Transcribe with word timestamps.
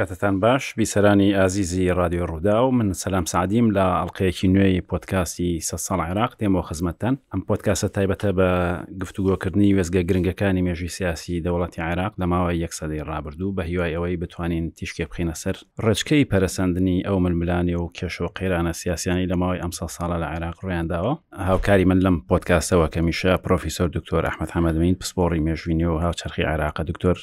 کاتتان 0.00 0.40
باش 0.40 0.74
بیسەرانی 0.80 1.34
ئازیزی 1.40 1.88
رادیۆ 1.88 2.24
ڕوودا 2.30 2.56
و 2.66 2.70
من 2.70 2.92
سەسلام 2.92 3.24
سعدیم 3.28 3.66
لە 3.76 3.84
ئەڵلقەیەکی 4.04 4.44
نوێی 4.54 4.80
پۆتکاسی 4.88 5.60
سە 5.68 5.76
ساڵ 5.86 6.00
عێراق 6.06 6.32
تێمەوە 6.40 6.64
خزمەتتان 6.68 7.14
ئەم 7.32 7.40
پۆتکاسە 7.48 7.88
تایبەتە 7.96 8.30
بە 8.38 8.48
گفتوگۆکردنی 9.02 9.74
وێزگە 9.76 10.02
گرنگەکانی 10.10 10.62
مێژوی 10.66 10.88
سیاسی 10.88 11.42
دەوڵەتی 11.44 11.78
عێراق 11.88 12.12
لە 12.20 12.24
ماوە 12.32 12.52
یەک 12.62 12.72
سەدەی 12.78 13.04
ڕابردوو 13.10 13.54
بە 13.56 13.62
هیوای 13.68 13.94
ئەوەی 13.96 14.16
بتوانین 14.20 14.70
تیشکێ 14.78 15.06
بخینە 15.10 15.34
سەر 15.42 15.56
ڕچکەی 15.86 16.24
پەرسەندنی 16.30 17.04
ئەو 17.06 17.18
ململانی 17.26 17.74
و 17.74 17.90
کێش 17.96 18.20
و 18.20 18.26
قەیرانە 18.38 18.72
سیاسیانی 18.80 19.26
لە 19.32 19.36
ماوەی 19.42 19.60
ئەمسە 19.62 19.86
ساڵە 19.96 20.16
لە 20.22 20.26
عێراق 20.34 20.56
ڕویانداوە 20.62 21.12
هاوکاری 21.48 21.84
من 21.84 21.98
لەم 22.04 22.16
پۆتکاسەوە 22.30 22.86
کەمیشە 22.94 23.32
پرۆفیسۆر 23.44 23.88
دکتۆر 23.96 24.22
ئەحمەد 24.28 24.50
حەمەدمین 24.54 24.96
پسپۆڕی 25.00 25.40
مێژوینی 25.46 25.84
و 25.92 25.98
هاوچەرخی 26.04 26.46
عێراقە 26.50 26.82
دکتۆر 26.90 27.16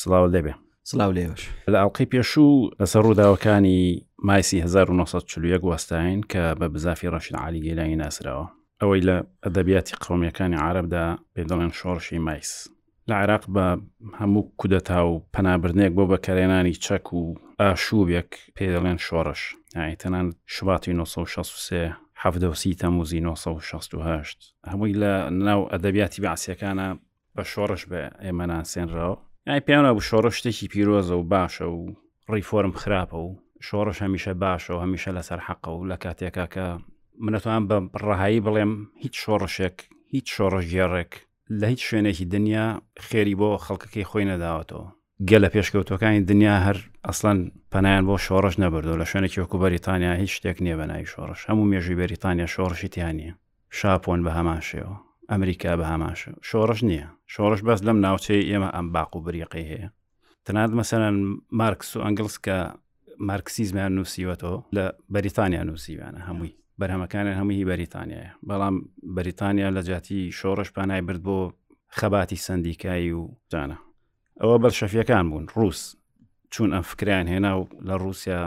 سڵاو 0.00 0.26
لێبێ 0.34 0.54
سلااو 0.88 1.12
لێوەش 1.16 1.42
لە 1.72 1.78
ئەڵلقی 1.80 2.06
پێشوو 2.12 2.50
لەسەر 2.80 3.02
ڕووداوەکانی 3.06 3.78
مایسی 4.28 4.58
1940 4.64 5.58
گواستین 5.64 6.20
کە 6.32 6.44
بە 6.58 6.66
بزافی 6.74 7.10
ڕەشین 7.14 7.36
عالی 7.42 7.64
گەلانی 7.66 8.00
ناسراوە 8.04 8.46
ئەوەی 8.80 9.04
لە 9.08 9.16
ئەدەبیاتی 9.44 9.96
قومیەکانی 10.04 10.56
عربدا 10.66 11.06
پێ 11.34 11.42
دەڵێن 11.50 11.72
شۆڕشی 11.78 12.18
مایس 12.26 12.52
لە 13.08 13.14
عێراق 13.20 13.44
بە 13.54 13.66
هەموو 14.20 14.42
کودەتا 14.60 15.00
و 15.06 15.12
پەنابرنێک 15.34 15.92
بۆ 15.96 16.04
بەکارێنانی 16.12 16.74
چەک 16.84 17.06
و 17.18 17.22
ئاشوبێک 17.60 18.30
پێ 18.56 18.66
دەڵێن 18.74 18.98
شۆڕش 19.06 19.40
تەنان 20.00 20.26
شباتی 20.54 20.90
1963 20.92 21.92
1970 22.16 22.78
تەموزی 22.82 23.18
1968 23.20 24.54
هەمووی 24.70 24.94
لە 25.02 25.12
ناو 25.48 25.60
ئەدەبیاتی 25.72 26.22
بەعسیەکانە 26.24 26.88
بە 27.36 27.42
شۆڕش 27.52 27.82
بە 27.90 27.98
ئێمە 28.24 28.46
ناسێنراوە 28.52 29.16
ئای 29.48 29.60
پیانە 29.66 29.90
بوو 29.94 30.00
شۆڕە 30.08 30.30
شتێکی 30.36 30.68
پیرۆزە 30.72 31.12
و 31.16 31.22
باشە 31.32 31.62
و 31.76 31.80
ڕیفۆرم 32.32 32.72
خراپە 32.82 33.14
و 33.26 33.28
شۆڕش 33.66 33.98
هەمیشە 34.04 34.32
باشە 34.44 34.70
و 34.72 34.78
هەمیشە 34.84 35.10
لەسەر 35.18 35.40
حەقە 35.48 35.68
و 35.72 35.84
لە 35.90 35.96
کاتێکا 36.04 36.46
کە 36.54 36.66
منەتوان 37.24 37.62
بە 37.68 37.76
ڕاهایی 38.04 38.40
بڵێم 38.46 38.72
هیچ 39.02 39.14
شۆڕشێک 39.24 39.76
هیچ 40.14 40.26
شۆڕش 40.36 40.64
گێڕێک 40.74 41.12
لە 41.58 41.66
هیچ 41.72 41.82
شوێنێکی 41.88 42.24
دنیا 42.34 42.66
خێری 43.06 43.34
بۆ 43.40 43.50
خەڵکەکەی 43.64 44.08
خۆی 44.10 44.24
نەداوەتەوە 44.32 44.86
گە 45.28 45.38
لە 45.44 45.48
پێشکەوتەکانی 45.54 46.20
دنیا 46.30 46.56
هەر 46.66 46.78
ئەسڵەن 47.06 47.38
پەنایان 47.72 48.04
بۆ 48.08 48.16
شۆڕش 48.26 48.54
نەبردو 48.64 48.96
لە 49.00 49.06
شوێنێکی 49.10 49.40
وەکو 49.42 49.58
بەریتانیا 49.62 50.12
هیچ 50.22 50.30
شتێک 50.36 50.56
نییە 50.64 50.76
بەناوی 50.80 51.10
شۆڕش 51.12 51.40
هەموو 51.48 51.70
مێژوی 51.70 51.98
بەریتانیا 52.00 52.46
شۆڕشی 52.54 52.88
تیانە 52.94 53.30
شاپۆن 53.78 54.20
بە 54.26 54.30
هەماشەوە 54.38 54.92
ئەمریکا 55.30 55.72
بە 55.80 55.86
هەماشە 55.92 56.32
شۆڕش 56.48 56.80
نییە 56.90 57.08
شۆڕش 57.34 57.60
بەس 57.66 57.80
لەم 57.86 57.98
ناوچەی 58.06 58.46
ئێمە 58.50 58.68
ئەم 58.76 58.86
باق 58.94 59.10
و 59.16 59.24
بریقی 59.26 59.66
هەیە 59.70 59.88
تەنات 60.46 60.70
مەسەرەن 60.80 61.16
مارکس 61.60 61.88
و 61.96 62.00
ئەنگلس 62.06 62.36
کە 62.46 62.56
مارکسیزمیان 63.28 63.92
نووسیوەتەوە 63.98 64.58
لە 64.76 64.84
بەریتانیا 65.14 65.62
نووسیوانە 65.68 66.20
هەمووی 66.28 66.52
بەرهەمەکانیان 66.80 67.36
هەمووی 67.40 67.66
بەریتانیایە 67.70 68.32
بەڵام 68.48 68.76
بەریتانیا 69.16 69.68
لە 69.76 69.80
جاتی 69.88 70.20
شۆڕش 70.40 70.68
پانای 70.76 71.02
برد 71.08 71.22
بۆ 71.26 71.38
خەباتی 71.98 72.38
سندیکایی 72.46 73.12
و 73.18 73.22
جانە 73.52 73.78
ئەوە 74.40 74.56
بەرشەفیەکان 74.62 75.26
بوون 75.30 75.46
ڕوس 75.56 75.80
چون 76.52 76.68
ئەم 76.74 76.84
فکریان 76.90 77.26
هێنا 77.32 77.52
و 77.56 77.62
لە 77.88 77.94
رووسیا 78.02 78.40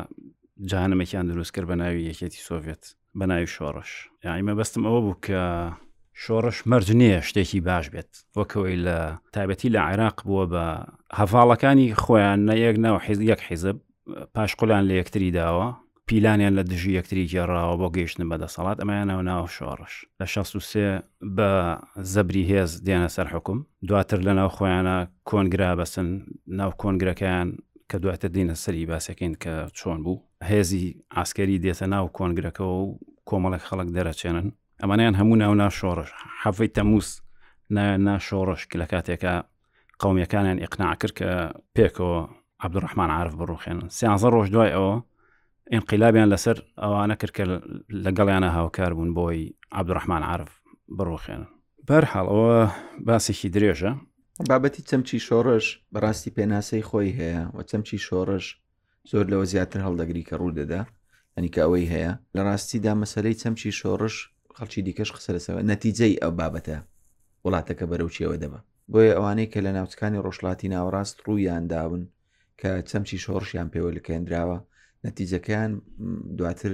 جانمێکیان 0.72 1.26
دروست 1.32 1.52
کرد 1.56 1.68
بە 1.72 1.76
ناوی 1.82 2.08
یەکێتی 2.12 2.42
سۆڤێت 2.48 2.84
بە 3.20 3.26
ناوی 3.32 3.48
شۆڕش 3.56 3.92
یاعیمە 4.26 4.54
بەستم 4.60 4.84
ئەوە 4.88 5.00
بوو 5.06 5.16
کە 5.26 5.40
شۆڕش 6.22 6.58
مەرج 6.72 6.88
نییە 7.02 7.20
شتێکی 7.28 7.60
باش 7.70 7.86
بێت 7.94 8.12
وەکەوەی 8.40 8.78
لە 8.88 8.98
تایبەتی 9.36 9.74
لە 9.76 9.80
عێراق 9.88 10.18
بووە 10.28 10.46
بە 10.54 10.66
هەفاڵەکانی 11.20 11.88
خۆیان 12.04 12.40
نە 12.50 12.54
یەک 12.66 12.76
ناو 12.86 12.98
حیز 13.06 13.20
یەک 13.32 13.42
حیزب 13.48 13.78
پاشقلان 14.36 14.84
لە 14.90 14.94
یەکتری 15.00 15.32
داوە 15.40 15.68
پیلانیان 16.08 16.54
لە 16.60 16.64
دژی 16.72 16.92
یەکتری 16.98 17.30
گێڕاوە 17.32 17.76
بۆ 17.82 17.88
گەیشتن 17.96 18.26
بەدەسەڵات 18.32 18.78
ئەمایانەوە 18.82 19.24
ناو 19.30 19.44
شۆڕش 19.56 19.94
لە 20.20 20.26
16 20.26 21.02
بە 21.36 21.50
زەبری 22.14 22.44
هێز 22.52 22.72
دێنە 22.86 23.10
سەر 23.16 23.28
حکم 23.34 23.58
دواتر 23.88 24.20
لە 24.28 24.34
ناو 24.40 24.50
خۆیانە 24.58 24.98
کۆنگرا 25.30 25.72
بەسن 25.80 26.08
ناو 26.60 26.72
کۆنگرەکەیان 26.82 27.50
کە 27.90 27.98
دواتە 28.04 28.28
دینە 28.36 28.56
سەری 28.64 28.86
باسەکەین 28.90 29.34
کە 29.44 29.54
چۆن 29.78 30.00
بوو 30.06 30.20
هێزی 30.52 30.86
ئاسکەری 31.18 31.58
دێتە 31.64 31.86
ناو 31.94 32.06
کۆنگرەکە 32.18 32.64
و 32.78 32.98
کۆمەڵک 33.30 33.64
خەڵک 33.70 33.90
دەرەچێنن 33.96 34.48
ئەمانیان 34.84 35.16
هەموو 35.20 35.36
ناو 35.44 35.54
ناشۆڕش 35.64 36.10
حەفەی 36.44 36.70
تەموس 36.78 37.08
ناشۆڕش 38.08 38.62
لە 38.82 38.86
کاتێکە 38.94 39.34
قومیەکانیان 40.02 40.58
ئقناع 40.64 40.94
کرد 41.02 41.14
کە 41.20 41.30
پێکەوە 41.76 42.20
عبدڕحمان 42.66 43.10
عرف 43.18 43.34
بڕوخێنن 43.40 43.88
سیانزە 43.98 44.28
ڕۆژ 44.36 44.48
دوای 44.54 44.72
ئەوە 44.76 44.94
ئینقلابیان 45.74 46.28
لەسەر 46.34 46.58
ئەوانە 46.84 47.16
کرد 47.22 47.34
کە 47.38 47.44
لەگەڵیانە 48.06 48.50
هاوکار 48.58 48.92
بوون 48.98 49.12
بۆی 49.18 49.40
عبدڕحمان 49.80 50.22
عرف 50.30 50.50
بڕوخێنن 50.98 51.46
بەرحاڵ 51.88 52.26
ئەوە 52.32 52.56
باسێکی 53.08 53.50
درێژە 53.56 53.92
بابەتی 54.50 54.84
چەمچی 54.90 55.18
شۆڕش 55.28 55.66
بەڕاستی 55.94 56.34
پێناسەی 56.38 56.84
خۆی 56.90 57.10
هەیە 57.20 57.40
و 57.56 57.58
چەمچی 57.70 57.98
شۆڕش 58.08 58.46
زۆر 59.10 59.26
لەوە 59.32 59.46
زیاتر 59.52 59.80
هەڵدەگری 59.86 60.28
کە 60.30 60.34
ڕوو 60.40 60.56
دەدا 60.60 60.82
ئەنیکە 61.36 61.62
ئەوەی 61.66 61.88
هەیە 61.94 62.12
لە 62.36 62.42
ڕاستیدا 62.48 62.94
مەسلەی 63.02 63.40
چەمچی 63.42 63.72
شۆڕش 63.82 64.16
خەڵکی 64.58 64.82
دیکەش 64.88 65.10
قسەرسەوە 65.18 65.62
نەتیجەی 65.72 66.20
ئەو 66.22 66.32
بابەتە 66.40 66.78
وڵاتەکە 67.46 67.86
بەرەو 67.92 68.14
چێوە 68.16 68.38
دەما 68.44 68.60
بۆیە 68.92 69.14
ئەوانەی 69.16 69.52
کە 69.54 69.60
لە 69.66 69.72
ناوچەکانی 69.78 70.22
ڕۆژڵاتی 70.26 70.72
ناوەڕاست 70.74 71.16
ڕوویان 71.26 71.64
داون 71.72 72.04
کە 72.62 72.70
چەمچی 72.90 73.18
شۆڕشیان 73.26 73.68
پێوە 73.74 73.92
لەکەندراوە 73.98 74.58
نەتیجەکەیان 75.06 75.72
دواتر 76.38 76.74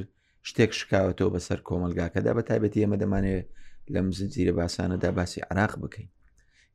شتێک 0.50 0.72
شکاوەتەوە 0.80 1.32
بەسەر 1.36 1.60
کۆمەلگاکەدا 1.68 2.32
بە 2.38 2.44
تایبەتی 2.50 2.82
ئێمە 2.84 2.98
دەمانێت 3.04 3.48
لە 3.94 4.00
مزجیرە 4.08 4.54
باسانەدا 4.60 5.10
باسی 5.18 5.42
عراق 5.50 5.74
بکەین 5.84 6.10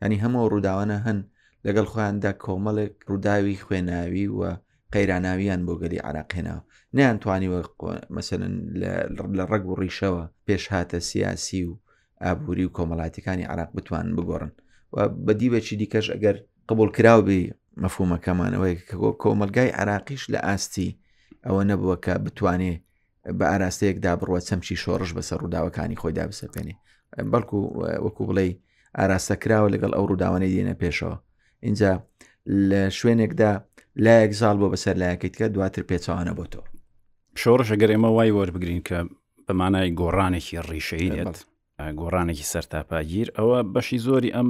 ینی 0.02 0.20
هەموو 0.24 0.48
ڕووداوانە 0.52 0.96
هەن 1.06 1.18
لەگەڵ 1.66 1.86
خۆیاندا 1.92 2.32
کۆمەڵێک 2.44 2.94
ڕووداوی 3.08 3.60
خوێناوی 3.64 4.26
وە 4.38 4.50
قەیراناویان 4.94 5.60
بۆ 5.66 5.74
گەلی 5.82 5.98
عراقێنەوە 6.08 6.62
نیانتوانیوە 6.96 7.62
مەسەن 8.16 8.42
لە 8.80 8.94
ڕگ 9.52 9.64
و 9.70 9.74
ڕیشەوە 9.80 10.22
پێش 10.46 10.64
هاتە 10.74 10.98
سیاسی 11.08 11.62
و 11.68 11.72
ئابووری 12.24 12.64
و 12.68 12.72
کۆمەڵاتەکانی 12.76 13.48
عراق 13.52 13.70
بتوان 13.76 14.06
بگۆڕن 14.16 14.50
و 14.92 14.96
بە 15.26 15.32
دیبەچی 15.40 15.74
دیکەش 15.80 16.06
ئەگەر 16.14 16.36
قبول 16.68 16.90
کراوبی 16.96 17.42
مەفومەکەمانەوەی 17.82 18.74
کە 18.88 18.96
کۆمەلگای 19.22 19.70
عراقیش 19.80 20.22
لە 20.32 20.38
ئاستی 20.46 20.96
ئەوە 21.46 21.62
نەبووە 21.70 21.96
کە 22.04 22.14
بتوانێ 22.26 22.74
بە 23.38 23.44
ئاراستەیەکدا 23.52 24.12
بڕوە 24.20 24.40
چەمچی 24.48 24.76
شۆڕش 24.82 25.10
بەسەر 25.16 25.38
ڕووداوەکانی 25.42 26.00
خۆیدا 26.02 26.24
بسەپێنێ 26.30 26.74
بەڵکو 27.32 27.58
وەکو 28.04 28.22
بڵێ 28.28 28.46
ئاراستە 28.98 29.34
کراوە 29.42 29.72
لەگەڵ 29.74 29.92
ئەو 29.96 30.04
ڕووداوانەی 30.10 30.52
دێنە 30.54 30.74
پێشەوە 30.82 31.16
اینجا 31.66 31.92
لە 32.68 32.80
شوێنێکدا 32.98 33.50
لایەک 34.04 34.32
زال 34.40 34.56
بۆ 34.60 34.66
بەسەر 34.74 34.94
لایەکەیت 35.02 35.34
کە 35.38 35.44
دواتر 35.54 35.82
پێچوانە 35.90 36.32
بۆ 36.38 36.46
تۆ 36.54 36.62
شۆڕشە 37.42 37.74
گەرێمە 37.82 38.08
وای 38.16 38.30
وەربگرین 38.36 38.82
کە 38.88 38.98
بەمانای 39.46 39.88
گۆڕانێکی 40.00 40.54
ڕیشەی 40.70 41.10
دێت 41.14 41.36
گۆڕانێکی 42.00 42.46
سەرتاپاگیر 42.52 43.28
ئەوە 43.38 43.58
بەشی 43.74 43.98
زۆری 44.06 44.34
ئەم 44.36 44.48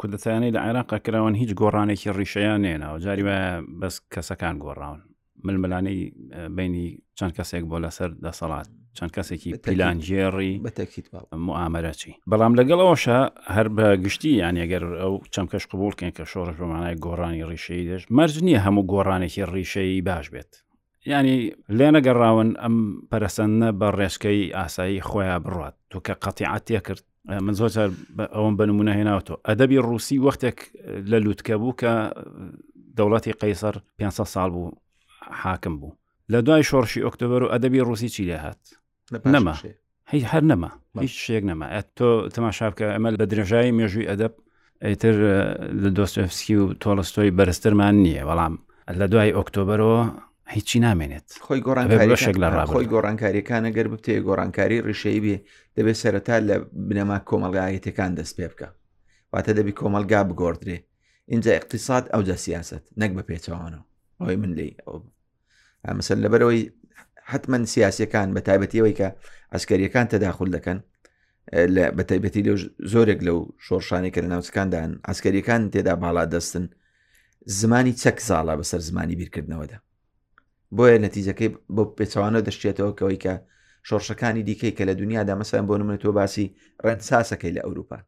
کودتانەی 0.00 0.54
لە 0.56 0.60
عێراقا 0.66 0.98
کراون 1.06 1.34
هیچ 1.40 1.50
گۆڕانێکی 1.60 2.08
ڕیشەیان 2.18 2.60
نێنەوە 2.66 2.96
جاری 3.04 3.24
وە 3.28 3.38
بەس 3.80 3.94
کەسەکان 4.14 4.54
گۆڕاون 4.64 5.00
ململانەی 5.46 5.98
بینی 6.56 6.86
چەند 7.18 7.32
کەسێک 7.38 7.64
بۆ 7.70 7.76
لەسەر 7.84 8.10
دەسەڵات 8.24 8.68
چەند 8.96 9.12
کەسێکی 9.16 9.50
پیلانجێڕی 9.64 10.52
معامەرەچی 11.46 12.12
بەڵام 12.30 12.52
لەگەڵەوەشە 12.58 13.18
هەر 13.54 13.66
بە 13.76 13.86
گشتی 14.04 14.32
یانەگەر 14.42 14.84
ئەو 15.02 15.14
چەم 15.34 15.46
کەش 15.52 15.64
قبولکەن 15.70 16.10
کە 16.16 16.24
شۆڕش 16.32 16.56
بەمانای 16.60 16.96
گۆڕانی 17.04 17.44
ڕیشەی 17.50 17.82
دەش 17.90 18.02
مەرج 18.18 18.34
نییە 18.46 18.60
هەموو 18.66 18.88
گۆڕانێکی 18.92 19.42
ڕیشەی 19.52 20.02
باش 20.08 20.26
بێت 20.34 20.52
ینی 21.12 21.38
لێنەگەڕاون 21.78 22.50
ئەم 22.62 22.76
پەرسەندە 23.10 23.68
بە 23.80 23.88
ڕێشکەی 23.98 24.40
ئاسایی 24.58 25.00
خۆیان 25.08 25.40
بڕات 25.44 25.76
تو 25.90 25.98
کە 26.06 26.14
قەتیعاتە 26.24 26.78
کرد 26.86 27.04
من 27.46 27.54
زۆر 27.58 27.70
ئەوم 28.36 28.54
بنمونە 28.58 28.92
هێناوتەوە 28.98 29.38
ئەدەبی 29.48 29.78
ڕووسی 29.86 30.18
وەختێک 30.26 30.58
لە 31.10 31.16
لووتکە 31.24 31.54
بوو 31.60 31.78
کە 31.80 31.92
دەوڵەتی 32.96 33.34
قەیسەر 33.40 33.74
500 33.98 34.26
سال 34.34 34.50
بوو 34.54 34.70
حاکم 35.42 35.74
بوو 35.80 35.92
لە 36.32 36.38
دوای 36.46 36.62
شۆڕشی 36.68 37.02
ئۆکتۆبەر 37.06 37.42
و 37.42 37.48
ئەدەبی 37.54 37.80
ڕووسی 37.88 38.08
چی 38.14 38.22
لێ 38.28 38.36
هات 38.44 38.62
نەما 39.34 39.54
هیچ 40.12 40.24
هەر 40.32 40.42
نەما 40.50 40.70
هیچ 41.04 41.14
شێک 41.26 41.44
نەما 41.50 41.66
تۆ 41.96 42.08
تەماشاکە 42.34 42.86
ئەمە 42.94 43.10
بە 43.20 43.26
درێژایی 43.32 43.72
مێژووی 43.78 44.06
ئەدەب 44.10 44.34
ئەیتر 44.84 45.16
لە 45.82 45.90
دۆستفسکی 45.96 46.56
و 46.62 46.64
تۆڵستۆی 46.82 47.30
بەرزترمان 47.38 47.94
نییە 48.04 48.22
بەڵام 48.30 48.54
لە 49.00 49.06
دوای 49.12 49.30
ئۆکتۆبرەوە 49.36 50.02
هیچی 50.54 50.78
نامێنێت 50.86 51.26
خۆی 51.46 51.60
گۆڕانشێک 51.66 52.36
لە 52.42 52.48
خۆی 52.72 52.86
گۆڕانکاریەکانە 52.92 53.70
گەر 53.76 53.86
بتێ 53.94 54.14
گۆڕانکاری 54.28 54.78
ڕیشەی 54.86 55.20
بێ 55.24 55.36
دەبێت 55.76 55.98
سەرەتا 56.02 56.36
لە 56.48 56.56
بنەما 56.88 57.18
کۆمەلگایەتەکان 57.28 58.10
دەست 58.18 58.34
پێ 58.38 58.46
بکە 58.52 58.68
واتە 59.32 59.52
دەبی 59.58 59.72
کۆمەلگا 59.80 60.20
بگۆردرێ 60.28 60.78
اینجا 61.32 61.52
اقتصاد 61.58 62.04
ئەو 62.12 62.22
جە 62.28 62.36
سیاست 62.46 62.82
نەک 63.00 63.10
بە 63.16 63.22
پێچوانەوە 63.28 63.82
ئەوی 64.20 64.36
من 64.42 64.52
لی 64.58 64.70
ئەو 64.86 64.96
مەسەر 65.98 66.18
لەبەرەوەی 66.24 66.62
حتمما 67.32 67.58
سیاسەکان 67.74 68.28
بە 68.36 68.40
تایبەتیەوەی 68.48 68.94
کە 69.00 69.08
ئەسکەریەکان 69.54 70.06
تەداخل 70.12 70.48
دەکەن 70.56 70.78
لە 71.74 71.84
بە 71.96 72.02
تایبەتی 72.08 72.42
لەو 72.48 72.56
زۆرێک 72.92 73.20
لەو 73.26 73.38
شۆرشانێک 73.66 74.12
کە 74.14 74.20
لە 74.24 74.28
ناوچکاندان 74.32 74.90
ئەسکەریەکان 75.08 75.62
تێدا 75.72 75.94
باڵا 76.02 76.24
دەستن 76.34 76.64
زمانی 77.58 77.92
چەک 78.02 78.16
زاڵا 78.28 78.54
بەسەر 78.60 78.80
زمانی 78.88 79.16
بیرکردنەوەدا 79.20 79.78
بۆیە 80.74 80.98
نەتیجەکەی 81.06 81.48
بۆ 81.76 81.82
پێچوانە 81.98 82.40
دەشتێتەوە 82.48 82.92
کەوەی 82.98 83.22
کە 83.24 83.34
شۆرشەکانی 83.88 84.46
دیکەی 84.48 84.76
کە 84.78 84.82
لە 84.90 84.94
دنیادا 85.00 85.34
مەسەن 85.40 85.64
بۆ 85.68 85.74
نمە 85.80 85.96
تۆ 86.02 86.08
باسی 86.18 86.46
ڕەنساسەکەی 86.84 87.54
لە 87.56 87.60
ئەوروپا 87.66 87.98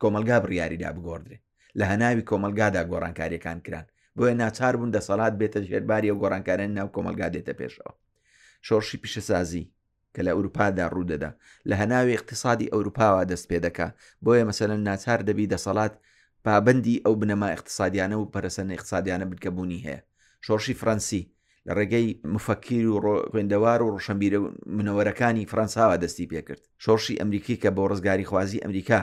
کۆمەلگا 0.00 0.36
بڕیاریدا 0.44 0.90
بگۆدرێ 0.96 1.36
لە 1.78 1.84
هەناوی 1.92 2.26
کۆمەلگادا 2.30 2.82
گۆڕانکاریەکان 2.90 3.58
کران 3.64 3.86
بۆیە 4.16 4.34
ناچار 4.42 4.74
بوون 4.78 4.90
دەسەڵات 4.96 5.34
بێتە 5.40 5.60
ژێرباری 5.68 6.10
و 6.12 6.16
گۆڕانکارن 6.22 6.70
ناو 6.78 6.88
کۆمەلگا 6.94 7.28
دێتە 7.34 7.52
پێشەوە 7.60 7.92
شۆرشی 8.66 8.98
پیشەسازی 9.02 9.64
کە 10.14 10.20
لە 10.26 10.30
ئەوروپادا 10.34 10.86
ڕوودەدا 10.94 11.30
لە 11.68 11.74
هەناوی 11.80 12.16
اقتصادی 12.18 12.70
ئەوروپاوا 12.72 13.22
دەست 13.30 13.46
پێ 13.50 13.58
دەکا 13.66 13.88
بۆیە 14.24 14.44
مەسەن 14.48 14.70
ناچار 14.88 15.20
دەبی 15.28 15.50
دەسەڵات 15.54 15.94
پابندی 16.46 17.02
ئەو 17.04 17.14
بنەما 17.22 17.48
اقتصادیانە 17.56 18.16
و 18.18 18.30
پەرسەن 18.34 18.68
اقتصادیانە 18.76 19.26
بکەبوونی 19.32 19.80
هەیە 19.86 20.00
شۆرشی 20.46 20.74
فەنسی 20.82 21.22
لە 21.68 21.72
ڕێگەی 21.78 22.06
مفەکیر 22.34 22.84
و 22.88 22.96
خوێندەوار 23.32 23.80
و 23.82 23.92
ڕشەمبیرە 23.96 24.38
منەوەرەکانی 24.76 25.48
فەنساوە 25.52 25.96
دەستی 26.04 26.30
پێکرد 26.32 26.62
شۆشی 26.84 27.18
ئەمریکی 27.20 27.60
کە 27.62 27.68
بۆ 27.76 27.82
ڕزگاری 27.92 28.28
خوازی 28.30 28.62
ئەمریکا 28.64 29.00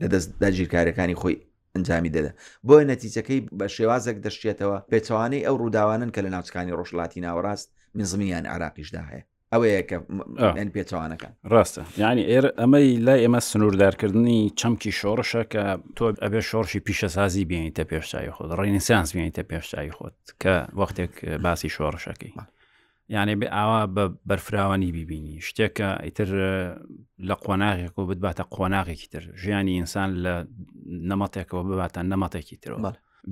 لە 0.00 0.06
دەست 0.12 0.30
داگیرکارەکانی 0.42 1.18
خۆی 1.20 1.36
ئەنجامی 1.74 2.14
دەدا 2.16 2.32
بۆیە 2.66 2.84
نەتیجەکەی 2.92 3.40
بە 3.58 3.66
شێوازێک 3.76 4.16
دەشتێتەوە 4.24 4.78
پێچوانەی 4.90 5.44
ئەو 5.46 5.54
ڕووداوانن 5.60 6.10
کە 6.14 6.20
لە 6.24 6.30
ناوچەکانی 6.34 6.76
ڕۆژڵاتی 6.78 7.24
ناوەڕاست 7.26 7.68
من 7.96 8.04
زمیان 8.12 8.44
عراقیشدا 8.54 9.02
هەیە 9.10 9.22
ئەوەیە 9.52 9.82
کە 9.88 9.96
پێچوانەکە 10.74 11.28
ڕاستە 11.52 11.82
یعنی 12.02 12.22
ئێر 12.30 12.44
ئەمەی 12.60 12.88
لای 13.06 13.20
ئێمە 13.24 13.40
سنووردارکردنی 13.50 14.38
چەمکی 14.60 14.92
شۆڕشە 15.00 15.42
کە 15.52 15.64
تۆ 15.96 16.04
ئەبێ 16.24 16.40
شۆڕشی 16.50 16.80
پیشەسازی 16.86 17.44
بینیتە 17.50 17.84
پێشتای 17.90 18.28
خۆت 18.36 18.48
ڕینسیانس 18.60 19.08
بینیتە 19.16 19.42
پێشتای 19.50 19.90
خۆت 19.96 20.16
کە 20.42 20.54
وەختێک 20.80 21.12
باسی 21.44 21.68
شۆڕشەکەی 21.76 22.32
یعنی 23.14 23.34
بێ 23.40 23.48
ئاوا 23.56 23.80
بە 23.94 24.04
بەرفراوانی 24.28 24.90
بیبینی 24.96 25.38
شتێکە 25.48 25.88
ئیتر 26.04 26.28
لە 27.28 27.34
قۆناغێک 27.44 27.94
و 27.98 28.06
بتباتە 28.08 28.44
قۆناغێکی 28.54 29.08
تر 29.12 29.22
ژیانی 29.42 29.72
ئینسان 29.78 30.10
لە 30.24 30.34
نەمەتێکەوە 31.10 31.62
بباتە 31.70 32.00
نەمەتێکی 32.12 32.56
ترەوە 32.62 32.78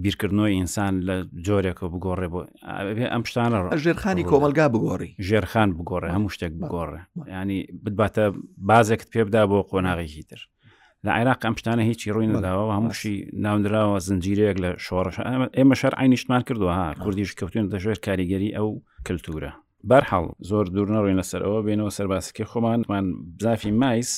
بیرکردنەوەی 0.02 0.52
ئینسان 0.58 0.92
لە 1.08 1.16
جۆرێکە 1.46 1.86
بگۆڕێ 1.92 2.28
بۆ 2.32 2.40
ئەم 3.14 3.22
شتانە 3.28 3.56
ژێرخانی 3.84 4.24
کۆمەلگا 4.30 4.66
بگۆڕی 4.74 5.10
ژێرخان 5.28 5.68
بگۆڕێ 5.78 6.08
هەموو 6.16 6.32
شتێک 6.34 6.52
بگۆڕێ 6.60 7.00
ینی 7.40 7.58
بباتە 7.84 8.24
بازێکت 8.68 9.06
پێ 9.12 9.20
بدا 9.28 9.42
بۆ 9.50 9.58
قۆناغێکی 9.70 10.22
تر 10.30 10.40
لە 11.04 11.10
عێراق 11.16 11.40
ئەم 11.46 11.54
شتانە 11.60 11.82
هیچی 11.90 12.12
ڕووی 12.14 12.30
نەداوە 12.34 12.72
هەمووشی 12.78 13.16
ناونراوە 13.44 13.96
زنجیرەیەک 14.08 14.56
لە 14.64 14.70
شۆڕش 14.86 15.16
ئێمە 15.58 15.74
شەر 15.80 15.92
عینیشتمان 16.00 16.42
کردووە 16.48 16.72
ها 16.80 16.88
کوردیش 17.02 17.30
کەوتون 17.38 17.64
دەژێر 17.74 17.98
کاریگەری 18.06 18.54
ئەو 18.56 18.68
کللتورە 19.06 19.52
بەرحاڵ 19.90 20.24
زۆر 20.48 20.64
دوور 20.74 20.88
نەڕووی 20.94 21.16
لەسەرەوە 21.20 21.58
بینەوە 21.66 21.90
سەرباسەکە 21.98 22.44
خۆمانمان 22.52 23.04
بزافی 23.36 23.72
مایس 23.82 24.12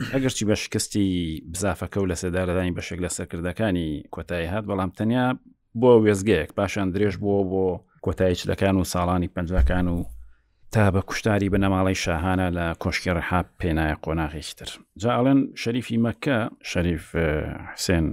ئەگەرچی 0.00 0.44
بە 0.48 0.54
شکستی 0.64 1.06
بزافەکە 1.52 1.96
و 2.02 2.06
لە 2.10 2.16
سێدارەدانی 2.22 2.76
بەشێک 2.78 3.00
لە 3.04 3.10
سەرکردەکانی 3.16 3.88
کۆتایی 4.14 4.50
هات 4.52 4.64
بەڵام 4.70 4.90
تەنیا 4.98 5.26
بۆ 5.80 5.90
وێزگەیەک 6.04 6.50
پاشان 6.58 6.88
درێژ 6.94 7.14
بووە 7.22 7.42
بۆ 7.52 7.66
کۆتایی 8.04 8.38
چلەکان 8.40 8.76
و 8.78 8.84
ساڵانی 8.92 9.32
پەنجەکان 9.34 9.86
و 9.88 9.98
تا 10.72 10.84
بە 10.94 11.00
کوشتاری 11.08 11.52
بنەماڵی 11.52 11.98
شاهانە 12.04 12.48
لە 12.56 12.66
کۆشکی 12.82 13.10
ڕحاب 13.18 13.46
پێنایە 13.60 13.96
قۆناغێکتر 14.04 14.70
جا 15.02 15.10
ئەڵێن 15.16 15.40
شەریفی 15.62 15.98
مەکە 16.04 16.38
شەریف 16.70 17.04
حسێن 17.74 18.06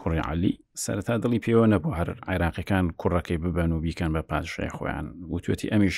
کوڕی 0.00 0.20
علی 0.30 0.52
سەرتا 0.84 1.14
دڵی 1.24 1.40
پێوە 1.44 1.66
نەبوو 1.72 1.96
هەر 1.98 2.08
عێراقیەکان 2.30 2.84
کوڕەکەی 3.00 3.38
ببەن 3.44 3.70
و 3.72 3.80
بیکەن 3.84 4.10
بە 4.16 4.22
پادشای 4.30 4.72
خۆیان 4.76 5.06
وتوێتی 5.34 5.70
ئەمیش 5.72 5.96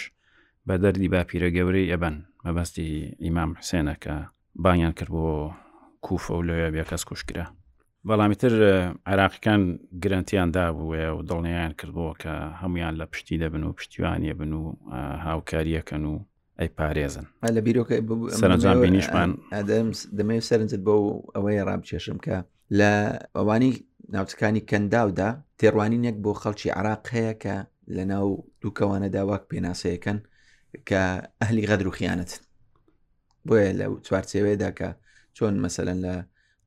بە 0.67 0.75
دەردی 0.83 1.09
باپیرە 1.13 1.51
گەورەی 1.57 1.91
ئەبەن 1.93 2.17
مەبەستی 2.45 2.89
ئیمام 3.25 3.51
حسێنەکە 3.61 4.17
بانیان 4.57 4.93
کرد 4.93 5.09
بۆ 5.17 5.53
کوفە 6.07 6.31
و 6.35 6.43
لەوێ 6.49 6.69
بێ 6.75 6.85
کەس 6.91 7.05
کوشکرا 7.11 7.47
بەڵامی 8.09 8.35
تر 8.43 8.53
عراقیەکان 9.07 9.63
گرنتیاندا 10.03 10.65
بووە 10.79 11.03
و 11.17 11.23
دڵنیان 11.29 11.73
کردبووە 11.81 12.15
کە 12.23 12.33
هەمویان 12.63 12.95
لە 13.01 13.05
پشتی 13.13 13.39
دەبن 13.43 13.63
و 13.65 13.73
پشتیوانە 13.79 14.33
بن 14.39 14.53
و 14.61 14.63
هاوکاریەکەن 15.27 16.03
و 16.11 16.15
ئەی 16.61 16.69
پارێزن 16.79 17.25
لە 17.57 17.61
بیرۆکە 17.67 17.95
سەرنجام 18.43 18.79
بینیشمان 18.85 19.31
دەمەوێت 20.19 20.45
سەرنجت 20.51 20.81
بۆ 20.87 20.95
ئەوەی 21.35 21.61
ڕابچێشم 21.69 22.19
کە 22.25 22.37
لە 22.79 22.93
ئەوانی 23.37 23.73
ناوچەکانی 24.15 24.63
کەنداودا 24.71 25.31
تێڕوانینێک 25.61 26.17
بۆ 26.25 26.33
خەڵکی 26.43 26.71
عراق 26.79 27.05
هەیە 27.17 27.33
کە 27.43 27.57
لە 27.97 28.05
ناو 28.13 28.27
دووکەوانەدا 28.63 29.21
واک 29.29 29.43
پێناسەیەەکەن 29.53 30.19
کە 30.89 31.03
ئەهلی 31.41 31.67
غەدر 31.71 31.87
و 31.89 31.93
خیانەتن 31.99 32.43
بۆیە 33.49 33.71
لە 33.81 33.87
چوارچێوێدا 34.07 34.71
کە 34.79 34.89
چۆن 35.37 35.55
مەسەلەن 35.65 35.99
لە 36.07 36.15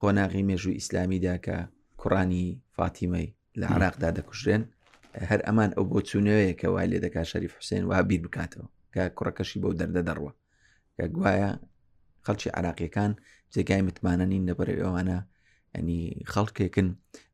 قۆناغی 0.01 0.43
مێژوو 0.49 0.77
ئیسلامیدا 0.79 1.35
کە 1.45 1.57
کوڕانی 2.01 2.45
فاتیمەی 2.75 3.27
لە 3.59 3.65
عراقدا 3.73 4.09
دەکوژرێن 4.17 4.63
هەر 5.29 5.39
ئەمان 5.47 5.69
ئەو 5.77 5.83
بۆ 5.91 5.99
چوونەوەیە 6.09 6.53
کە 6.59 6.67
وای 6.73 6.87
لێ 6.91 6.99
دەکا 7.05 7.23
شەریف 7.31 7.53
حوسێن 7.57 7.83
وا 7.89 7.99
بیر 8.09 8.21
بکاتەوە 8.25 8.67
کە 8.93 9.01
کوڕەکەشی 9.17 9.59
بەو 9.63 9.71
دەردە 9.79 10.01
دەڕوە 10.09 10.31
کە 10.97 11.03
گوایە 11.15 11.49
خەڵکی 12.25 12.49
عراقیەکان 12.57 13.11
جێگای 13.53 13.81
متمانەنین 13.87 14.43
لەبەر 14.49 14.69
ئەوانە 14.83 15.17
ئەنی 15.75 15.99
خەڵکێکن 16.33 16.87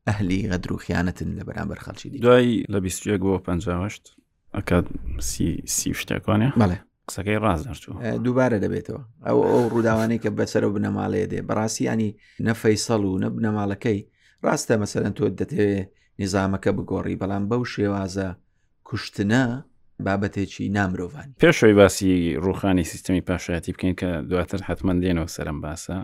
ئەهلی 0.06 0.40
غەدر 0.50 0.70
و 0.72 0.82
خیانەتن 0.84 1.30
لە 1.38 1.42
بەرامبەر 1.48 1.78
خەڵکی 1.84 2.08
دوای 2.26 2.50
لە 2.72 2.78
21 2.80 3.20
بۆ 3.28 3.38
50 3.40 3.98
ئەکات 4.56 4.86
سی 5.76 5.90
شتێکوانە 6.00 6.48
بەڵێ 6.60 6.78
قسەکەی 7.08 7.38
ڕاز 7.44 7.60
نەرچوو 7.68 7.94
دووبارە 8.24 8.56
دەبێتەوە 8.64 9.02
ئەو 9.26 9.38
ئەو 9.50 9.60
ڕووداوانەی 9.72 10.20
کە 10.24 10.30
بەسەرە 10.38 10.68
بنەماڵەیە 10.74 11.26
دێ 11.32 11.40
بەڕاستیانی 11.48 12.10
نەفەیسەڵ 12.46 13.02
و 13.10 13.20
نە 13.22 13.28
بنەماڵەکەی 13.36 13.98
ڕاستە 14.44 14.74
مەسەرەن 14.82 15.12
تۆ 15.18 15.24
دەتەوێت 15.40 15.88
نظامەکە 16.22 16.70
بگۆڕی 16.76 17.18
بەڵام 17.20 17.44
بەو 17.50 17.62
شێوازە 17.74 18.28
کوشتنە 18.88 19.42
بابەتێکی 20.04 20.66
نامرۆڤان 20.76 21.28
پێشۆی 21.42 21.74
باسی 21.80 22.12
ڕوخانی 22.44 22.84
سیستمی 22.92 23.22
پاشایەتی 23.28 23.72
بکەین 23.74 23.94
کە 24.00 24.08
دواتر 24.30 24.60
حتممە 24.68 24.94
دێنەوە 25.02 25.30
سەرم 25.36 25.58
باسە 25.64 25.96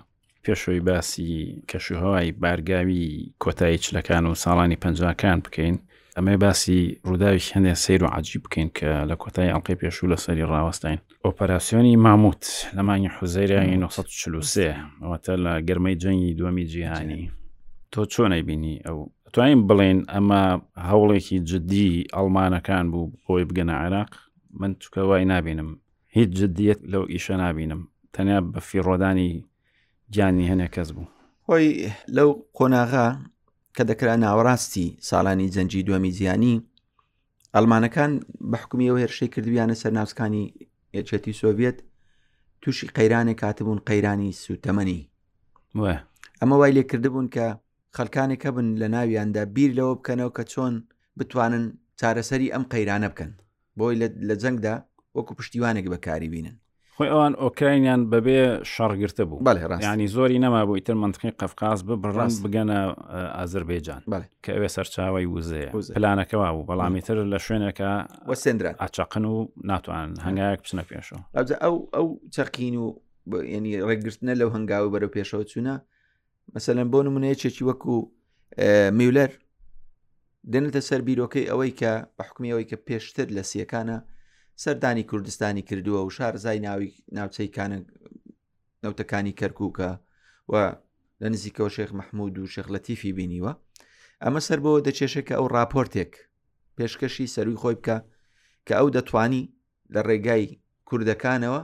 پێشۆی 0.45 0.80
باسی 0.88 1.30
کەشوهوای 1.71 2.28
بارگاوی 2.42 3.04
کۆتایی 3.42 3.83
چلەکان 3.85 4.25
و 4.26 4.35
ساڵانی 4.45 4.80
پەنجکان 4.83 5.38
بکەین 5.47 5.76
ئەمە 6.20 6.36
باسی 6.46 6.78
ڕووداوی 7.08 7.40
هەندێک 7.54 7.76
سیر 7.84 8.00
و 8.04 8.08
عجیب 8.16 8.42
بکەین 8.46 8.68
کە 8.76 8.90
لە 9.10 9.16
کۆتای 9.22 9.52
ئەڵلقی 9.52 9.76
پێشوو 9.80 10.10
لە 10.12 10.16
سەری 10.24 10.48
ڕاوەستین 10.52 10.98
ئۆپەراسیۆنی 11.24 11.94
ماموت 12.04 12.42
لەمانی 12.76 13.10
حوزەیری 13.16 13.56
1940 13.74 14.74
ئەوەتە 15.02 15.34
لە 15.44 15.52
گەرمەی 15.68 15.96
جەنگی 16.02 16.36
دووەمی 16.38 16.66
جیهانی 16.72 17.22
تۆ 17.92 18.00
چۆنەی 18.12 18.42
بینی 18.48 18.74
ئەو 18.86 18.96
توانین 19.32 19.60
بڵێن 19.68 19.98
ئەمە 20.12 20.42
هەوڵێکی 20.88 21.38
جددی 21.50 21.88
ئەڵمانەکان 22.14 22.84
بوو 22.92 23.12
بۆی 23.26 23.44
بگەنە 23.48 23.74
عێراق 23.84 24.10
من 24.60 24.70
چکە 24.82 25.00
وای 25.08 25.24
نابینم 25.32 25.70
هیچ 26.16 26.28
جددیت 26.40 26.80
لەو 26.92 27.04
ئیشە 27.12 27.36
نابینم 27.44 27.80
تەنیا 28.14 28.38
بە 28.52 28.60
فیڕۆدانی 28.68 29.30
گیانی 30.14 30.48
هەنێک 30.50 30.70
کەس 30.76 30.88
بوو 30.94 31.06
هۆی 31.48 31.66
لەو 32.16 32.28
قۆناغا 32.56 33.06
کە 33.76 33.82
دەکرا 33.90 34.14
ناوەڕاستی 34.24 34.86
ساڵانی 35.10 35.52
جەنجی 35.54 35.86
دووەمی 35.86 36.14
زیانی 36.18 36.54
ئەلمانەکان 37.54 38.12
بەحکومیەوە 38.52 38.98
هێرشەی 39.02 39.32
کردویانە 39.34 39.76
سەر 39.82 39.92
ناوسکانی 39.98 40.44
یەچێتی 40.96 41.38
سۆڤێت 41.40 41.78
تووشی 42.62 42.86
قەیرانێک 42.96 43.38
کاتبوون 43.42 43.78
قەیرانی 43.88 44.36
سوتەمەنی 44.44 45.00
ئەمە 46.40 46.56
وای 46.60 46.74
لێکردبوون 46.76 47.26
کە 47.34 47.46
خەلکانێکە 47.96 48.50
بن 48.56 48.66
لە 48.80 48.86
ناویاندا 48.94 49.42
بیر 49.54 49.70
لەوە 49.78 49.94
بکەنەوە 49.98 50.32
کە 50.36 50.44
چۆن 50.52 50.74
بتوانن 51.18 51.64
چارەسەری 52.00 52.52
ئەم 52.54 52.64
قەیرانە 52.72 53.08
بکەن 53.12 53.32
بۆی 53.78 53.96
لە 54.28 54.34
جەنگدا 54.42 54.74
وەکو 55.16 55.32
پشتیوانێک 55.38 55.86
بەکاری 55.92 56.28
بینن 56.34 56.56
خۆی 57.00 57.11
ئەوان 57.14 57.33
ئۆکراینیان 57.45 58.00
بەبێ 58.12 58.40
شەڕگرتە 58.73 59.25
بوو 59.30 59.40
ینی 59.92 60.07
زۆری 60.16 60.38
نەما 60.45 60.61
بوو 60.66 60.78
ئیتر 60.78 60.95
منتقی 61.04 61.30
قفقاز 61.40 61.78
بڕاست 62.02 62.38
بگەنە 62.45 62.78
ئازربێجان 63.38 64.02
کە 64.45 64.50
ئەوێ 64.54 64.69
سەرچاوی 64.76 65.26
وزەیە 65.35 65.71
پلانەکەوا 65.97 66.49
بوو 66.54 66.66
بەڵامیتر 66.71 67.16
لە 67.33 67.38
شوێنەکە 67.47 67.90
وەسێنرا 68.30 68.71
ئاچقن 68.83 69.25
و 69.35 69.49
ناتوان 69.71 70.09
هەنگایەک 70.26 70.61
بچنە 70.62 70.83
پێشەوە 70.90 71.21
ئەو 71.64 71.75
ئەو 71.97 72.07
چەقین 72.35 72.75
و 72.85 72.92
ینی 73.57 73.75
ڕێگرتنە 73.88 74.33
لەو 74.40 74.49
هەنگاوی 74.57 74.90
بەرە 74.95 75.09
پێشەوە 75.16 75.45
چوونە 75.50 75.75
مەسەلەن 76.54 76.88
بۆ 76.92 76.99
نمونەیەچێکی 77.07 77.62
وەکو 77.69 77.97
میولەر 78.99 79.30
دێنێتە 80.52 80.80
سەر 80.88 81.00
بیرۆکەی 81.09 81.49
ئەوەی 81.50 81.73
کە 81.80 81.92
بەحکمی 82.19 82.50
ئەوەی 82.52 82.66
کە 82.71 82.76
پێشتر 82.88 83.26
لە 83.37 83.42
سیەکانە 83.50 83.99
سەردانی 84.62 85.02
کوردستانی 85.10 85.62
کردووە 85.68 86.04
و 86.06 86.10
شارزای 86.10 86.58
ناوی 86.66 86.92
ناوچەی 87.16 87.48
نەوتەکانی 88.84 89.34
کەرکووکە 89.40 89.90
و 90.52 90.54
لە 91.22 91.28
نزیکەوە 91.34 91.70
شێخ 91.76 91.90
مححمود 92.00 92.34
و 92.38 92.46
شەخلەتیفی 92.54 93.12
بینیوە 93.18 93.52
ئەمە 94.24 94.40
سەر 94.48 94.58
بۆ 94.64 94.70
دەچێشە 94.86 95.22
کە 95.28 95.34
ئەو 95.38 95.46
راپۆرتێک 95.56 96.12
پێشکەشی 96.76 97.32
سەروی 97.34 97.60
خۆی 97.62 97.76
بکە 97.80 97.96
کە 98.66 98.72
ئەو 98.78 98.88
دەتوانی 98.96 99.42
لە 99.94 100.00
ڕێگای 100.08 100.44
کوردەکانەوە 100.88 101.62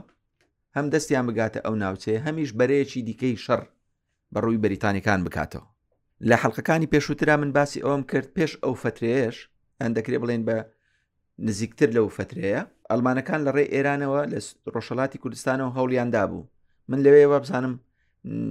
هەم 0.75 0.85
دەستیان 0.93 1.25
بگاتە 1.29 1.59
ئەو 1.65 1.73
ناوچەیە 1.83 2.21
هەمیش 2.27 2.51
بەرەیەکی 2.59 3.01
دیکەی 3.09 3.37
شەڕ 3.45 3.61
بەڕووی 4.33 4.61
بەریتانیەکان 4.63 5.19
بکاتەوە 5.25 5.65
لە 6.29 6.35
حەڵلقەکانی 6.41 6.89
پێشووترا 6.93 7.35
من 7.41 7.51
باسی 7.57 7.79
ئەوم 7.85 8.01
کرد 8.11 8.27
پێش 8.37 8.51
ئەو 8.63 8.73
فترێش 8.83 9.37
ئەندەکرێ 9.81 10.17
بڵێن 10.23 10.43
بە 10.49 10.57
نزیکتر 11.45 11.89
لەو 11.97 12.05
فترەیە 12.17 12.61
ئەلمانەکان 12.91 13.41
لە 13.45 13.51
ڕێ 13.57 13.65
ئێرانەوە 13.73 14.21
لە 14.31 14.39
ڕۆژەڵاتی 14.73 15.21
کوردستانەوە 15.23 15.69
هەوڵیاندا 15.77 16.23
بوو 16.31 16.43
من 16.89 16.99
لەوێەوە 17.05 17.37
بزانم 17.43 17.73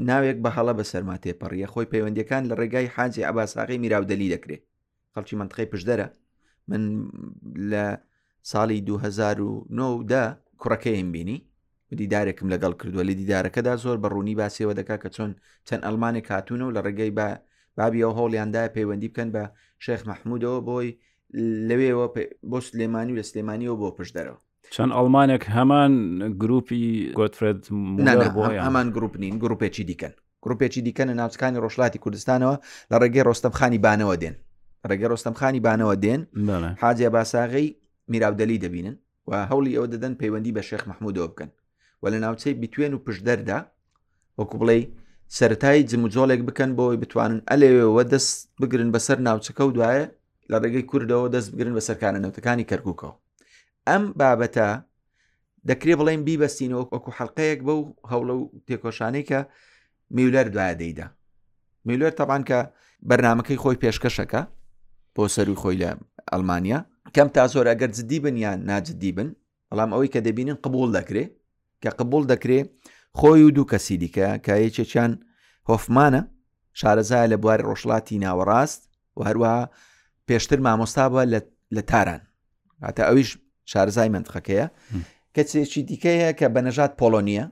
ناوێک 0.08 0.38
بە 0.44 0.50
هەڵە 0.56 0.72
بە 0.78 0.84
سەرما 0.92 1.16
تێپەڕیە 1.22 1.68
خۆی 1.72 1.90
پەیوەندەکان 1.92 2.42
لە 2.50 2.54
ڕێگای 2.60 2.92
حاجی 2.94 3.24
ئاباساغی 3.26 3.80
میراودەلی 3.82 4.32
دەکرێت 4.34 4.62
خەڵکی 5.14 5.34
منتخی 5.40 5.66
پشدەرە 5.72 6.06
من 6.70 6.82
لە 7.70 7.84
ساڵی 8.52 8.78
2009دا 8.88 10.24
کوڕەکەیم 10.60 11.08
بینی 11.14 11.38
دیدارێکم 12.00 12.46
لەگەڵ 12.54 12.72
کردووە 12.80 13.02
لە 13.08 13.14
دیدارەکەدا 13.20 13.74
زۆر 13.84 13.96
بە 14.02 14.08
ڕوونی 14.14 14.38
باسیەوە 14.40 14.74
دەکا 14.80 14.96
کە 15.02 15.08
چۆن 15.16 15.30
چەند 15.66 15.82
ئەلمانی 15.86 16.26
کاتونە 16.28 16.64
و 16.66 16.74
لە 16.76 16.80
ڕێگەی 16.86 17.12
بە 17.18 17.26
بابیەوە 17.78 18.16
هەوڵیاندای 18.18 18.72
پەیوەندی 18.76 19.08
بکەن 19.12 19.28
بە 19.34 19.44
شێخ 19.84 20.00
مححمودەوە 20.10 20.60
بۆی 20.68 20.88
لەوێەوە 21.68 22.06
بۆ 22.50 22.58
سلێمانی 22.68 23.12
و 23.14 23.18
لە 23.20 23.24
سلێمانیەوە 23.30 23.76
بۆ 23.80 23.88
پشت 23.98 24.12
دەرەوە 24.18 24.38
چەند 24.74 24.92
ئەڵمانێک 24.96 25.42
هەمان 25.56 25.92
گروپی 26.42 26.84
گۆتفرد 27.18 27.60
هەمان 28.66 28.86
گروپنین 28.96 29.34
گروپێکی 29.44 29.84
دیکەن 29.90 30.12
گروپێکی 30.44 30.80
دیکەن 30.86 31.08
ناوچکانی 31.20 31.58
ڕۆژلاتی 31.64 31.98
کوردستانەوە 32.04 32.54
لە 32.90 32.96
ڕێگەی 33.02 33.22
ڕۆستەمخانی 33.28 33.80
بانەوە 33.86 34.16
دێن 34.24 34.34
ڕێگە 34.90 35.06
ڕۆستەمخانی 35.12 35.60
بانەوە 35.66 35.94
دێن 36.04 36.20
حاجە 36.82 37.08
باساغی 37.16 37.68
میراودەلی 38.12 38.58
دەبینن 38.64 38.96
و 39.28 39.32
هەوڵی 39.50 39.72
ئەوە 39.76 39.88
دەدەن 39.92 40.12
پەیوەندی 40.20 40.52
بە 40.56 40.62
شێخ 40.68 40.82
مححمودەوە 40.88 41.28
بکەن 41.32 41.50
و 42.02 42.04
لە 42.12 42.18
ناوچەی 42.24 42.54
بتوێن 42.62 42.92
و 42.94 42.98
پشدەردا 43.06 43.58
وەکو 44.38 44.56
بڵێ 44.60 44.78
سەتایی 45.38 45.82
جموجۆڵێک 45.90 46.42
بکەن 46.48 46.70
بۆی 46.78 46.96
بتوانن 47.02 47.38
ئەلێەوە 47.50 48.02
دەست 48.12 48.36
بگرن 48.60 48.90
بەسەر 48.94 49.18
ناوچەکە 49.28 49.62
و 49.66 49.70
دوایە 49.76 50.06
لە 50.52 50.56
ڕێگەی 50.64 50.84
کوردەوە 50.90 51.26
دەست 51.34 51.48
بگرن 51.52 51.72
بە 51.78 51.82
سەرکانە 51.88 52.18
نەوتەکانی 52.24 52.68
کەرککەوە 52.70 53.12
ئەم 53.88 54.04
بابەتە 54.20 54.68
دەکرێ 55.70 55.94
بڵێن 56.00 56.20
بیبەستینەوە 56.26 56.82
وەکو 56.94 57.10
حلقەیەک 57.18 57.60
بەو 57.66 57.80
هەوڵە 58.10 58.34
و 58.40 58.44
تێکۆشانەی 58.66 59.24
کە 59.30 59.40
میولەر 60.16 60.46
دوایە 60.54 60.74
دەیدا 60.80 61.06
میلۆر 61.86 62.12
تەبان 62.18 62.42
کە 62.48 62.58
بەرنمەکەی 63.08 63.58
خۆی 63.62 63.78
پێشکەشەکە 63.82 64.42
بۆ 65.14 65.22
سەروی 65.34 65.58
خۆی 65.62 65.76
لە 65.82 65.90
ئەلمانیا 66.32 66.78
کەم 67.14 67.28
تا 67.34 67.44
زۆر 67.52 67.66
ئەگەر 67.70 67.90
جدی 67.96 68.18
بن 68.24 68.36
یان 68.44 68.58
ناجددی 68.70 69.10
بن 69.16 69.28
بەڵام 69.70 69.90
ئەوەی 69.94 70.10
کە 70.14 70.20
دەبینن 70.26 70.58
قبول 70.64 70.88
دەکرێ 70.98 71.24
کە 71.82 71.90
قبول 72.00 72.22
دەکرێ 72.32 72.58
خۆی 73.18 73.42
و 73.46 73.50
دوو 73.56 73.70
کەسی 73.72 73.94
دیکە 74.02 74.28
کە 74.44 74.52
یەکێکیان 74.66 75.12
هۆفمانە 75.70 76.22
شارەزایە 76.80 77.26
لە 77.32 77.36
بواری 77.42 77.64
ڕۆژڵاتی 77.68 78.16
ناوەڕاست 78.24 78.82
و 79.16 79.20
هەروەها 79.28 79.60
پێشتر 80.30 80.58
مامۆستا 80.60 81.06
بووە 81.10 81.24
لە 81.76 81.82
تاران 81.90 82.20
هاتە 82.86 83.02
ئەویش 83.08 83.30
شارزای 83.72 84.08
منتخەکەیە 84.14 84.66
کەچێکی 85.36 85.80
دیکە 85.90 86.12
هەیە 86.20 86.32
کە 86.38 86.46
بە 86.54 86.60
نەژات 86.66 86.92
پۆلۆنیە 87.00 87.44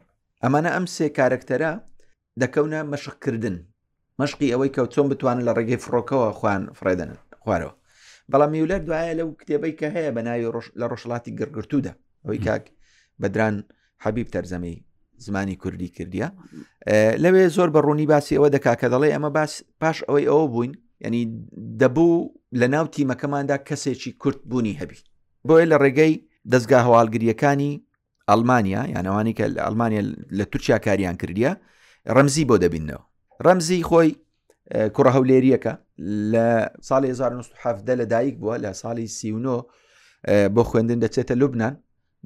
ئەمانە 0.42 0.70
ئەم 0.74 0.86
سێ 0.96 1.06
کارکتەرە 1.18 1.72
دەکەونە 2.42 2.80
مەشقکردن 2.92 3.56
مەشقی 4.20 4.52
ئەوەی 4.52 4.70
کە 4.74 4.80
چۆن 4.94 5.06
بتوانن 5.12 5.42
لە 5.48 5.52
ڕێگەی 5.56 5.80
فڕۆکەوە 5.84 6.28
خوان 6.38 6.62
فرێدەن 6.78 7.10
خوارەوە 7.42 7.74
بەڵام 8.32 8.50
میولەر 8.54 8.80
دوایە 8.88 9.14
لەو 9.18 9.28
کتێبەی 9.40 9.74
کە 9.80 9.86
هەیە 9.96 10.10
بە 10.16 10.20
ناوی 10.26 10.44
لە 10.80 10.84
ڕۆژڵاتی 10.90 11.30
گرگرتوودا 11.38 11.92
ئەوەی 12.24 12.40
کاک 12.46 12.64
بەدران 13.22 13.56
حەبیب 14.04 14.28
تەرزەمەی 14.34 14.76
زمانی 15.26 15.56
کوردی 15.62 15.88
کردیە 15.96 16.28
لەوێ 17.22 17.44
زۆر 17.56 17.68
بە 17.74 17.80
ڕوونی 17.86 18.06
باسی 18.12 18.34
ئەوە 18.38 18.48
دەکا 18.54 18.74
کە 18.80 18.86
دەڵێ 18.92 19.08
ئەمە 19.14 19.30
باس 19.38 19.52
پاش 19.80 19.96
ئەوەی 20.08 20.26
ئەوە 20.30 20.46
بووین 20.52 20.72
ینی 21.04 21.24
دەبوو 21.80 22.30
لە 22.60 22.64
ناو 22.74 22.86
تیمەکەماندا 22.96 23.56
کەسێکی 23.70 24.12
کورت 24.22 24.40
بوونی 24.50 24.78
هەبی 24.80 24.98
بۆیە 25.48 25.66
لە 25.72 25.76
ڕێگەی 25.82 26.14
دەستگا 26.52 26.78
هەواڵگریەکانی 26.86 27.72
ئەلمانیا 28.30 28.82
یانەوانی 28.94 29.32
کە 29.38 29.44
لە 29.56 29.60
ئەلمانیا 29.66 30.02
لە 30.38 30.44
تورکیا 30.52 30.78
کاریان 30.86 31.16
کردیە 31.22 31.52
ڕەمزی 32.16 32.44
بۆ 32.48 32.56
دەبینەوە 32.64 33.02
ڕەمزی 33.46 33.80
خۆی 33.88 34.10
کوڕە 34.94 35.10
هەولێریەکە 35.16 35.72
لە 36.32 36.46
ساڵی 36.88 37.08
1970 37.10 37.90
لە 38.00 38.04
دایک 38.12 38.34
بووە 38.42 38.56
لە 38.64 38.70
ساڵی 38.82 39.06
سیونۆ 39.16 39.56
بۆ 40.54 40.62
خوێندن 40.70 40.98
دەچێتە 41.04 41.34
لوبنان 41.40 41.74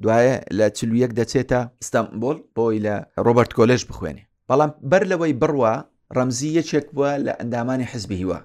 دوایە 0.03 0.35
لە 0.57 0.65
چلوویەک 0.77 1.11
دەچێتە 1.19 1.59
ئستەمبول 1.81 2.37
بۆی 2.57 2.77
لە 2.85 2.95
ڕۆبرت 3.25 3.51
کۆلژ 3.57 3.81
بخوێنێ 3.89 4.23
بەڵام 4.49 4.71
بەر 4.91 5.03
لەوەی 5.11 5.33
بڕوە 5.41 5.73
ڕەمزی 6.17 6.49
یەکێک 6.59 6.87
بووە 6.95 7.11
لە 7.25 7.33
ئەندامانی 7.39 7.89
حزبی 7.91 8.17
هیوە 8.21 8.39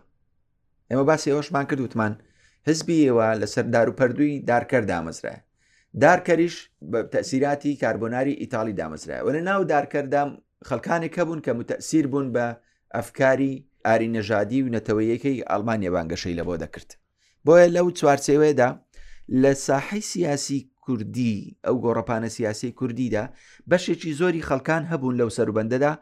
ئێمە 0.90 1.04
باسی 1.10 1.28
ئەوشمان 1.34 1.64
کرد 1.70 1.80
وتمان 1.86 2.12
حزبی 2.68 2.96
ئێوە 3.06 3.28
لەسەر 3.42 3.66
دار 3.74 3.86
و 3.90 3.94
پەردووی 3.98 4.32
دارکەر 4.50 4.84
دامەزرا 4.92 5.34
دارکەریش 6.02 6.56
بە 6.90 7.00
تەسیراتی 7.12 7.72
کاربۆناری 7.82 8.38
ئیتالی 8.42 8.76
دامەزرا 8.80 9.18
وەرە 9.26 9.40
ناو 9.48 9.60
دارکەردام 9.72 10.30
خەکانی 10.68 11.08
کەبوون 11.16 11.40
کە 11.46 11.52
متەسیر 11.58 12.06
بوون 12.12 12.26
بە 12.34 12.46
ئەفکاری 12.96 13.54
ئاری 13.86 14.08
نەژادی 14.16 14.60
و 14.64 14.72
نەتەوەیەکەی 14.76 15.44
ئەلمانیا 15.50 15.90
بانگەشەی 15.94 16.38
لە 16.38 16.44
بۆ 16.48 16.54
دەکرد 16.62 16.90
بۆیە 17.46 17.68
لەو 17.76 17.86
چوارچێوێدا 17.98 18.68
لە 19.42 19.52
ساحی 19.66 20.02
سیاسی 20.12 20.60
کوردی 20.84 21.34
ئەو 21.66 21.76
گۆڕپانە 21.84 22.28
سیاسی 22.36 22.70
کوردیدا 22.78 23.24
بەشێکی 23.70 24.10
زۆری 24.20 24.46
خەڵکان 24.48 24.82
هەبوون 24.90 25.14
لەو 25.20 25.30
سەربەندەدا 25.36 25.92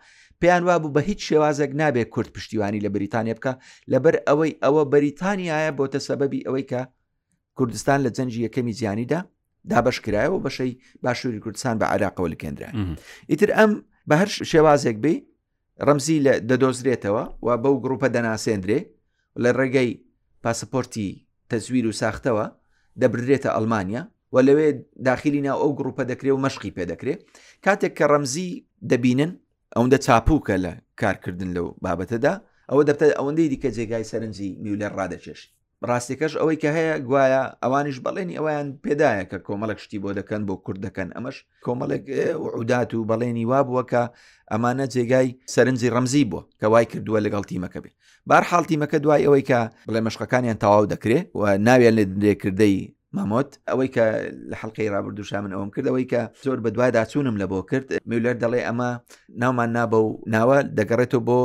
پێیان 0.43 0.63
وابوو 0.69 0.93
بە 0.97 1.01
هیچ 1.09 1.21
شێوازێک 1.33 1.73
نابێت 1.81 2.09
کورت 2.15 2.31
پشتیوانی 2.37 2.81
لە 2.85 2.89
بریتانیا 2.97 3.35
بکە 3.39 3.53
لەبەر 3.93 4.15
ئەوەی 4.29 4.53
ئەوە 4.65 4.83
بەریتانیاە 4.93 5.71
بۆتە 5.79 6.01
سەبەبی 6.09 6.45
ئەوەی 6.47 6.65
کە 6.71 6.81
کوردستان 7.59 7.99
لە 8.07 8.11
جەنجی 8.17 8.41
یەکەمی 8.47 8.73
زیانیدا 8.81 9.21
دابشکرایەوە 9.71 10.39
بەشەی 10.47 10.73
باشووری 11.05 11.41
کوردستان 11.45 11.75
بە 11.81 11.87
عراقەوە 11.95 12.29
لەکەندرا 12.35 12.69
ئیتر 13.31 13.51
ئەم 13.59 13.73
بە 14.09 14.15
هەر 14.21 14.29
شێوازێک 14.51 14.97
بی 15.05 15.17
ڕەمزی 15.87 16.19
لە 16.27 16.33
دەدۆزرێتەوە 16.51 17.25
و 17.47 17.49
بەو 17.63 17.75
گرروپە 17.85 18.09
دەناسێندرێ 18.17 18.79
لە 19.43 19.51
ڕێگەی 19.59 19.91
پاسپۆرتی 20.45 21.11
تەزویر 21.51 21.87
و 21.87 21.93
ساختەوە 22.03 22.47
دەبرێتە 23.01 23.49
ئەلمانیا 23.57 24.03
و 24.35 24.37
لەوێ 24.47 24.69
داخلی 25.09 25.41
ناو 25.47 25.59
ئەو 25.63 25.71
گرروپە 25.79 26.03
دەکرێ 26.11 26.31
و 26.37 26.43
مەشقی 26.45 26.73
پێدەکرێت 26.79 27.21
کاتێک 27.65 27.93
کە 27.99 28.05
ڕەمزی 28.13 28.51
دەبینن 28.91 29.33
ئەوەندە 29.77 29.99
چاپووکە 30.07 30.57
لە 30.65 30.73
کارکردن 31.01 31.51
لەو 31.57 31.67
بابەتەدا 31.85 32.35
ئەوە 32.71 32.83
دەبێت 32.89 33.13
ئەوەندەی 33.19 33.51
دیکە 33.53 33.71
جێگای 33.77 34.09
سەرنجی 34.11 34.51
میولەر 34.63 34.93
ڕادەچێشی 34.99 35.49
ڕاستێکەش 35.89 36.33
ئەوەی 36.41 36.59
کە 36.63 36.71
هەیە 36.77 36.95
گوایە 37.07 37.43
ئەوانش 37.63 37.97
بەڵێنی 38.05 38.39
ئەویان 38.39 38.69
پێدایە 38.85 39.25
کە 39.31 39.39
کۆمەڵک 39.47 39.79
شتی 39.85 39.99
بۆ 40.03 40.11
دەکەن 40.21 40.43
بۆ 40.49 40.55
کورد 40.65 40.81
دەکەن 40.87 41.09
ئەمەش 41.17 41.37
کۆمەڵێک 41.67 42.05
عودات 42.57 42.91
و 42.95 43.07
بەڵێنی 43.11 43.45
وا 43.51 43.61
بووەکە 43.67 44.03
ئەمانە 44.53 44.87
جێگای 44.95 45.29
سەرنجی 45.55 45.93
ڕەمزی 45.95 46.25
بووە 46.31 46.43
کە 46.61 46.67
وای 46.73 46.87
کردووە 46.93 47.19
لەگەڵ 47.27 47.43
تیمەکە 47.51 47.81
بێ 47.85 47.91
بار 48.31 48.43
حالتیمەکە 48.51 48.99
دوای 49.05 49.23
ئەوەی 49.27 49.45
کە 49.51 49.59
بڵێ 49.89 50.01
مەشقەکانیان 50.07 50.59
تەواو 50.63 50.91
دەکرێت 50.93 51.27
و 51.39 51.43
ناویان 51.67 51.95
لێ 51.99 52.05
درێکردەی 52.21 52.77
مامۆت 53.17 53.51
ئەوەی 53.71 53.89
کە 53.97 54.05
لە 54.51 54.55
حلقی 54.63 54.89
رابرردوشا 54.89 55.41
من 55.41 55.53
ئەوم 55.53 55.71
کردەوەی 55.77 56.07
کە 56.13 56.21
زۆر 56.45 56.57
بە 56.65 56.69
دوای 56.75 56.91
داچوونم 56.91 57.37
لە 57.43 57.47
بۆ 57.51 57.59
کرد 57.71 57.87
میولەر 58.11 58.37
دەڵێ 58.45 58.61
ئەمە 58.69 58.91
ناومان 59.43 59.71
نابە 59.79 59.99
و 60.07 60.21
ناوە 60.35 60.59
دەگەڕێتەوە 60.79 61.23
بۆ 61.29 61.41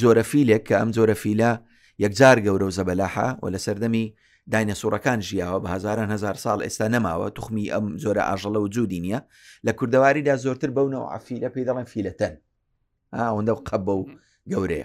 زۆرە 0.00 0.22
فیلێک 0.30 0.62
کە 0.68 0.74
ئەم 0.80 0.90
زۆرە 0.96 1.14
فیلە 1.22 1.50
یەکجار 1.98 2.36
گەورە 2.46 2.66
و 2.68 2.70
زەبەلاحا 2.78 3.28
و 3.42 3.46
لە 3.54 3.58
سەردەمی 3.66 4.06
داینە 4.52 4.74
سوورەکان 4.80 5.20
ژیاوە 5.28 5.58
بە 5.64 5.68
هزاران 5.74 6.10
هزار 6.10 6.34
ساڵ 6.44 6.58
ئێستا 6.66 6.86
نەماوە 6.94 7.28
توخمی 7.36 7.66
ئەم 7.72 7.84
زۆرە 8.02 8.22
ئاژەڵە 8.28 8.60
و 8.62 8.68
جوودی 8.74 9.00
نیە 9.04 9.20
لە 9.66 9.72
کوردەواریدا 9.78 10.34
زۆرتر 10.44 10.70
بەونەوە 10.76 11.06
ئافیلە 11.12 11.48
پێی 11.54 11.64
دەڵێن 11.68 11.86
فیلەتەن 11.92 12.34
ئەوەندە 13.18 13.54
قەب 13.68 13.82
بە 13.86 13.92
و 14.00 14.04
گەورەیە 14.52 14.84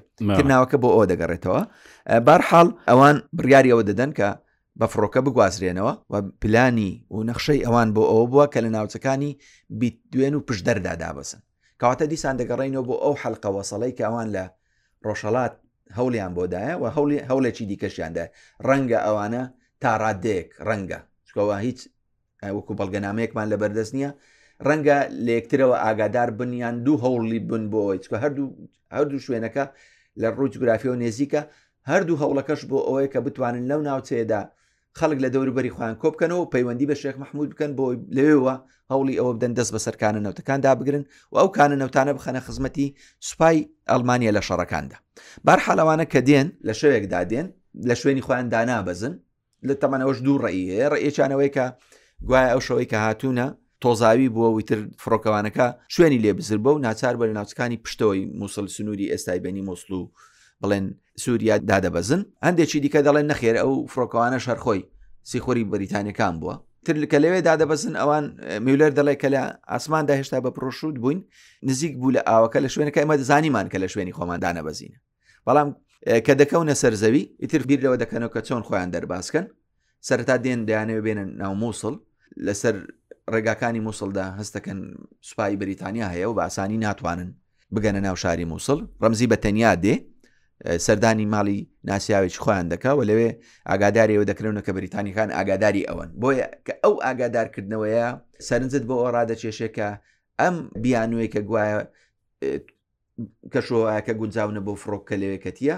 ناوەکە 0.51 0.77
بۆ 0.81 0.89
ئەو 0.95 1.05
دەگەڕێتەوە 1.11 1.59
بارحاڵ 2.27 2.67
ئەوان 2.89 3.17
بریاریەوە 3.37 3.83
دەدەن 3.89 4.11
کە 4.17 4.29
بە 4.81 4.85
فڕۆکە 4.93 5.21
بگوازرێنەوە 5.27 5.93
و 6.11 6.15
پلانی 6.41 6.91
و 7.15 7.17
نەخشەی 7.29 7.63
ئەوان 7.65 7.89
بۆ 7.95 8.03
ئەوە 8.09 8.25
بووە 8.31 8.45
کە 8.53 8.59
لە 8.65 8.69
ناوچەکانی 8.75 9.31
بیت 9.79 9.95
دوێن 10.11 10.33
و 10.37 10.39
پشت 10.47 10.63
دەردا 10.67 10.93
دابسن 11.03 11.41
کەواتە 11.81 12.05
دیسان 12.13 12.35
دەگەڕینەوە 12.41 12.83
بۆ 12.89 12.95
ئەو 13.03 13.13
حلقە 13.23 13.49
وەسەڵەی 13.55 13.93
کە 13.97 14.03
ئەوان 14.07 14.27
لە 14.35 14.45
ڕۆژەڵات 15.07 15.53
هەولیان 15.97 16.31
بۆدایە 16.37 16.73
و 16.81 16.85
هەولی 16.95 17.17
هەولێکی 17.29 17.65
دیکەشیاندا 17.71 18.25
ڕەنگە 18.67 18.99
ئەوانە 19.05 19.43
تاڕادێک 19.83 20.47
ڕەنگە 20.67 20.99
چکەوە 21.27 21.55
هیچ 21.65 21.79
وەکو 22.55 22.73
بەڵگەنامەیەکمان 22.79 23.47
لە 23.53 23.57
بەردەست 23.61 23.91
نییە 23.97 24.11
ڕەنگە 24.67 24.97
لە 25.25 25.31
یەکترەوە 25.37 25.75
ئاگادار 25.85 26.29
بنیان 26.39 26.75
دوو 26.85 26.97
هەوڵی 27.05 27.39
بن 27.49 27.63
بۆ 27.73 27.81
چکە 28.03 28.17
هەردوو 28.23 28.47
هەردوو 28.95 29.23
شوێنەکە 29.25 29.65
لە 30.21 30.27
ڕووجگرافی 30.37 30.89
و 30.93 30.99
نێزیکە 31.03 31.41
هەردوو 31.91 32.19
هەوڵەکەش 32.21 32.61
بۆ 32.69 32.77
ئەوەیە 32.87 33.07
کە 33.13 33.19
بتوانن 33.25 33.63
لەو 33.71 33.81
ناوچێدا 33.89 34.41
خەڵک 34.99 35.19
لە 35.25 35.29
دەوروبەری 35.35 35.71
خۆیان 35.75 35.95
کۆ 36.01 36.07
بکەنەوە 36.13 36.45
پەیوەندی 36.53 36.87
بە 36.91 36.95
شێخ 37.01 37.15
مححمود 37.23 37.49
بکەن 37.53 37.71
بۆ 37.77 37.85
لەوێەوە 38.17 38.55
هەوڵی 38.91 39.15
ئەوە 39.19 39.31
بدەن 39.37 39.53
دەست 39.59 39.71
بە 39.75 39.79
سەرکانە 39.85 40.19
نەوتەکان 40.25 40.59
دابگرن 40.65 41.03
و 41.31 41.35
ئەو 41.41 41.47
کانە 41.57 41.75
نەوتانە 41.81 42.11
بخەنە 42.17 42.39
خزمەتی 42.47 42.87
سوپای 43.29 43.57
ئەلمانیا 43.91 44.31
لە 44.37 44.41
شەڕەکاندا 44.47 44.97
بار 45.45 45.59
حالەوانە 45.65 46.05
کە 46.11 46.19
دێن 46.29 46.47
لە 46.67 46.73
شەوێکدا 46.81 47.21
دێن 47.31 47.47
لە 47.89 47.93
شوێنی 48.01 48.23
خۆیان 48.27 48.47
دانابەزن 48.53 49.13
لە 49.67 49.73
تەمانەوەش 49.81 50.17
دوو 50.25 50.41
ڕێیە 50.43 50.87
ڕێچانەوەی 50.93 51.51
کە 51.55 51.65
گوایە 52.27 52.47
ئەو 52.53 52.61
شەوەی 52.67 52.87
کە 52.91 52.97
هاتوونە 53.05 53.47
تۆزاوی 53.83 54.29
بووە 54.35 54.49
ویتر 54.57 54.79
فڕۆکەوانەکە 55.01 55.67
شوێنی 55.95 56.19
لێ 56.23 56.31
بزر 56.37 56.57
بە 56.65 56.69
و 56.75 56.79
ناچار 56.87 57.13
بە 57.19 57.25
لە 57.29 57.33
ناوچەکانی 57.37 57.77
پشتەوەی 57.83 58.21
مووسڵ 58.39 58.65
سنووری 58.75 59.09
ئێستای 59.13 59.39
بەنی 59.45 59.61
مۆسل 59.69 59.91
و 59.99 60.03
بڵێن 60.65 60.85
سووریا 61.23 61.55
دادەبەزن 61.69 62.21
هەندێکی 62.45 62.79
دیکە 62.83 62.99
دەڵێن 63.07 63.27
نەخێر 63.31 63.55
ئەو 63.63 63.73
فڕۆکەوانە 63.91 64.37
شەرخۆی 64.45 64.81
سیخۆری 65.29 65.63
بریتانیەکان 65.73 66.33
بووە 66.41 66.55
ترکە 66.85 67.17
لەوێ 67.23 67.39
دادەبەزن 67.49 67.93
ئەوان 68.01 68.25
میولەر 68.65 68.91
دەڵی 68.97 69.15
کە 69.21 69.27
لە 69.35 69.41
ئاسماندا 69.71 70.13
هێشتا 70.21 70.37
بە 70.45 70.49
پرۆشود 70.57 70.95
بووین 71.01 71.19
نزیک 71.67 71.93
بوو 71.99 72.11
لە 72.15 72.21
ئاوەکە 72.29 72.59
لە 72.65 72.69
شوێنەکە 72.73 72.99
ئمە 73.03 73.15
زانیمان 73.29 73.67
کە 73.71 73.77
لە 73.83 73.87
شوێنی 73.93 74.13
خۆمان 74.17 74.39
دانەبەزینە 74.45 74.97
بەڵام 75.47 75.69
کە 76.25 76.33
دەکەونە 76.41 76.73
سەرزەوی 76.81 77.23
ئیتر 77.41 77.61
بیر 77.69 77.79
لەوە 77.85 77.97
دەکەنەوە 78.01 78.31
کە 78.35 78.41
چۆن 78.47 78.61
خۆیان 78.67 78.89
دەرباسکەن 78.95 79.45
سەرتا 80.07 80.35
دێن 80.45 80.61
دەیانەوە 80.69 81.01
بێنن 81.05 81.29
ناو 81.41 81.53
مووسڵ 81.61 81.93
لەسەر 82.45 82.75
ڕێگاکانی 83.33 83.81
مووسڵدا 83.85 84.25
هەستەکەن 84.39 84.79
سوپای 85.29 85.55
بریتانیا 85.61 86.07
هەیە 86.13 86.27
و 86.29 86.33
بە 86.37 86.41
ئاسانی 86.47 86.77
ناتوانن 86.85 87.29
بگەنە 87.75 87.99
ناو 88.07 88.15
شاری 88.23 88.45
مووسڵ 88.51 88.79
ڕەمزی 89.03 89.27
بە 89.31 89.37
تەنیا 89.45 89.73
دێ 89.83 89.95
سەردانی 90.85 91.25
ماڵی 91.33 91.57
ناسیاوێکی 91.91 92.39
خۆیان 92.43 92.67
دەکەەوە 92.73 93.03
لەوێ 93.09 93.29
ئاگاداریەوە 93.69 94.25
دەکرونە 94.31 94.61
کە 94.65 94.71
بریتانیکان 94.77 95.29
ئاگاداری 95.37 95.87
ئەوەن 95.89 96.09
بۆیە 96.21 96.47
کە 96.65 96.73
ئەو 96.83 96.93
ئاگادارکردنەوەیە 97.05 98.07
سەرنجت 98.47 98.83
بۆ 98.89 98.95
ئۆڕادە 99.03 99.35
چێشێکە 99.41 99.89
ئەم 100.41 100.55
بیانوەی 100.83 101.29
کە 101.33 101.41
گوایە 101.49 101.77
کەشۆکە 103.53 104.13
گونجاونە 104.19 104.61
بۆ 104.67 104.73
فڕۆککە 104.81 105.15
لەوێکەتیە 105.21 105.77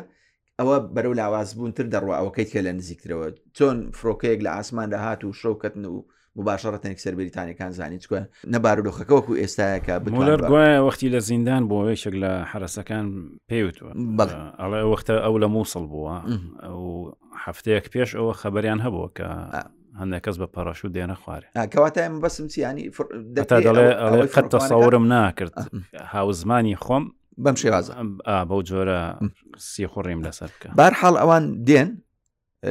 ئەوە 0.60 0.76
بەرەو 0.96 1.14
لاواز 1.20 1.50
بوونتر 1.58 1.86
دەڕوە 1.94 2.16
ئەوەکەیت 2.20 2.50
کە 2.54 2.60
لە 2.66 2.72
نزیکترەوە 2.80 3.28
چۆن 3.58 3.78
فرۆکەیەک 3.98 4.40
لە 4.46 4.52
ئاسماندا 4.56 5.00
هات 5.06 5.22
و 5.24 5.34
شەوکەتن 5.42 5.84
و 5.94 5.98
مباشڕەتێک 6.42 6.98
سەر 7.04 7.14
بریتانیەکان 7.20 7.72
زانیت 7.80 8.04
کوە 8.10 8.22
نەبارودۆخەکەوەکو 8.54 9.34
ئێستاەکە 9.42 9.94
بلەر 10.06 10.40
گوایە 10.52 10.80
وەختی 10.86 11.10
لە 11.16 11.20
زیندان 11.30 11.64
بۆ 11.70 11.78
وێشێک 11.88 12.16
لە 12.24 12.32
حرەسەکان 12.52 13.06
پێوتوە 13.50 13.92
ئەڵێ 14.62 14.82
وەختە 14.92 15.14
ئەو 15.26 15.36
لە 15.44 15.48
مووسڵ 15.56 15.84
بووە 15.92 16.18
ئەو 16.66 16.82
هەفتەیەک 17.46 17.86
پێش 17.94 18.10
ئەوە 18.18 18.34
خەبەریان 18.42 18.80
هەبووە 18.86 19.10
کە 19.18 19.28
هەندێک 20.00 20.22
کەس 20.26 20.36
بە 20.42 20.48
پەڕەش 20.56 20.80
و 20.86 20.90
دێنە 20.96 21.16
خوارێ 21.22 21.48
کەواتە 21.74 22.00
ئەم 22.06 22.16
بەسم 22.24 22.46
چیانی 22.54 22.84
دەڵێ 23.36 24.28
خەتە 24.36 24.60
سەورم 24.70 25.06
ناکرد 25.14 25.54
هاوزمانی 26.16 26.76
خۆم 26.86 27.04
بەم 27.44 27.56
شێوازە 27.62 27.94
بەو 28.50 28.62
جۆرە 28.70 29.00
سیخۆڕیم 29.72 30.22
لەسەر 30.28 30.50
بکە 30.56 30.70
بارحاڵ 30.80 31.16
ئەوان 31.22 31.44
دێن 31.68 31.90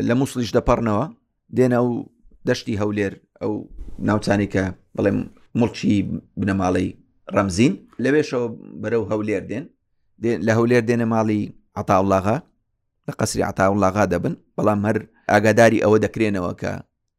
لە 0.09 0.15
مووسلیش 0.21 0.51
دەپەڕنەوە 0.57 1.05
دێنە 1.57 1.81
و 1.87 1.93
دەشتی 2.51 2.79
هەولێر 2.83 3.13
ئەو 3.43 3.53
ناوچانی 4.09 4.49
کە 4.55 4.65
بڵێم 4.97 5.19
مڵکی 5.61 5.97
بنەماڵی 6.41 6.89
ڕەمزین 7.37 7.73
لەوێشەوە 8.05 8.47
بەرەو 8.83 9.05
هەولێر 9.13 9.43
دێن 9.51 9.65
لە 10.47 10.53
هەولێر 10.59 10.83
دێنە 10.89 11.07
ماڵی 11.15 11.41
عتاوڵاغا 11.81 12.37
لە 13.09 13.13
قسری 13.21 13.43
عتاوڵاغا 13.51 14.05
دەبن 14.13 14.35
بەڵام 14.57 14.81
هەر 14.89 14.99
ئاگاداری 15.33 15.83
ئەوە 15.85 15.99
دەکرێنەوە 16.05 16.53
کە 16.61 16.73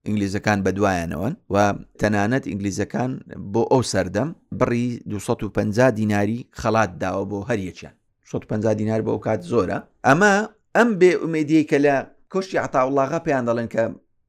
ئینگلیزەکان 0.05 0.59
بەدوایانەوەن 0.65 1.33
و 1.53 1.55
تەنانەت 1.99 2.43
ئینگلیزەکان 2.51 3.11
بۆ 3.53 3.61
ئەو 3.71 3.81
سەردەم 3.91 4.29
بڕی 4.59 4.87
250 5.05 5.91
دیناری 5.99 6.39
خەڵات 6.61 6.91
داوە 7.01 7.23
بۆ 7.31 7.39
هەریەچیان 7.49 7.95
150 8.33 8.73
دینار 8.79 9.01
بۆ 9.05 9.09
ئەو 9.13 9.19
کات 9.27 9.41
زۆرە 9.51 9.77
ئەمە 10.07 10.33
ئەم 10.75 10.89
بێ 10.99 11.11
ئومێدیە 11.21 11.61
کە 11.69 11.77
لە 11.85 11.95
کۆشتی 12.33 12.57
عتاوڵاغا 12.65 13.19
پێیان 13.25 13.45
دەڵێن 13.49 13.69
کە 13.75 13.83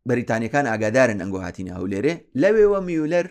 بەریتانیەکان 0.08 0.66
ئاگادارن 0.72 1.18
ئەنگۆ 1.22 1.38
هاتیینە 1.44 1.72
هەولێرێ 1.78 2.14
لەوێوە 2.42 2.78
میولەر 2.88 3.26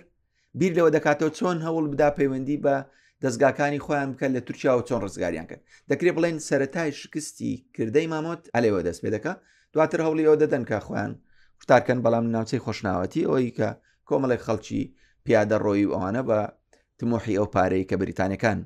بیر 0.60 0.72
لەوە 0.78 0.90
دەکاتەوە 0.96 1.32
چۆن 1.38 1.58
هەوڵ 1.66 1.86
بدا 1.94 2.10
پەیوەندی 2.18 2.62
بە 2.64 2.76
دەستگاکانی 3.24 3.84
خۆیان 3.86 4.10
بکە 4.14 4.28
لە 4.36 4.42
تورکیا 4.48 4.72
و 4.78 4.86
چۆن 4.88 5.00
ڕزگاریان 5.06 5.48
کرد 5.50 5.62
دەکرێت 5.92 6.16
بڵێن 6.18 6.38
سەتای 6.50 6.92
شکستی 7.02 7.52
کردەی 7.76 8.08
مامۆت 8.14 8.42
ئەلێەوە 8.56 8.82
دەست 8.88 9.02
پێ 9.04 9.10
دەکە 9.16 9.32
دواتر 9.74 10.00
هەوڵی 10.06 10.28
ئەو 10.30 10.36
دەدەن 10.44 10.64
کە 10.70 10.78
خۆیان 10.86 11.12
قوتارکەن 11.60 12.00
بەڵام 12.06 12.26
ناوچەی 12.36 12.64
خۆشناوەتی 12.66 13.28
ئەوی 13.30 13.48
کە 13.58 13.70
کۆمەڵی 14.10 14.44
خەڵکی 14.46 14.84
پیادە 15.26 15.58
ڕۆی 15.66 15.84
و 15.88 15.94
ئەوانە 15.96 16.22
بە 16.30 16.40
تمۆحی 17.00 17.38
ئەو 17.40 17.48
پارەی 17.56 17.88
کە 17.90 17.96
بریتانەکان 18.02 18.60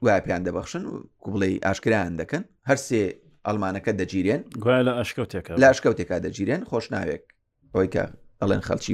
گوایە 0.00 0.18
پێیان 0.26 0.42
دەبەخشن 0.46 0.82
و 0.90 0.94
کوبڵی 1.22 1.62
ئاشکرایان 1.64 2.14
دەکەن 2.20 2.44
هەرسێ 2.70 3.02
ئەلمانەکە 3.48 3.92
دەگیرێن 4.00 4.40
گوایە 4.62 4.82
لە 4.88 4.92
ئەشکەوتێکە 4.98 5.52
لە 5.62 5.66
ئەشکەوتێکا 5.70 6.16
دەگیرێن 6.26 6.62
خۆشناوێک 6.70 7.22
ئەوی 7.74 7.88
کە 7.94 8.04
ئەڵێن 8.40 8.62
خەڵکی 8.68 8.92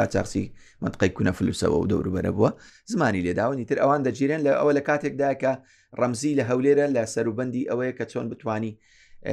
قاچاقسی 0.00 0.44
منتقی 0.82 1.10
کوونە 1.16 1.32
فلوسەوە 1.38 1.76
و 1.80 1.88
دەوروبەرە 1.90 2.30
بووە 2.36 2.50
زمانی 2.92 3.22
لێداونی 3.26 3.64
تر 3.70 3.78
ئەوان 3.82 4.00
دەگیرێن 4.08 4.40
لە 4.46 4.52
ئەوە 4.58 4.72
لە 4.78 4.82
کاتێکداکە 4.88 5.52
ڕەمزی 6.00 6.32
لە 6.38 6.44
هەولێرە 6.50 6.86
لە 6.96 7.02
سەروبندی 7.14 7.62
ئەوەیە 7.70 7.92
کە 7.98 8.04
چۆن 8.12 8.26
بتانی 8.32 8.72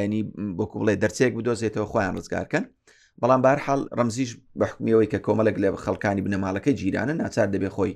ینی 0.04 0.22
بۆکو 0.58 0.78
بڵێ 0.82 0.94
دەرچێک 1.04 1.32
بدۆزێتەوە 1.38 1.88
خۆیان 1.92 2.14
ڕزگارکەن 2.20 2.64
بەڵام 3.22 3.42
بارحاڵ 3.46 3.82
ڕەمزیش 3.98 4.32
بەحکمیەوەی 4.60 5.10
کە 5.14 5.20
کۆمەلک 5.26 5.56
لە 5.64 5.68
خەڵکانی 5.86 6.22
بنەماڵەکە 6.26 6.72
جیرانە 6.80 7.14
ناچار 7.22 7.48
دەبێ 7.54 7.70
خۆی 7.76 7.94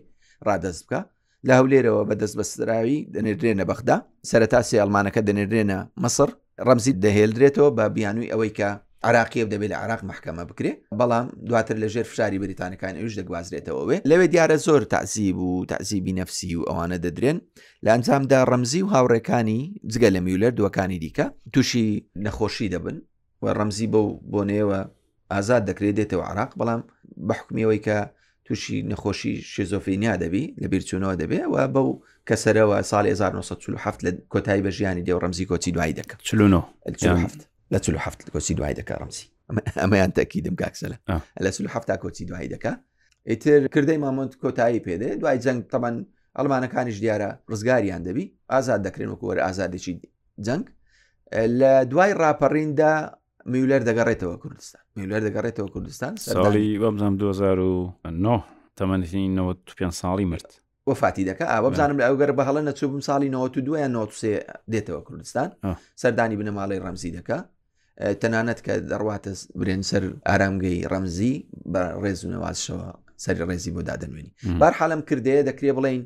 ڕادەست 0.48 0.82
بکە 0.86 1.00
لە 1.48 1.52
هەولێرەوە 1.60 2.04
بەدەست 2.10 2.36
بەستراوی 2.40 2.98
دەنێدرێنە 3.16 3.64
بەخدا 3.72 3.98
سەرەتا 4.30 4.60
سێ 4.70 4.78
ئەلمانەکە 4.82 5.22
دەنێدرێنە 5.30 5.80
مەسر 6.04 6.30
ڕەمزیت 6.68 6.98
دەهێلدرێتەوە 7.06 7.70
بە 7.78 7.86
بیانووی 7.96 8.32
ئەوەی 8.34 8.52
کە 8.58 8.70
عراقیە 9.08 9.46
دەبێت 9.52 9.70
لە 9.74 9.78
عراق 9.84 10.02
محکەمە 10.10 10.44
بکرێ 10.50 10.74
بەڵام 11.00 11.26
دواتر 11.48 11.76
لە 11.84 11.88
ژێر 11.94 12.06
فشاری 12.12 12.40
بریتانەکان 12.44 12.94
ئەوش 13.00 13.14
دەگوازرێتەوەێ 13.20 13.98
لەوێ 14.10 14.26
دیارە 14.34 14.58
زۆر 14.66 14.82
تعزیب 14.94 15.38
و 15.40 15.66
تعزیبی 15.72 16.14
نفسی 16.20 16.56
و 16.56 16.62
ئەوانە 16.70 16.98
دەدرێن 17.06 17.38
لە 17.86 17.90
ئەنجامدا 17.94 18.40
ڕەمزی 18.52 18.82
و 18.84 18.90
هاوڕێکانی 18.94 19.60
جگە 19.94 20.10
لە 20.16 20.20
میولەر 20.26 20.52
دووەکانی 20.58 20.98
دیکە 21.04 21.26
تووشی 21.54 21.88
نەخۆشی 22.26 22.72
دەبن 22.74 22.98
و 23.42 23.46
ڕەمزی 23.58 23.88
بەو 23.94 24.08
بۆنێەوە 24.32 24.80
ئازاد 25.32 25.64
دەکرێت 25.70 25.96
دێتەوە 26.00 26.24
عراق 26.32 26.52
بەڵام 26.60 26.82
بەحکمیەوەی 27.28 27.82
کە 27.86 27.98
تووشی 28.50 28.78
نەخۆشی 28.92 29.34
شێزۆفینیا 29.54 30.14
دەبی 30.24 30.46
لە 30.62 30.68
بیرچوونەوە 30.72 31.16
دەبێ 31.22 31.42
و 31.54 31.56
بەو 31.74 31.88
کەسەرەوە 32.30 32.78
ساڵی 32.92 33.10
1970 33.10 33.74
لە 34.06 34.12
کۆتایی 34.32 34.64
بەژیانی 34.66 35.06
دێو 35.08 35.20
ڕەمزی 35.24 35.46
کۆچی 35.52 35.72
دوای 35.76 35.94
دەکات 35.94 36.20
لە 37.74 37.80
کۆچی 38.34 38.54
دوای 38.58 38.74
دەکە 38.80 38.94
ڕمزی 39.02 39.26
ئەمەیان 39.82 40.12
تەکیدم 40.18 40.56
کاکسەلە 40.62 40.98
لە 41.44 41.50
تا 41.88 41.96
کۆچی 42.04 42.24
دوای 42.30 42.48
دەکە 42.54 42.74
ئیتر 43.30 43.62
کردەی 43.74 43.98
مامۆند 44.04 44.32
کۆتایی 44.44 44.80
پێدێ 44.86 45.10
دوای 45.22 45.38
جەنگ 45.46 45.62
تەمان 45.74 45.96
ئەلمانەکانیش 46.38 46.98
دیارە 47.04 47.30
ڕزگاریان 47.52 48.02
دەبی 48.08 48.26
ئازاد 48.54 48.82
دەکرێن 48.88 49.10
وکوەرە 49.14 49.42
ئازادێکی 49.48 49.94
جەنگ 50.46 50.66
لە 51.60 51.72
دوای 51.92 52.12
ڕاپەڕیندا 52.22 52.94
میولەر 53.54 53.82
دەگەڕێتەوە 53.90 54.36
کوردستان 54.44 54.82
میولەر 54.98 55.22
دەگەڕێتەوە 55.28 55.70
کوردستان 55.74 56.14
ساڵی 56.26 56.68
بەمزانام 56.82 57.16
2009 57.18 58.44
تەمەنی 58.78 59.08
5 59.78 59.94
ساڵی 60.02 60.26
مرد 60.32 60.50
وفاتی 60.90 61.24
دەکە 61.30 61.42
ئا 61.52 61.58
بزانم 61.72 61.98
لە 62.00 62.06
ئەوگەر 62.08 62.30
بە 62.38 62.44
هەڵە 62.48 62.62
نەچوو 62.68 62.90
بم 62.94 63.02
ساڵی 63.10 63.28
92 63.30 63.78
93 63.88 64.40
دێتەوە 64.72 65.02
کوردستان 65.08 65.50
سەردانی 66.02 66.38
بنەماڵی 66.40 66.82
ڕەمزی 66.86 67.12
دەکە 67.18 67.38
تەنانەت 68.22 68.60
کە 68.66 68.74
دەڕواتە 68.92 69.32
برێن 69.60 69.82
سەر 69.90 70.04
ئارامگەی 70.28 70.78
ڕەمزی 70.92 71.36
بە 71.74 71.82
ڕێز 72.04 72.20
و 72.26 72.30
نەوازشەوە 72.34 72.88
سەری 73.24 73.44
ڕێزی 73.50 73.72
بۆ 73.76 73.82
دادەنوێنی 73.90 74.32
بار 74.62 74.74
حالم 74.80 75.02
کردەیە 75.10 75.42
دەکرێ 75.50 75.72
بڵین 75.78 76.02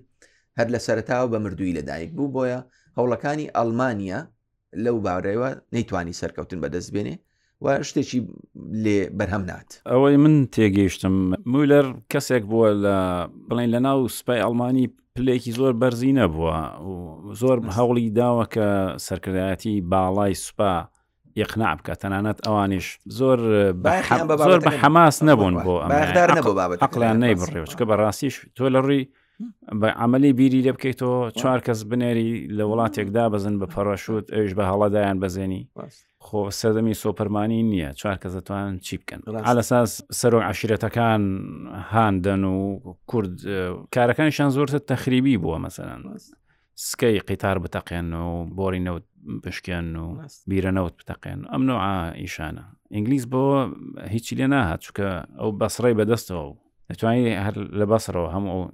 هەر 0.58 0.68
لە 0.74 0.80
سەرتاوە 0.88 1.28
بە 1.34 1.38
مردووی 1.46 1.74
لەدایک 1.78 2.10
بوو 2.18 2.32
بۆیە 2.36 2.60
هەوڵەکانی 2.98 3.48
ئەلمانیا 3.58 4.20
لەو 4.86 4.98
باورەوە 5.06 5.50
نەیتوانی 5.76 6.14
سەرکەوتن 6.22 6.60
بەدەست 6.64 6.90
بێنێ 6.96 7.16
و 7.64 7.84
شتێکی 7.88 8.20
لێ 8.84 9.00
بەرهەم 9.18 9.44
نات 9.50 9.70
ئەوەی 9.92 10.18
من 10.24 10.36
تێگەیشتم 10.56 11.16
مولەر 11.54 11.86
کەسێک 12.14 12.44
بووە 12.52 12.70
لە 12.84 12.98
بڵین 13.48 13.70
لە 13.76 13.80
ناو 13.88 14.00
سوپای 14.16 14.42
ئەلمانی 14.46 14.88
پلێکی 15.16 15.52
زۆر 15.60 15.74
بەرزی 15.82 16.12
نەبووە 16.20 16.56
زۆر 17.42 17.58
هەوڵی 17.78 18.06
داوە 18.20 18.46
کە 18.54 18.68
سەرکردایەتی 19.08 19.76
باڵای 19.92 20.34
سوپا 20.46 20.74
یقنا 21.42 21.70
بکە 21.78 21.94
تەنانەت 22.02 22.38
ئەوانش 22.46 22.86
زۆر 23.20 23.40
زۆر 24.40 24.60
بە 24.64 24.72
حەماس 24.84 25.16
نەبوون 25.30 25.56
بۆ 25.66 25.76
ئەقلیان 26.84 27.18
نەی 27.24 27.34
بڕێوە 27.40 27.68
چکە 27.72 27.86
بەڕاستیش 27.90 28.36
تۆ 28.56 28.66
لە 28.76 28.80
ڕووی 28.86 29.04
بە 29.82 29.86
عملی 29.88 30.34
بیری 30.34 30.62
لێ 30.64 30.72
بکەیتەوە 30.76 31.16
چوار 31.42 31.60
کەس 31.68 31.80
بنێری 31.90 32.48
لە 32.58 32.64
وڵاتێکدا 32.70 33.26
بزن 33.34 33.56
بە 33.62 33.66
پەڕەشوت 33.74 34.26
ئەوش 34.36 34.52
بە 34.58 34.64
هەڵادایان 34.72 35.18
بەزێنی 35.24 35.62
خۆ 36.26 36.40
سەدەمی 36.62 36.96
سۆپەرمانی 37.04 37.60
نییە 37.72 37.90
چوار 38.00 38.18
کەس 38.22 38.34
دەتوان 38.38 38.74
چی 38.86 38.96
بکەن 39.02 39.22
ئالەساس 39.48 39.92
سەرۆ 40.20 40.40
عشرەتەکان 40.52 41.22
هاندەن 41.94 42.44
و 42.54 42.58
کورد 43.10 43.34
کارەکانیشان 43.96 44.50
زۆرتە 44.56 44.80
تەخریبی 44.92 45.36
بووە 45.44 45.58
مەسەرەن 45.66 46.02
سکەی 46.90 47.20
قیتار 47.28 47.58
بتەقێن 47.64 48.08
و 48.16 48.30
بۆری 48.58 48.82
نەوت 48.88 49.06
پشکێن 49.44 49.88
و 50.04 50.06
بیرەنەوت 50.52 50.96
بتەقێن 51.00 51.40
ئەم 51.52 51.62
نوع 51.70 51.82
ئیشانە 52.22 52.64
ئینگلیس 52.96 53.26
بۆ 53.34 53.44
هیچی 54.14 54.36
لێ 54.40 54.48
ناهات 54.54 54.82
چکە 54.86 55.10
ئەو 55.40 55.50
بەسڕی 55.62 55.94
بەدەستەوە 56.00 56.48
دەتوانانی 56.90 57.32
هەر 57.46 57.56
لە 57.80 57.86
بەسرەوە 57.92 58.30
هەموو 58.36 58.72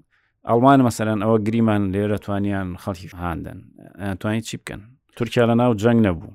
ئەڵمان 0.48 0.80
مەسەرەن 0.88 1.20
ئەوە 1.24 1.38
گریمان 1.48 1.84
لێرە 1.94 2.18
توانیان 2.26 2.68
خەڵکی 2.84 3.10
هاندن 3.24 3.60
توانیت 4.22 4.44
چی 4.50 4.58
بکەن 4.62 4.82
تورکیا 5.18 5.44
لە 5.52 5.56
ناو 5.62 5.72
جەنگ 5.82 6.00
نەبوو 6.08 6.32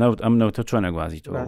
نەوت 0.00 0.18
ئەم 0.24 0.34
نەوتە 0.40 0.62
چۆنە 0.68 0.88
گوازیتەوە 0.96 1.44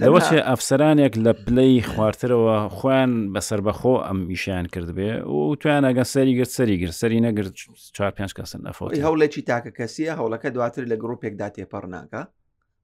لەوەچێ 0.00 0.38
ئەفسرانێک 0.48 1.14
لە 1.24 1.32
پلەی 1.44 1.74
خوارترەوە 1.90 2.56
خۆیان 2.76 3.12
بەسەر 3.34 3.60
بەخۆ 3.66 3.94
ئەم 4.06 4.18
میشیان 4.30 4.66
کردبێ 4.74 5.10
و 5.34 5.56
تویان 5.60 5.84
ئەگە 5.88 6.04
سەری 6.14 6.34
گرت 6.38 6.52
سەری 6.58 6.76
گر 6.82 6.90
سەری 7.00 7.18
نەگرت 7.26 7.52
4 7.96 8.10
پێ 8.16 8.24
کەسن 8.38 8.60
ئەفۆی 8.68 9.02
هەوڵێکی 9.06 9.42
تاکە 9.50 9.70
کەسیە 9.78 10.12
هەوڵەکە 10.20 10.48
دواتر 10.56 10.82
لە 10.90 10.96
گرروپێکدا 11.02 11.48
تێپەڕ 11.56 11.84
ناکە 11.94 12.22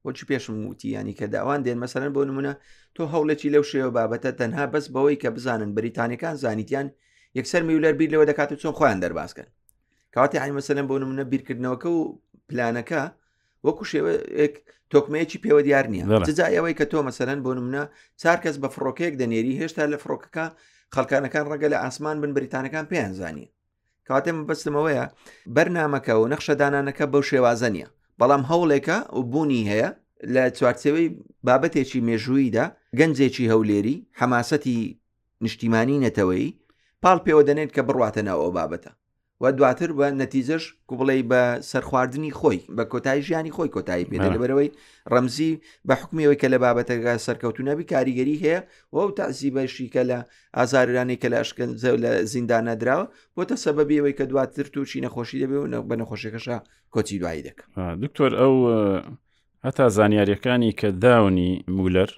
بۆچی 0.04 0.26
پێشم 0.30 0.56
وتی 0.70 0.88
ینی 0.96 1.14
کە 1.18 1.24
داوان 1.34 1.60
دێن 1.66 1.78
مەسەرن 1.82 2.10
بۆ 2.16 2.22
نمونە 2.28 2.52
تۆ 2.94 3.02
هەوڵێکی 3.12 3.52
لەو 3.54 3.64
شێوە 3.70 3.90
بابەتە 3.96 4.30
تەنها 4.40 4.64
بەس 4.72 4.86
بەوەی 4.94 5.20
کە 5.22 5.28
بزانن 5.36 5.70
بریتانەکان 5.76 6.34
زانیتیان 6.44 6.86
یەکسەر 7.38 7.62
میولەر 7.68 7.94
بیر 8.00 8.08
لەوە 8.12 8.24
دەکات 8.30 8.48
و 8.52 8.56
چۆن 8.62 8.74
خۆیان 8.78 8.98
دەرباسکەن 9.04 9.48
کاتی 10.14 10.38
حیمەسەلم 10.44 10.86
بۆ 10.90 10.94
منە 11.10 11.24
بیرکردنەوەکە 11.32 11.88
و 11.96 12.00
پلانەکە 12.48 13.02
وەکو 13.66 13.82
شێوە 13.92 14.12
تۆکمەیەکی 14.92 15.38
پێوە 15.44 15.62
دیار 15.66 15.84
نییە 15.92 16.04
جزایەوەی 16.28 16.74
کە 16.78 16.84
تۆ 16.92 16.98
مەسەرەن 17.08 17.38
بۆ 17.44 17.50
منە 17.66 17.82
چار 18.22 18.38
کەس 18.44 18.56
بە 18.62 18.68
فڕۆکەیەک 18.74 19.14
دەنێری 19.20 19.54
هێشتا 19.60 19.84
لە 19.92 19.96
فڕۆکەکە 20.02 20.44
خەڵکانەکان 20.94 21.44
ڕەگە 21.52 21.68
لە 21.72 21.78
ئاسمان 21.84 22.16
بن 22.22 22.30
بریتانەکان 22.36 22.84
پێیان 22.90 23.12
زانانی 23.20 23.46
کاتێ 24.08 24.30
من 24.36 24.44
بەستمەوەیە 24.50 25.04
بەرنمەکە 25.56 26.12
و 26.20 26.28
نەخشەدانانەکە 26.32 27.04
بەو 27.12 27.22
شێوازە 27.30 27.68
نیە 27.76 27.88
بەڵام 28.20 28.42
هەوڵێکە 28.50 28.96
و 29.16 29.20
بوونی 29.32 29.62
هەیە 29.72 29.88
لە 30.34 30.42
چوارچەوەی 30.58 31.06
بابەتێکی 31.46 31.98
مێژوویدا 32.08 32.66
گەنجێکی 32.98 33.50
هەولێری 33.52 33.96
حماسەتی 34.20 34.78
نیشتیمانی 35.44 35.96
نەتەوەی 36.04 36.46
پاڵ 37.04 37.18
پێوە 37.24 37.42
دەنێت 37.48 37.70
کە 37.76 37.82
بڕواتە 37.88 38.20
ناو 38.28 38.38
ئەو 38.44 38.52
بابەتە 38.58 38.92
و 39.42 39.46
دواتر 39.58 39.90
بە 39.98 40.06
نەتیزش 40.20 40.64
کوبڵی 40.88 41.20
بە 41.30 41.42
سەرخواردنی 41.70 42.32
خۆی 42.38 42.58
بە 42.76 42.84
کۆتایی 42.92 43.24
ژیانی 43.26 43.54
خۆی 43.56 43.72
کۆتایی 43.76 44.08
پێدا 44.10 44.28
لەبەرەوەی 44.34 44.74
ڕەمزی 45.12 45.52
بە 45.88 45.94
حکمیەوەی 46.00 46.40
کە 46.42 46.46
لە 46.52 46.58
بابەتەکە 46.64 47.12
سەرکەوتونەبی 47.26 47.88
کاریگەری 47.92 48.40
هەیە 48.42 48.60
و 48.92 48.96
ئەو 49.02 49.10
تازیبەشی 49.18 49.86
کە 49.94 50.02
لە 50.10 50.18
ئازارانی 50.56 51.16
کە 51.22 51.28
لە 51.32 51.36
ئەشکن 51.40 51.70
زەو 51.82 51.96
لە 52.04 52.10
زیندانە 52.32 52.74
درراوە 52.80 53.04
بۆتە 53.36 53.56
سەبەبیەوەی 53.64 54.16
کە 54.18 54.24
دواتر 54.30 54.66
تووچی 54.74 55.02
نەخۆشی 55.04 55.38
دەبێ 55.42 55.56
و 55.58 55.66
بە 55.88 55.94
نەخۆشەکەشە 56.00 56.56
کۆچی 56.94 57.16
دوایی 57.22 57.44
دەکە 57.46 57.64
دکتۆر 58.04 58.32
ئەو 58.40 58.52
هەتا 59.66 59.84
زانیاریەکانی 59.98 60.72
کە 60.80 60.84
داونی 61.02 61.64
مولەر 61.78 62.10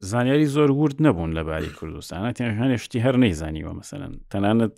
زانیاری 0.00 0.46
زۆر 0.46 0.70
ورد 0.70 0.96
نەبوون 1.06 1.30
لەباری 1.38 1.70
کوردستانە 1.78 2.30
تێنێ 2.38 2.76
شتی 2.82 2.98
هەر 3.06 3.16
نەیزانیوە 3.24 3.72
مەمثلەن 3.76 4.12
تەنانەت 4.32 4.72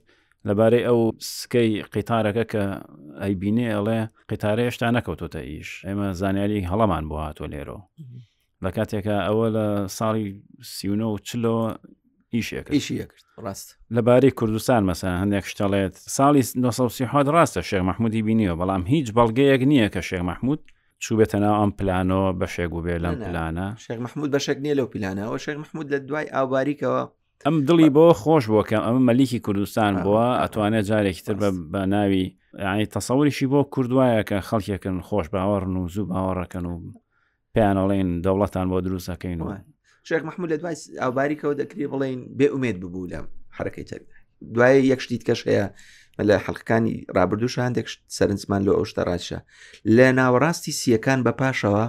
لەبارەی 0.48 0.86
ئەو 0.88 1.00
سکەی 1.38 1.70
قیتارەکە 1.94 2.44
کە 2.52 2.62
ئەیبینێ 3.22 3.66
ئەڵێ 3.74 4.00
قیتارە 4.30 4.62
هێشتا 4.66 4.88
نەکەوتۆتە 4.96 5.40
ئیش 5.50 5.70
ئێمە 5.88 6.06
زانیاری 6.20 6.66
هەڵەمان 6.70 7.04
بۆ 7.10 7.16
هاتۆ 7.26 7.44
لێرۆ 7.52 7.78
لە 8.64 8.70
کاتێکە 8.76 9.16
ئەوە 9.28 9.46
لە 9.56 9.66
ساڵی 9.98 10.26
سیونە 10.74 11.06
و 11.10 11.16
چلۆ 11.26 11.56
ئیشێک 12.34 12.66
ئیشیەکرد 12.76 13.26
ڕاست 13.44 13.68
لەباری 13.96 14.30
کوردستان 14.38 14.82
مەسا 14.90 15.08
هەندێک 15.22 15.44
شتەڵێت 15.50 15.94
ساڵی 16.16 16.42
1970 16.42 17.28
ڕاستە 17.36 17.60
شێخ 17.68 17.82
مححمودی 17.88 18.22
بینیەوە 18.26 18.56
بەڵام 18.60 18.82
هیچ 18.92 19.06
بەڵگەیەک 19.16 19.62
نییە 19.70 19.88
کە 19.94 20.00
شێخ 20.08 20.22
مححمود 20.30 20.60
چوو 21.02 21.24
بێتە 21.24 21.34
ناو 21.44 21.54
ئەم 21.62 21.70
پلانۆ 21.78 22.20
بەشێک 22.40 22.72
و 22.72 22.82
بێ 22.86 22.94
لەم 23.04 23.16
پلانە 23.26 23.66
شێخ 23.84 23.98
محمود 24.04 24.28
بەشێک 24.34 24.58
نییە 24.64 24.74
لەو 24.78 24.86
پلانەوە 24.94 25.36
شێخ 25.44 25.56
محمود 25.62 25.86
لە 25.92 25.98
دوای 26.08 26.26
ئاواریکەوە 26.34 27.02
ئەم 27.46 27.56
دڵی 27.68 27.88
بۆ 27.96 28.04
خۆش 28.22 28.44
بووە 28.50 28.62
کە 28.68 28.76
ئەمە 28.86 29.02
مەلیکی 29.08 29.40
کوردستان 29.46 29.92
بووە 30.04 30.26
ئەتوانێت 30.42 30.84
جارێکی 30.90 31.22
تر 31.26 31.34
بە 31.72 31.78
ناوی 31.94 32.24
ینی 32.66 32.86
تەسەوریشی 32.94 33.46
بۆ 33.52 33.60
کوردوایە 33.74 34.20
کە 34.28 34.36
خەڵکێکن 34.48 34.96
خۆش 35.08 35.26
باوەڕن 35.32 35.74
و 35.78 35.88
زوو 35.94 36.06
باوەڕەکەن 36.12 36.64
و 36.66 36.74
پیانەڵێن 37.54 38.08
دەوڵەتان 38.24 38.66
بۆ 38.70 38.76
دروستەکەین 38.86 39.40
وە 39.46 39.56
شێک 40.08 40.22
محمود 40.28 40.48
لە 40.52 40.56
دوای 40.60 40.76
ئاواریکەوە 41.02 41.54
دەکری 41.60 41.86
بڵین 41.92 42.20
بێ 42.38 42.46
ئومێت 42.54 42.76
ببوو 42.82 43.10
لەم 43.12 43.26
حرەکەی 43.56 43.84
تەر 43.90 44.00
دوای 44.54 44.86
یەکشتیت 44.92 45.22
کەش 45.28 45.40
هەیە 45.48 45.66
لە 46.28 46.36
حەلقەکانی 46.46 46.94
رابرردوش 47.16 47.54
هەندێک 47.64 47.86
سەرنجمان 48.16 48.62
لە 48.66 48.72
ئەوشتەڕاتشە 48.78 49.38
لە 49.96 50.06
ناوەڕاستی 50.18 50.74
سیەکان 50.80 51.20
بە 51.26 51.32
پاشەوە 51.40 51.84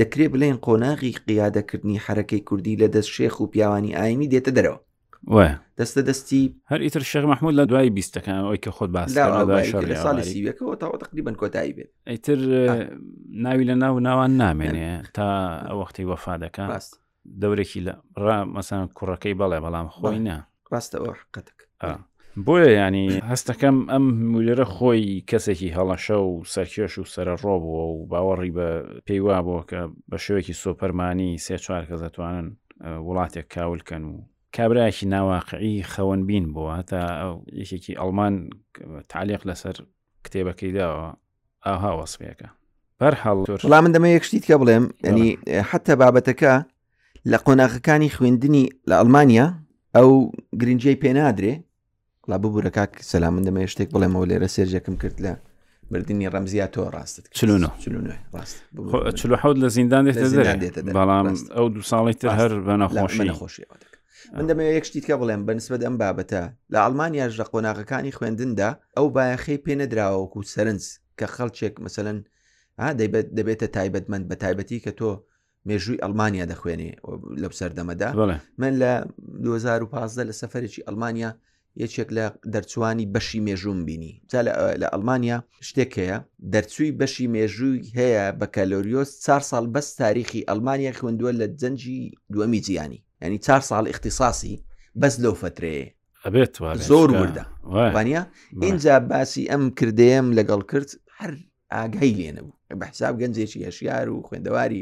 دەکرێت 0.00 0.30
بڵێن 0.32 0.56
قۆناغی 0.66 1.12
قیادەکردنی 1.28 2.02
حرەکەی 2.06 2.40
کوردی 2.48 2.78
لە 2.82 2.86
دەست 2.94 3.10
شێخ 3.16 3.34
و 3.40 3.46
پیاوانی 3.52 3.96
ئاینی 3.98 4.30
دێتە 4.32 4.52
دەرەوە 4.56 4.78
دەستە 5.78 6.00
دەستی 6.08 6.44
هەر 6.70 6.80
ئیتر 6.84 7.02
شەق 7.12 7.24
محمود 7.32 7.54
لە 7.60 7.64
دوای 7.70 7.90
بیستەکان 7.96 8.38
ئەوی 8.46 8.60
کە 8.64 8.70
خۆت 8.76 8.90
باس 8.96 9.10
ساڵیەکەەوە 10.02 10.74
تاوە 10.82 10.96
تقریبن 11.02 11.34
کۆتایی 11.40 11.72
بێت 11.76 11.90
ئەیتر 12.10 12.38
ناوی 13.44 13.64
لە 13.70 13.74
ناو 13.82 14.00
ناوان 14.06 14.32
نامێنێ 14.42 14.90
تا 15.16 15.28
وەختی 15.80 16.04
وەفادەکان 16.10 16.68
دەورێکی 17.40 17.80
لە 17.86 17.94
ڕ 18.24 18.26
مەسان 18.56 18.88
کوڕەکەی 18.98 19.34
بەڵێ 19.40 19.58
بەڵام 19.64 19.88
خۆی 19.96 20.18
نە 20.26 20.36
ڕاستەوە 20.72 21.12
حقەتەکە 21.20 21.66
بۆیە 22.44 22.70
ینی 22.80 23.06
هەستەکەم 23.30 23.76
ئەم 23.92 24.04
مولرە 24.32 24.64
خۆی 24.74 25.24
کەسێکی 25.30 25.74
هەڵەشە 25.76 26.18
و 26.28 26.44
سەرکێش 26.52 26.94
و 26.98 27.08
سەرڕۆ 27.14 27.54
بووە 27.64 27.84
و 27.94 28.06
باوەڕی 28.12 28.52
بە 28.56 28.68
پێی 29.06 29.20
وا 29.26 29.38
بووە 29.46 29.62
کە 29.70 29.80
بە 30.10 30.16
شوێکی 30.24 30.54
سۆپەرمانی 30.62 31.30
سێ 31.44 31.56
چوار 31.64 31.82
کە 31.88 31.94
دەتوانن 32.02 32.46
وڵاتێک 33.08 33.46
کاولکەن 33.54 34.02
و 34.04 34.14
کابراایکی 34.56 35.06
ناواقعی 35.14 35.76
خەون 35.92 36.20
بین 36.28 36.44
بووە 36.54 36.76
تا 36.90 37.00
یەکێکی 37.62 37.98
ئەلمان 38.00 38.34
تعلیق 39.12 39.42
لەسەر 39.48 39.76
کتێبەکەی 40.24 40.72
داوە 40.76 41.06
ئاها 41.66 41.92
وەسپەکە 42.00 42.48
بەرحڵڵام 43.00 43.82
من 43.84 43.92
دەمە 43.94 44.08
یەکشتیت 44.16 44.44
کە 44.48 44.54
بڵێم 44.60 44.84
ینی 45.08 45.28
حتە 45.70 45.92
بابەتەکە 46.00 46.54
لە 47.30 47.38
قۆناغەکانی 47.44 48.14
خوێندنی 48.16 48.64
لە 48.88 48.94
ئەلمانیا 49.00 49.46
ئەو 49.96 50.10
گرنجەی 50.60 51.00
پێنادرێ 51.02 51.54
لا 52.28 52.36
ببوورە 52.38 52.68
کاک 52.70 53.02
سەلا 53.12 53.30
من 53.34 53.44
دەمە 53.44 53.66
شتێک 53.74 53.88
بڵێمەوە 53.92 54.26
لێرە 54.30 54.48
سێرجەکەم 54.56 54.96
کرد 55.02 55.18
لە 55.24 55.32
بردننی 55.90 56.30
ڕەمزیات 56.34 56.70
تۆ 56.74 56.82
ڕاستت 56.94 57.24
چلو 59.18 59.36
حەوت 59.42 59.56
لە 59.56 59.66
زیندان 59.76 60.04
دێتە 60.06 60.80
بەڵام 60.96 61.26
ئەو 61.56 61.66
دو 61.74 61.82
ساڵی 61.90 62.14
تر 62.20 62.28
هەر 62.38 62.50
بە 62.66 62.74
نەخۆشی 62.82 63.32
خۆشیەوە 63.40 63.76
من 64.36 64.46
دەمە 64.48 64.62
یەکشتیکە 64.76 65.14
بڵێم 65.20 65.42
بەنسبت 65.48 65.80
ئەم 65.86 65.96
بابەتە 66.02 66.42
لە 66.72 66.78
ئەلمانیا 66.84 67.26
ژە 67.36 67.44
قۆناغەکانی 67.52 68.12
خوێندندا 68.16 68.70
ئەو 68.96 69.06
بایەخی 69.16 69.58
پێنەدراوەکو 69.66 70.38
سەرنج 70.54 70.82
کە 71.18 71.26
خەڵچێک 71.34 71.74
مثلەن 71.86 72.18
دەیبێت 72.98 73.26
دەبێتە 73.38 73.66
تایبەتمەند 73.76 74.24
بە 74.30 74.36
تایبەتی 74.42 74.78
کە 74.84 74.90
تۆ 75.00 75.10
مێژووی 75.68 76.00
ئەلمانیا 76.04 76.46
دەخوێنێ 76.52 76.90
لە 77.42 77.48
سەردەمەدا 77.60 78.08
من 78.62 78.72
لە 78.82 78.92
2015 79.46 80.24
لە 80.28 80.32
سەفرێکی 80.40 80.82
ئەلمانیا 80.88 81.30
یەکێک 81.84 82.08
لە 82.18 82.24
دەرچوانی 82.52 83.06
بەشی 83.14 83.40
مێژوم 83.46 83.78
بینی 83.88 84.12
جا 84.30 84.40
لە 84.80 84.86
ئەلمانیا 84.92 85.38
شتێک 85.68 85.92
هەیە 86.00 86.18
دەرچووی 86.54 86.92
بەشی 87.00 87.26
مێژووی 87.36 87.82
هەیە 87.98 88.24
بە 88.38 88.46
کەلۆریۆس 88.56 89.10
چار 89.24 89.42
ساڵ 89.50 89.64
بەس 89.74 89.88
تاریخی 90.02 90.46
ئەلمانیا 90.48 90.92
خوێندووە 90.98 91.32
لە 91.40 91.46
جەنجی 91.60 92.00
دووەمی 92.32 92.60
جیانی 92.66 93.00
ینی 93.24 93.38
چار 93.46 93.60
ساڵ 93.68 93.84
اختصاسی 93.92 94.54
بەس 95.02 95.14
لەو 95.22 95.34
فترەیە 95.42 95.86
ئەبێت 96.24 96.52
زۆر 96.90 97.08
وردە 97.20 97.44
وانە 97.96 98.22
اینجا 98.66 98.94
باسی 99.10 99.42
ئەم 99.52 99.62
کردەیەم 99.78 100.26
لەگەڵ 100.38 100.60
کرد 100.70 100.90
هەر 101.18 101.32
ئاگای 101.74 102.12
لێنەبوو 102.18 102.56
بەحساب 102.80 103.14
گەنجێکی 103.22 103.64
هەشیار 103.68 104.06
و 104.10 104.24
خوێندەواری 104.28 104.80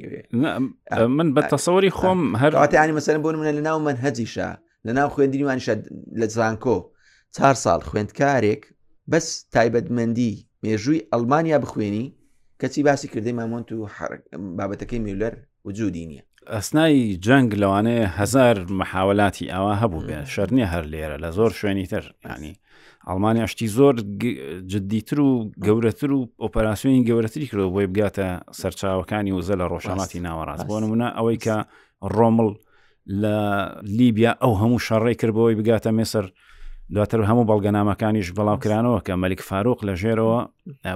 من 1.18 1.28
بە 1.36 1.42
تەسەوەری 1.52 1.90
خۆم 1.98 2.20
هەراتیانی 2.42 2.92
مەسەر 2.98 3.16
بۆن 3.24 3.36
منە 3.40 3.52
لە 3.58 3.62
ناو 3.68 3.78
من 3.86 3.96
هەزیشە 4.04 4.50
لە 4.86 4.92
ناو 4.92 5.08
خوێندنیوانشە 5.14 5.74
لە 6.20 6.26
زانکۆ 6.36 6.78
چهار 7.36 7.54
ساڵ 7.54 7.80
خوێندکارێک 7.90 8.62
بەس 9.12 9.26
تایبەتمەندی 9.54 10.34
مێژووی 10.64 11.04
ئەلمانیا 11.12 11.58
بخوێنی 11.64 12.06
کەچی 12.62 12.80
باسی 12.88 13.08
کردەی 13.12 13.32
مامۆنت 13.38 13.68
و 13.72 13.88
بابەتەکەی 14.58 15.00
میولەر 15.06 15.34
وجودی 15.66 16.06
نییە 16.10 16.22
ئەسنایی 16.54 17.16
جەنگ 17.24 17.48
لەوانەیە 17.62 18.06
هزار 18.18 18.56
مەحاولاتی 18.80 19.50
ئەوە 19.54 19.74
هەبوو 19.82 20.06
بێ 20.08 20.18
شەرنیە 20.34 20.66
هەر 20.72 20.84
لێرە 20.92 21.16
لە 21.24 21.30
زۆر 21.36 21.52
شوێنی 21.60 21.86
تر 21.92 22.04
ینی 22.36 22.54
ئەڵمانیا 23.08 23.46
شتی 23.52 23.68
زۆر 23.78 23.94
جددیتر 24.72 25.20
و 25.20 25.30
گەورەتر 25.66 26.10
و 26.16 26.20
ئۆپەراسیۆنی 26.44 27.04
گەورەتری 27.08 27.46
کردەوە 27.50 27.72
بۆی 27.74 27.86
بگاتە 27.94 28.28
سەرچاوەکانی 28.60 29.32
وزە 29.38 29.54
لە 29.60 29.66
ڕۆژاناتی 29.72 30.18
ناوەڕاست 30.26 30.64
بۆ 30.68 30.76
نمونە 30.84 31.08
ئەوەی 31.16 31.38
کە 31.44 31.56
ڕۆمل 32.16 32.50
لە 33.06 33.80
لیبیا 33.82 34.30
ئەو 34.42 34.54
هەموو 34.60 34.78
شەڕێ 34.86 35.14
کردبەوەی 35.20 35.54
بگاتە 35.60 35.90
مێسەر 35.98 36.24
دواتر 36.94 37.20
هەموو 37.30 37.46
بەڵگەنامەکانیش 37.50 38.32
بەڵاوکرانەوە 38.36 39.00
کە 39.06 39.12
مەلیک 39.22 39.40
فاروق 39.48 39.78
لە 39.88 39.94
ژێرەوە 40.02 40.38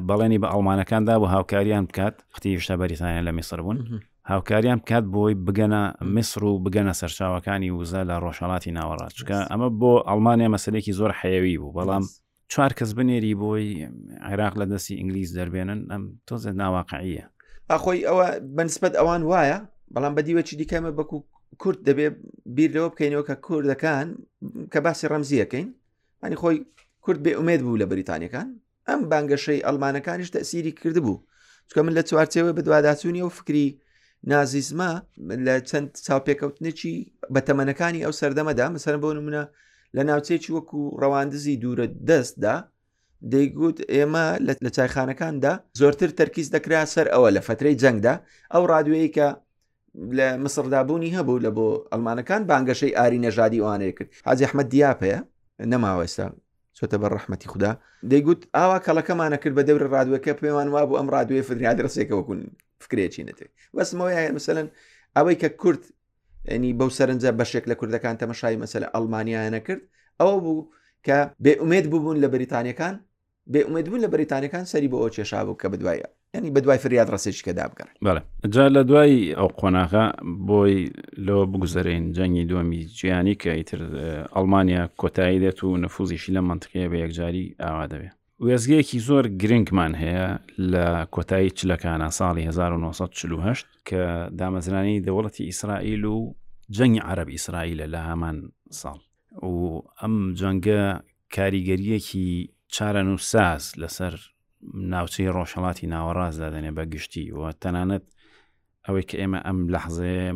بەڵێنی 0.09 0.39
بە 0.43 0.49
ئەڵمانەکاندا 0.53 1.15
بۆ 1.21 1.27
هاوکاریان 1.35 1.85
بکات 1.87 2.15
ختی 2.37 2.61
شتا 2.61 2.77
بەریتانیا 2.81 3.23
لە 3.29 3.33
میسر 3.37 3.61
بوون 3.63 3.79
هاوکاریان 4.27 4.79
بکات 4.83 5.05
بۆی 5.15 5.35
بگەنە 5.47 5.83
میسر 6.17 6.45
و 6.45 6.53
بگەنە 6.65 6.93
سەرچاوەکانی 7.01 7.71
وزە 7.79 8.01
لە 8.11 8.17
ڕۆژهڵاتی 8.25 8.71
ناوەڕاتچکە 8.79 9.39
ئەمە 9.51 9.69
بۆ 9.81 9.93
ئەڵمانیا 10.09 10.49
مەسلێکی 10.55 10.93
زۆر 10.99 11.11
حەیەوی 11.21 11.59
بوو 11.61 11.73
بەڵام 11.77 12.05
چوار 12.53 12.73
کەس 12.79 12.91
بنێری 12.97 13.35
بۆی 13.43 13.67
عێراق 14.29 14.55
لە 14.61 14.67
دەستی 14.73 14.95
ئینگلیس 15.01 15.31
دەربێنن 15.39 15.81
ئەم 15.93 16.03
تۆزە 16.29 16.51
ناواقعیە 16.61 17.25
ئەخۆی 17.71 18.01
ئەوە 18.09 18.27
بەنسبەت 18.57 18.95
ئەوان 18.99 19.23
وایە 19.31 19.59
بەڵام 19.95 20.13
بەدیوەچی 20.17 20.55
دیکەمە 20.61 20.91
بەکو 20.99 21.19
کورت 21.63 21.79
دەبێ 21.89 22.09
بیر 22.57 22.71
لەوە 22.77 22.89
بکەینەوە 22.93 23.25
کە 23.29 23.35
کوردەکان 23.47 24.07
کە 24.73 24.79
باسی 24.87 25.09
ڕەمزیەکەین 25.13 25.67
ئەنی 26.23 26.37
خۆی 26.43 26.57
کورد 27.05 27.21
بێ 27.25 27.33
ئومێد 27.39 27.61
بوو 27.65 27.81
لە 27.83 27.87
بریتانیەکان 27.93 28.49
ئەم 28.89 29.01
بانگەشەی 29.11 29.65
ئەلمانەکانیش 29.67 30.29
تەسیری 30.37 30.73
کردبوو 30.81 31.17
چکە 31.71 31.81
من 31.87 31.95
لە 31.99 32.03
چوارچەوە 32.09 32.51
بە 32.57 32.63
دوواداچوونی 32.67 33.23
و 33.27 33.35
فکری 33.39 33.67
نازیزمە 34.33 34.93
لە 35.47 35.55
چەند 35.71 35.89
چاوپێکەوتنێکی 36.07 36.95
بە 37.35 37.41
تەمەنەکانی 37.47 38.01
ئەو 38.05 38.13
سەردەمەدا 38.21 38.67
مەسەر 38.75 38.95
بۆ 39.03 39.09
نمونە 39.19 39.43
لە 39.97 40.03
ناوچێکی 40.09 40.51
وەکو 40.57 40.81
ڕەواندزی 41.03 41.55
دوورە 41.63 41.87
دەستدا 42.09 42.57
دەیگوت 43.33 43.79
ئێمە 43.95 44.27
لە 44.65 44.71
چایخانەکاندا 44.77 45.53
زۆرتر 45.81 46.11
تەرکیز 46.21 46.47
دەکرا 46.55 46.81
سەر 46.95 47.07
ئەوە 47.15 47.29
لە 47.37 47.41
فترەی 47.47 47.79
جەنگدا 47.83 48.15
ئەو 48.53 48.63
ڕادوەیە 48.71 49.09
کە 49.17 49.29
لە 50.19 50.29
مسردابوونی 50.45 51.11
هەبوو 51.19 51.41
لە 51.45 51.51
بۆ 51.57 51.69
ئەلمانەکان 51.93 52.41
بانگەشەی 52.51 52.93
ئاری 52.99 53.19
نەژادی 53.27 53.61
وانەیە 53.65 53.95
کرد 53.99 54.11
حاجی 54.27 54.45
ئەحمەد 54.49 54.69
دیاپەیە 54.75 55.19
نەماوە 55.73 56.03
ئێستا 56.05 56.27
چۆتە 56.77 56.97
بە 57.03 57.07
ڕحمەتی 57.17 57.49
خوددا 57.53 57.73
دەیگوت 58.11 58.41
ئاوا 58.57 58.79
کەڵەکەمانە 58.87 59.37
کرد 59.43 59.55
بە 59.59 59.63
دەور 59.69 59.83
ڕادوەکە 59.95 60.33
پێمان 60.43 60.69
وابوو 60.75 60.99
ئەم 61.01 61.09
ڕادوێ 61.15 61.43
فدریا 61.49 61.73
درسێکەوەکون 61.81 62.39
فکرێکی 62.85 63.23
نەتێ 63.29 63.47
بەسمەوەی 63.77 64.29
مثلەن 64.39 64.67
ئەوەی 65.17 65.37
کە 65.43 65.49
کورد 65.61 65.83
ئەنی 66.51 66.71
بەو 66.79 66.91
سەرنجە 66.99 67.31
بەشێک 67.41 67.65
لە 67.71 67.75
کوردەکان 67.81 68.17
تەمەشای 68.23 68.57
مەسلە 68.63 68.87
ئەلمانیانە 68.95 69.61
کرد 69.67 69.83
ئەوە 70.21 70.37
بوو 70.45 70.61
کە 71.07 71.17
بێ 71.45 71.53
ئومێد 71.61 71.85
ببوون 71.93 72.17
لە 72.23 72.29
بریتانیەکان 72.35 72.95
بێومێدبوون 73.53 74.01
لە 74.05 74.09
بەریتانەکان 74.13 74.65
سەری 74.73 74.89
بۆ 74.93 74.97
ئەو 75.03 75.11
چێشا 75.17 75.41
بوو 75.47 75.57
کە 75.61 75.67
بدوایە 75.73 76.09
ینی 76.37 76.51
بە 76.55 76.61
دوای 76.65 76.79
فریاد 76.85 77.09
ڕسێککە 77.15 77.53
دابگەڕ 77.59 77.89
بەڵێ 78.07 78.23
جا 78.55 78.65
لە 78.77 78.83
دوای 78.91 79.17
ئەو 79.39 79.49
قۆناغا 79.61 80.07
بۆی 80.49 80.77
لەوە 81.27 81.45
بگوزارێن 81.53 82.05
جەنگی 82.17 82.45
دومی 82.51 82.83
جیانی 82.99 83.35
کە 83.43 83.51
ئیتر 83.59 83.81
ئەلمانیا 84.37 84.83
کۆتایی 85.01 85.39
دێت 85.43 85.59
و 85.65 85.77
نەفوزیشی 85.85 86.31
لە 86.37 86.41
منطقەیە 86.51 86.87
بە 86.93 86.97
یەکجاری 87.05 87.47
ئاوا 87.63 87.87
دەوێت 87.93 88.15
وێزگەیەکی 88.47 88.99
زۆر 89.09 89.25
گرنگمان 89.41 89.93
هەیە 90.03 90.27
لە 90.73 90.87
کۆتایی 91.15 91.55
چلەکانە 91.59 92.09
ساڵی 92.19 92.45
1940 92.45 93.65
کە 93.89 94.03
دامەزرانی 94.41 94.97
دەوڵەتی 95.07 95.45
ئیسرائیل 95.51 96.05
و 96.05 96.19
جەنگی 96.77 97.01
عرب 97.11 97.29
ئیسرائیلە 97.37 97.87
لە 97.95 98.01
هەمان 98.09 98.37
ساڵ 98.81 98.99
و 99.49 99.53
ئەم 100.01 100.15
جەنگە 100.41 100.81
کاریگەریەکی 101.37 102.33
چارە 102.75 103.03
نووساز 103.09 103.63
لەسەر 103.83 104.15
ناوچەی 104.93 105.29
ڕۆژهڵاتی 105.37 105.87
ناوەڕازدا 105.95 106.49
دەنێ 106.55 106.71
بە 106.77 106.85
گشتی 106.95 107.25
و 107.39 107.41
تەنانەت 107.63 108.05
ئەوەی 108.87 109.05
کە 109.09 109.17
ئێمە 109.21 109.41
ئەم 109.47 109.59
لەحزەیە 109.75 110.29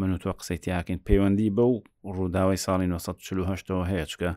من 0.00 0.10
و 0.14 0.18
تۆ 0.22 0.28
قسەی 0.40 0.58
تیاکەین 0.64 1.00
پەیوەندی 1.06 1.54
بەو 1.56 1.72
ڕووداوای 2.16 2.62
ساڵی 2.66 2.86
1940ەوە 2.92 3.84
هەیە 3.90 4.06
چکە 4.12 4.30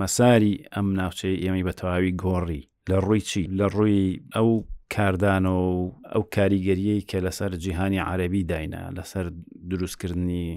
مەساری 0.00 0.54
ئەم 0.74 0.86
ناوچەی 1.00 1.40
ئێمەی 1.44 1.66
بە 1.68 1.72
تەواوی 1.78 2.16
گۆڕی 2.24 2.62
لە 2.90 2.96
ڕووی 3.04 3.20
چی 3.30 3.42
لە 3.58 3.66
ڕووی 3.74 4.02
ئەو 4.36 4.48
کاردانەوە 4.94 5.64
و 5.76 5.78
ئەو 6.12 6.22
کاریگەریەی 6.34 7.06
کە 7.10 7.18
لەسەر 7.26 7.50
جیهانی 7.64 8.04
عەربی 8.10 8.42
داینا 8.50 8.82
لەسەر 8.98 9.24
دروستکردنی 9.70 10.48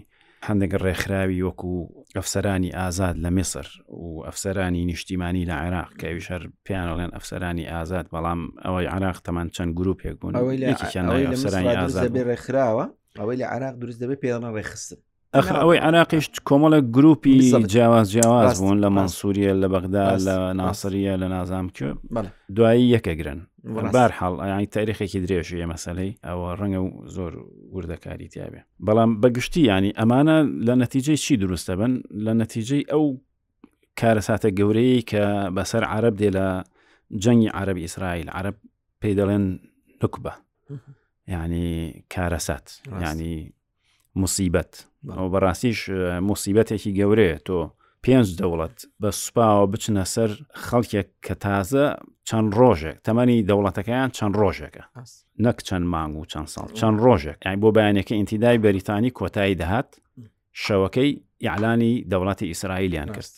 هەندێک 0.48 0.72
ڕێکخراوی 0.86 1.44
وەکو 1.48 1.72
ئەفسەرانی 2.18 2.72
ئازاد 2.80 3.16
لە 3.24 3.30
میسر 3.38 3.68
و 4.02 4.06
ئەفسەرانی 4.28 4.88
نیشتیمانی 4.92 5.48
لە 5.50 5.56
عێراق 5.64 5.90
کەوی 6.02 6.22
شەر 6.28 6.42
پیانڵێن 6.66 7.12
ئەفسەرانی 7.16 7.70
ئازاد 7.74 8.06
بەڵام 8.14 8.42
ئەوەی 8.66 8.88
عراق 8.96 9.18
تەمان 9.26 9.48
چەند 9.56 9.72
گرروپێک 9.80 10.16
بوون 10.20 10.34
ئەفسەرانی 10.72 11.76
ئازاد 11.82 12.12
ڕێکخراوە 12.30 12.86
ئەوەی 13.20 13.38
لە 13.42 13.48
عراق 13.54 13.76
دروست 13.82 14.00
دەبێت 14.04 14.20
پێڵە 14.24 14.50
ڕێخستن 14.56 15.00
ئەخ 15.38 15.50
ئەوەی 15.62 15.80
عراقیش 15.88 16.26
کۆمەڵە 16.50 16.80
گروپی 16.96 17.34
جیاواز 17.74 18.08
جیاواز 18.12 18.62
بوون 18.62 18.78
لە 18.84 18.90
مەسووریە 18.98 19.54
لە 19.62 19.68
بەغدا 19.74 20.06
لە 20.28 20.36
ناسریە 20.62 21.16
لە 21.22 21.28
نازام 21.36 21.70
کو 21.78 21.90
دوایی 22.56 22.94
یەکەگرن 22.96 23.40
بار 23.94 24.10
حڵ 24.20 24.34
ئای 24.42 24.66
تاریخێکی 24.76 25.20
درێژی 25.26 25.66
مەسلەی 25.74 26.12
ئەوە 26.28 26.50
ڕەنگە 26.60 26.80
و 26.86 26.90
زۆر 27.16 27.34
وردەکاری 27.76 28.28
تیاابێ 28.34 28.62
بەڵام 28.88 29.10
بەگشتی 29.22 29.68
ینی 29.72 29.92
ئەمانە 30.00 30.38
لە 30.68 30.74
نەتیجەی 30.82 31.18
چی 31.26 31.34
دروستە 31.44 31.74
بن 31.80 31.92
لە 32.26 32.34
نەتیجەی 32.42 32.84
ئەو 32.92 33.04
کارە 34.00 34.22
ساتە 34.30 34.50
گەورەی 34.60 35.02
کە 35.10 35.24
بەسەر 35.56 35.84
عرب 35.96 36.14
دێ 36.22 36.30
لە 36.38 36.48
جەنگی 37.24 37.50
عربی 37.60 37.82
ئیسرائیل 37.86 38.28
عرب 38.30 38.56
پێی 39.02 39.14
دەڵێن 39.20 39.46
نکبە 40.04 40.34
ینی 41.36 41.74
کارەسات 42.14 42.68
ینی 43.04 43.36
مصیبەت 44.24 44.72
ئەو 45.18 45.28
بەڕاستیش 45.34 45.80
مصیبەتێکی 46.30 46.92
گەورەیە 47.00 47.38
تۆ 47.48 47.58
پێنج 48.06 48.28
دەوڵەت 48.42 48.76
بە 49.02 49.10
سوپاوە 49.24 49.66
بچنە 49.74 50.04
سەر 50.14 50.32
خەڵکێک 50.68 51.10
کە 51.26 51.34
تازە 51.44 51.86
چەند 52.28 52.50
ڕۆژێک 52.60 52.98
تەمەنی 53.08 53.38
دەوڵەتەکەیان 53.50 54.10
چەند 54.18 54.34
ڕۆژێکە 54.42 54.84
نەک 55.46 55.58
چەند 55.68 55.86
مانگ 55.94 56.14
و 56.18 56.26
چەند 56.32 56.48
ساڵ 56.54 56.68
چەند 56.80 56.98
ڕۆژێک 57.06 57.40
ئای 57.46 57.56
بۆ 57.62 57.70
بەیانەکە 57.76 58.14
ئینتیدای 58.18 58.58
بەریتانی 58.66 59.12
کۆتایی 59.20 59.60
دەهات 59.62 59.90
شەوەکەی 60.64 61.10
یعلانی 61.48 61.94
دەوڵاتی 62.12 62.48
ئیسرائیلیان 62.52 63.10
کرد 63.16 63.34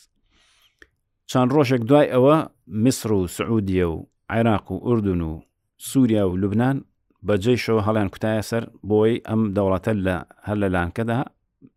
چەند 1.32 1.50
ڕۆژێک 1.56 1.82
دوای 1.89 2.08
ئەوە 2.13 2.38
میسر 2.84 3.12
و 3.17 3.22
سعودیە 3.38 3.88
و 3.94 3.98
عێراق 4.34 4.65
و 4.72 4.78
ئوردون 4.88 5.22
و 5.30 5.34
سووریا 5.89 6.24
و 6.30 6.38
لوبناان 6.41 6.78
بەجێی 7.30 7.58
شەوە 7.66 7.82
هەڵیان 7.88 8.10
کوتایە 8.14 8.44
سەر 8.50 8.64
بۆی 8.90 9.16
ئەم 9.30 9.42
دەوڵەتە 9.58 9.94
لە 10.08 10.18
هەر 10.48 10.58
لە 10.64 10.68
لانکەدا 10.76 11.20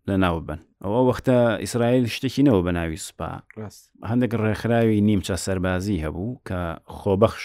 لە 0.09 0.17
ناو 0.25 0.37
بن 0.49 0.61
ئەوە 0.85 1.01
وەختە 1.09 1.37
ئیسرائیل 1.65 2.05
شتێکی 2.17 2.43
نەوە 2.49 2.61
بە 2.67 2.73
ناوی 2.79 2.97
سوپا 3.07 3.31
هەندێک 4.11 4.33
ڕێکخراوی 4.43 5.01
نیمچە 5.09 5.37
سەربازی 5.45 6.03
هەبوو 6.05 6.41
کە 6.49 6.61
خۆبەخش 6.99 7.45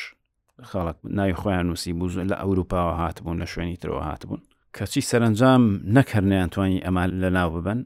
خەڵک 0.69 0.97
ناوی 1.17 1.33
خۆیان 1.41 1.65
نووسی 1.69 1.93
بوو 1.97 2.25
لە 2.31 2.35
ئەوروپاوە 2.41 2.93
هاتبوون 3.01 3.37
لە 3.43 3.47
شوێنی 3.53 3.77
ترەوە 3.81 4.03
هاتبوون 4.09 4.41
کەچی 4.77 5.01
سەرنجام 5.09 5.63
نەکردنیان 5.97 6.49
توانی 6.53 6.83
ئەمان 6.85 7.09
لە 7.23 7.29
ناو 7.37 7.49
ببن 7.61 7.79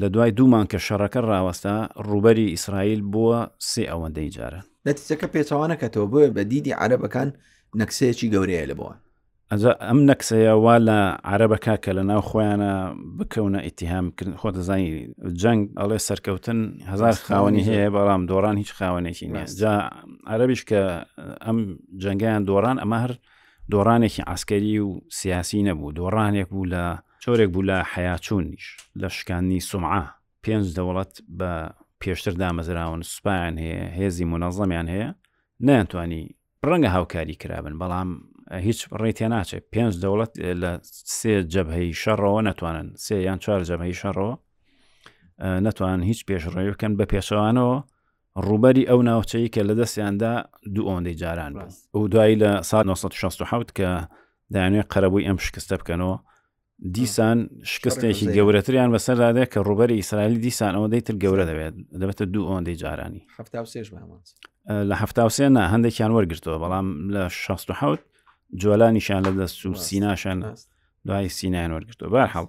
لە 0.00 0.06
دوای 0.14 0.30
دوومان 0.38 0.66
کە 0.72 0.78
شەڕەکە 0.86 1.20
ڕاوەستا 1.30 1.76
ڕوبەری 2.08 2.50
ئیسرائیل 2.54 3.00
بووە 3.12 3.40
سێ 3.70 3.84
ئەوەندەی 3.90 4.30
جارە 4.36 4.60
نەتیجەکە 4.88 5.26
پێچوانەکەتەوە 5.34 6.06
بۆە 6.12 6.24
بە 6.36 6.42
دیدی 6.52 6.76
عەرەبەکان 6.80 7.28
نەکسەیەکی 7.80 8.30
گەورەیە 8.34 8.64
لەبەوە 8.70 8.94
ئەجا 9.52 9.72
ئەم 9.88 10.00
نەکسەیە 10.12 10.54
وا 10.64 10.74
لە 10.88 10.96
عربەکە 11.32 11.74
کە 11.84 11.90
لە 11.98 12.02
ناو 12.10 12.20
خۆیانە 12.28 12.72
بکەونە 13.18 13.60
ئیتیهامکردن 13.66 14.34
خۆ 14.40 14.48
دەزانی 14.56 14.90
جەنگ 15.40 15.60
ئەڵێ 15.80 15.98
سەرکەوتن 16.08 16.60
هزار 16.92 17.14
خاوەنی 17.26 17.62
هەیە 17.68 17.88
بەڵام 17.96 18.22
دۆران 18.30 18.56
هیچ 18.62 18.70
خاوەنێکی 18.78 19.26
نیست 19.34 19.54
جا 19.60 19.72
عربیش 20.32 20.62
کە 20.70 20.80
ئەم 21.46 21.58
جەنگیان 22.02 22.42
دۆران 22.50 22.76
ئەمە 22.82 22.98
هەر 23.04 23.12
دۆرانێکی 23.72 24.22
ئاسکەری 24.28 24.76
و 24.86 24.90
سیاسی 25.20 25.60
نەبوو 25.68 25.92
دۆڕانێک 26.00 26.48
بوو 26.52 26.64
لە 26.74 26.84
چۆرێک 27.24 27.48
بوو 27.54 27.62
لە 27.70 27.76
حیاچوونیش 27.92 28.64
لە 29.00 29.08
شکانی 29.16 29.60
سومعا 29.70 30.02
پێنج 30.44 30.66
دەوڵەت 30.76 31.12
بە 31.38 31.52
پێشتر 32.00 32.34
دامەزراون 32.42 33.00
سوپیان 33.12 33.54
هەیە 33.62 33.84
هێزی 33.98 34.24
منەظەمیان 34.32 34.86
هەیە 34.94 35.08
نەیانتوانی 35.66 36.22
ڕەنگە 36.66 36.88
هاوکاری 36.96 37.34
کرابن 37.42 37.76
بەڵام 37.80 38.10
هیچ 38.52 38.86
ڕێتیا 39.00 39.28
ناچێت 39.34 39.64
پێنج 39.72 39.94
دەوڵەت 40.02 40.32
لە 40.62 40.70
سێ 41.18 41.32
جەبهەی 41.52 41.88
شەڕەوە 42.02 42.40
ناتوانن 42.48 42.88
سێ 43.04 43.12
یان 43.28 43.38
چوار 43.44 43.62
جەمەی 43.68 43.94
شەڕەوە 44.00 44.34
ناتوان 45.64 46.00
هیچ 46.10 46.20
پێشڕێ 46.28 46.62
بکەن 46.72 46.92
بە 46.98 47.04
پێشەوانەوە 47.12 47.76
ڕوبەری 48.46 48.84
ئەو 48.90 49.00
ناوچەی 49.08 49.48
کە 49.54 49.60
لە 49.68 49.74
دەستیاندا 49.80 50.32
دوو 50.74 50.86
ئۆندەی 50.90 51.14
جاران 51.22 51.52
ئەو 51.94 52.02
دوایی 52.12 52.36
لە 52.42 52.50
1960 52.64 53.72
کە 53.80 53.90
دایانێت 54.54 54.86
قەرەبووی 54.94 55.26
ئەم 55.28 55.38
شکستە 55.46 55.74
بکەنەوە 55.80 56.16
دیسان 56.94 57.38
شکستێکی 57.72 58.26
گەورەتریان 58.36 58.90
بەسەردادێ 58.94 59.44
کە 59.52 59.58
ڕوبەری 59.68 59.96
ئیسرائیلی 60.00 60.38
دیسان 60.46 60.72
ئەوەندەی 60.76 61.00
تر 61.06 61.14
گەورە 61.22 61.44
دەوێت 61.50 61.74
دەبێتە 62.00 62.24
دوو 62.32 62.44
ئۆندەی 62.50 62.74
جارانی 62.82 63.22
لە 64.90 64.94
هەفتا 65.02 65.24
سێ 65.36 65.46
نا 65.56 65.64
هەندێکیان 65.72 66.10
وەرگرتەوە 66.16 66.58
بەڵام 66.62 66.88
لە 67.14 67.24
16 67.30 67.74
جوالانیشان 68.56 69.22
لە 69.26 69.30
دەست 69.38 69.66
و 69.66 69.74
سیناشان 69.74 70.38
دوای 71.06 71.28
سینیان 71.36 71.70
وەرگتەوە 71.80 72.08
بار 72.16 72.26
حڵ 72.34 72.46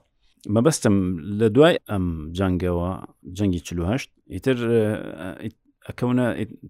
مەبەستم 0.55 0.95
لە 1.39 1.47
دوای 1.55 1.77
ئەم 1.91 2.05
جەنگەوە 2.37 2.89
جەنگی 3.37 3.59
چهشت 3.67 4.09
ئیتر 4.35 4.57
ئەکەونە 5.87 6.25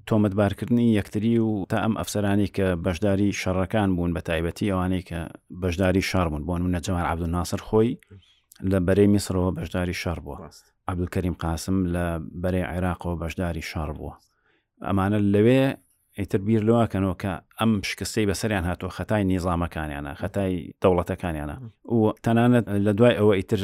تۆمەتبارکردنی 0.09 0.93
یەکتری 0.99 1.35
و 1.47 1.65
تا 1.71 1.77
ئەم 1.83 1.93
ئەفسەرانی 1.99 2.47
کە 2.55 2.67
بەشداری 2.85 3.31
شەڕەکان 3.41 3.89
بوون 3.95 4.11
بە 4.17 4.21
تایبەتی 4.29 4.71
ئەوانەی 4.71 5.01
کە 5.09 5.19
بەشداری 5.63 6.01
شار 6.11 6.27
بوون 6.29 6.43
بۆن 6.47 6.61
منە 6.65 6.79
جەمار 6.85 7.05
عبدو 7.11 7.27
ناسر 7.35 7.61
خۆی 7.67 7.91
لە 8.71 8.79
بەرەی 8.87 9.09
میسرەوە 9.13 9.51
بەشداری 9.57 9.93
شار 10.01 10.19
بووە 10.25 10.37
عبدولکەریم 10.91 11.35
قاسم 11.43 11.77
لە 11.93 12.05
بەرەی 12.43 12.65
عێراقەوە 12.71 13.15
بەشداری 13.21 13.61
شار 13.71 13.89
بووە 13.97 14.13
ئەمانە 14.87 15.19
لەوێ 15.33 15.63
ئیتر 16.19 16.37
بیر 16.47 16.61
لەواکەنەوە 16.67 17.15
کە 17.21 17.33
ئەم 17.59 17.71
شکستی 17.89 18.27
بەسەریان 18.31 18.63
هاتووە 18.69 18.91
خەتای 18.97 19.23
نیظامەکانیانە 19.31 20.11
خەتای 20.21 20.53
دەوڵەتەکانیانە 20.83 21.55
و 21.95 22.01
تەنانەت 22.25 22.65
لە 22.85 22.91
دوای 22.97 23.17
ئەوە 23.19 23.33
ئیتر 23.39 23.61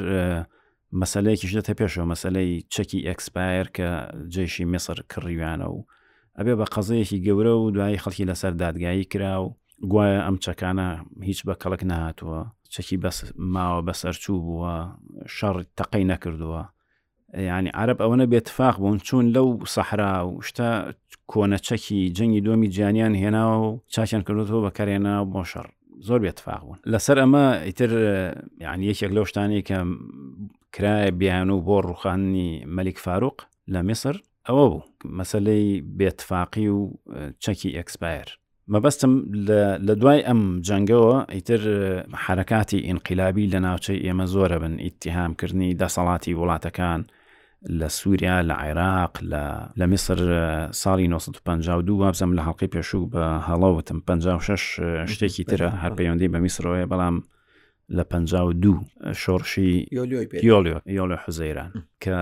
مەسلەیەکی 1.02 1.52
ژێتە 1.54 1.74
پێشەوە 1.80 2.06
مەسلەی 2.14 2.52
چەکی 2.74 3.00
ئەکسپایر 3.08 3.66
کە 3.76 3.88
جێشی 4.34 4.66
میسر 4.74 4.98
کڕیوانە 5.12 5.68
و 5.76 5.80
ئەبێ 6.38 6.54
بە 6.60 6.66
قەزەیەکی 6.74 7.24
گەورە 7.26 7.54
و 7.58 7.72
دوای 7.76 8.02
خەڵکی 8.04 8.30
لەسەر 8.32 8.54
دادگایی 8.64 9.06
کرا 9.12 9.34
و 9.44 9.48
گوایە 9.92 10.22
ئەم 10.28 10.38
چەکانە 10.46 10.88
هیچ 11.30 11.40
بە 11.48 11.54
کەڵک 11.62 11.82
نهاتووە 11.92 12.40
چەکی 12.74 12.98
بەس 13.04 13.18
ماوە 13.56 13.82
بەسەر 13.88 14.16
چوو 14.24 14.38
بووە 14.48 14.76
شەڕ 15.38 15.56
تەقەی 15.78 16.04
نەکردووە 16.12 16.62
ینی 17.38 17.70
عرب 17.74 17.98
ئەوەنە 18.04 18.26
بێتفاق 18.30 18.78
بوون 18.80 18.98
چون 19.00 19.34
لەو 19.34 19.64
سەحرا 19.76 20.16
و 20.28 20.42
شتا 20.42 20.94
کۆنەچەکی 21.32 22.14
جەنگی 22.18 22.42
دومی 22.46 22.68
جیانیان 22.68 23.14
هێنا 23.16 23.46
و 23.62 23.82
چاکیان 23.94 24.22
کردوەوە 24.28 24.62
بەکارێنا 24.66 25.16
بۆشەڕ 25.34 25.68
زۆر 26.08 26.20
بێتفاق 26.26 26.62
بوون 26.66 26.80
لەسەر 26.92 27.18
ئەمە 27.24 27.46
ئیتر 27.68 27.92
یعنی 28.66 28.86
یەکێک 28.92 29.12
لەو 29.18 29.26
شتانی 29.30 29.62
کە 29.68 29.78
کرایە 30.76 31.12
بیان 31.22 31.50
و 31.50 31.62
بۆ 31.68 31.78
ڕوخانی 31.88 32.64
مەلیک 32.76 32.98
فاروق 33.06 33.38
لە 33.74 33.82
میسر 33.88 34.16
ئەوە 34.48 34.66
بوو 34.70 34.82
مەسلەی 35.06 35.82
بێتفاقی 36.00 36.68
و 36.70 36.80
چەکی 37.44 37.78
ئەکسپایر 37.78 38.28
مەبەستم 38.74 39.14
لە 39.88 39.94
دوای 40.02 40.26
ئەم 40.28 40.42
جەنگەوە 40.68 41.16
ئیتر 41.36 41.62
حرکاتی 42.26 42.86
ئینقلابی 42.88 43.52
لە 43.54 43.60
ناوچەی 43.66 44.04
ئێمە 44.06 44.26
زۆرە 44.34 44.58
بن 44.64 44.74
ئیتیهامکردنی 44.86 45.78
دەسەڵاتی 45.82 46.34
وڵاتەکان 46.40 47.02
لە 47.70 47.88
سووریا 47.88 48.42
لە 48.44 48.54
عێراق 48.56 49.20
لە 49.78 49.86
میسر 49.86 50.20
ساڵی 50.72 51.06
1952 51.06 52.00
وابزم 52.00 52.32
لە 52.38 52.42
هەڵقی 52.48 52.70
پێشوو 52.74 53.10
بە 53.12 53.26
هەڵاوتم 53.48 53.98
56 54.08 54.82
شتێکی 55.14 55.44
ترە 55.52 55.70
هەر 55.84 55.92
پەیوەندی 55.98 56.28
بە 56.34 56.40
میسرەوەی 56.48 56.88
بەڵام 56.92 57.18
لە 57.98 58.04
پ 58.10 58.16
دو 58.64 58.74
شۆڕشی 59.22 59.86
یۆلۆ 60.98 61.18
حوزەیران 61.28 61.72
کە 62.04 62.18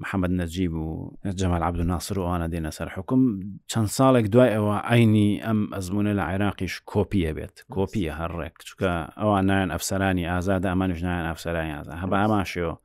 محەممەد 0.00 0.30
نەجیب 0.40 0.72
و 0.74 1.16
جەمال 1.38 1.62
عبدو 1.62 1.82
ناسر 1.84 2.18
و 2.18 2.22
ئەوانە 2.26 2.48
دێنە 2.52 2.72
سەر 2.78 2.88
حکم 2.96 3.22
چەند 3.70 3.88
ساڵێک 3.98 4.26
دوای 4.32 4.50
ئەوە 4.56 4.74
ئاینی 4.88 5.40
ئەم 5.46 5.60
ئەزمونە 5.74 6.12
لە 6.18 6.22
عێراقیش 6.30 6.74
کۆپیە 6.92 7.32
بێت 7.36 7.56
کۆپیە 7.74 8.12
هەرڕێک 8.20 8.56
چکە 8.68 8.92
ئەوان 9.20 9.44
نایەن 9.50 9.70
ئەفسەرانی 9.74 10.28
ئازادە 10.32 10.68
ئەمانش 10.72 11.00
نایەن 11.06 11.28
ئەفسەرانی 11.30 11.74
ئازا 11.76 11.94
هەبە 12.02 12.16
ئاماشەوە 12.22 12.76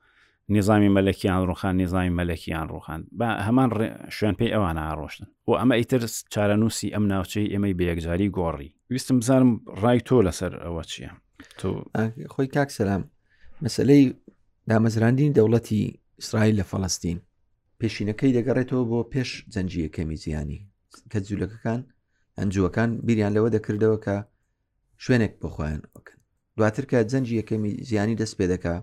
نظامی 0.57 0.89
مەلەکیان 0.95 1.41
ڕوخان 1.49 1.73
نظامی 1.81 2.13
مەلەکیان 2.19 2.65
ڕوخان 2.73 2.99
بە 3.19 3.27
هەمان 3.47 3.69
شوێن 4.17 4.35
پێی 4.39 4.53
ئەوان 4.55 4.77
ڕۆشتن 4.99 5.27
و 5.47 5.51
ئەمە 5.61 5.73
ئیتر 5.79 6.01
چارەنووسی 6.33 6.89
ئەم 6.95 7.05
ناوچەی 7.11 7.47
ئێمەی 7.53 7.75
بەیەکجاری 7.79 8.31
گۆڕی 8.37 8.69
ویستم 8.91 9.17
بزانم 9.21 9.51
ڕای 9.83 9.99
تۆ 10.07 10.17
لەسەر 10.27 10.51
ئەوە 10.63 10.83
چییە 10.91 11.11
تۆ 11.59 11.69
خۆی 12.33 12.47
کاک 12.55 12.69
سەسلام 12.77 13.03
مەسلەی 13.65 14.03
دامەزراندین 14.69 15.31
دەوڵەتی 15.37 15.81
ئیسرائیل 16.19 16.55
لە 16.61 16.65
فەڵستین 16.71 17.19
پێشینەکەی 17.79 18.35
دەگەڕێتەوە 18.37 18.83
بۆ 18.91 18.99
پێش 19.13 19.29
جەنجیەکەمی 19.53 20.17
زیانی 20.23 20.59
کە 21.11 21.17
جوولەکەکان 21.27 21.81
ئەنجوەکان 22.39 22.89
بیریان 23.05 23.31
لەوە 23.37 23.49
دەکردەوە 23.55 23.97
کە 24.05 24.17
شوێنێک 25.03 25.33
بخۆیان 25.41 25.81
وەکەن 25.95 26.19
دواتر 26.57 26.83
کە 26.91 26.97
جەنجی 27.11 27.35
یەکەمی 27.41 27.71
زیانی 27.89 28.15
دەست 28.21 28.35
پێ 28.39 28.47
دەکا 28.53 28.75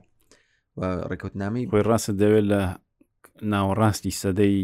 ڕێکوتنامی 1.11 1.63
خۆی 1.71 1.83
ڕاستە 1.91 2.13
دەوێت 2.21 2.45
لە 2.53 2.61
ناوەڕاستی 3.53 4.17
سەدەی 4.23 4.57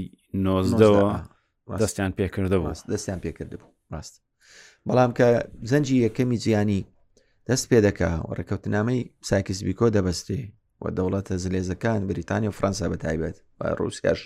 نۆزدەوە 0.45 1.09
دەستیان 1.81 2.13
پێکردەوە 2.19 2.71
دەستیان 2.93 3.21
پێکردبوو 3.25 3.71
ڕاست 3.93 4.15
بەڵام 4.87 5.11
کە 5.19 5.27
زەنجی 5.71 6.03
یەکەمی 6.07 6.39
جیانی 6.45 6.81
دەست 7.49 7.65
پێ 7.71 7.79
دەکا 7.87 8.11
ڕێکەوتنامەی 8.39 9.01
ساکسبیکۆ 9.29 9.87
دەبەستێ 9.97 10.41
و 10.83 10.85
دەوڵەتە 10.97 11.35
زلێزەکان 11.45 12.01
بریتانیا 12.11 12.51
و 12.51 12.57
فرانسا 12.59 12.87
بە 12.93 12.97
تایبەت 13.05 13.37
بە 13.59 13.67
ڕوسیاش 13.81 14.21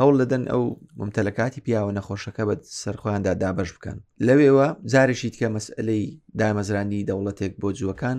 هەوڵ 0.00 0.14
دەدەن 0.22 0.44
ئەو 0.52 0.64
ممتەلەکاتی 1.00 1.64
پیاوە 1.66 1.92
نەخۆشەکە 1.98 2.42
بە 2.48 2.54
سەرخۆیاندا 2.82 3.32
دابش 3.42 3.70
بکەن 3.76 3.98
لەوێوە 4.26 4.66
زارشیت 4.92 5.34
کە 5.40 5.46
مەسئلەی 5.56 6.04
دامەزرانی 6.40 7.06
دەوڵەتێک 7.08 7.52
بۆ 7.60 7.68
جوەکان 7.80 8.18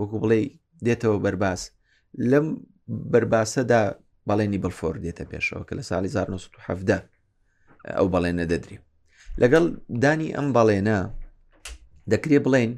وەکو 0.00 0.16
بڵێ 0.22 0.40
دێتەوە 0.86 1.18
بەرباس 1.24 1.62
لەم 2.32 2.46
بەرباسەدا 3.12 3.80
بەڵێنی 4.28 4.62
بەلفۆر 4.64 4.94
دێتە 5.04 5.24
پێشەوە 5.30 5.64
کە 5.68 5.72
لە 5.78 5.82
ساڵی 5.90 6.08
1970 6.10 7.04
ئەو 7.96 8.06
بەڵێنە 8.14 8.44
دەدرێ 8.52 8.76
لەگەڵ 9.42 9.64
دانی 10.02 10.34
ئەم 10.36 10.48
بەڵێنە 10.56 10.98
دەکرێ 12.12 12.38
بڵێن 12.46 12.70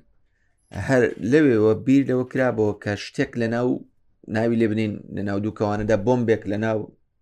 هەر 0.89 1.03
لەوێەوە 1.33 1.73
بیر 1.87 2.03
لەوە 2.11 2.25
کرابەوە 2.33 2.73
کە 2.83 2.93
شتێک 3.05 3.31
لە 3.41 3.47
ناو 3.55 3.69
ناوی 4.37 4.57
لێ 4.61 4.67
بنین 4.73 4.93
لە 5.17 5.23
ناو 5.29 5.39
دووکەوانەدا 5.45 5.97
بۆمبێک 6.07 6.43
لە 6.53 6.57
ناو 6.67 6.79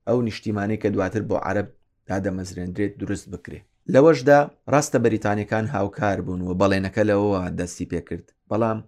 ئەو 0.08 0.18
نیشتیمانی 0.28 0.80
کە 0.82 0.88
دواتر 0.94 1.22
بۆ 1.28 1.36
عرب 1.48 1.68
دادەمەزرێنرێت 2.08 2.92
دروست 3.00 3.26
بکرێ 3.34 3.60
لەوەشدا 3.92 4.38
ڕاستە 4.72 4.98
بەریتانیەکان 5.04 5.64
هاوکار 5.74 6.18
بوون 6.26 6.40
و 6.42 6.56
بەڵێنەکە 6.60 7.02
لەوەوە 7.10 7.40
دەستی 7.58 7.86
پێکرد 7.92 8.26
بەڵام 8.50 8.78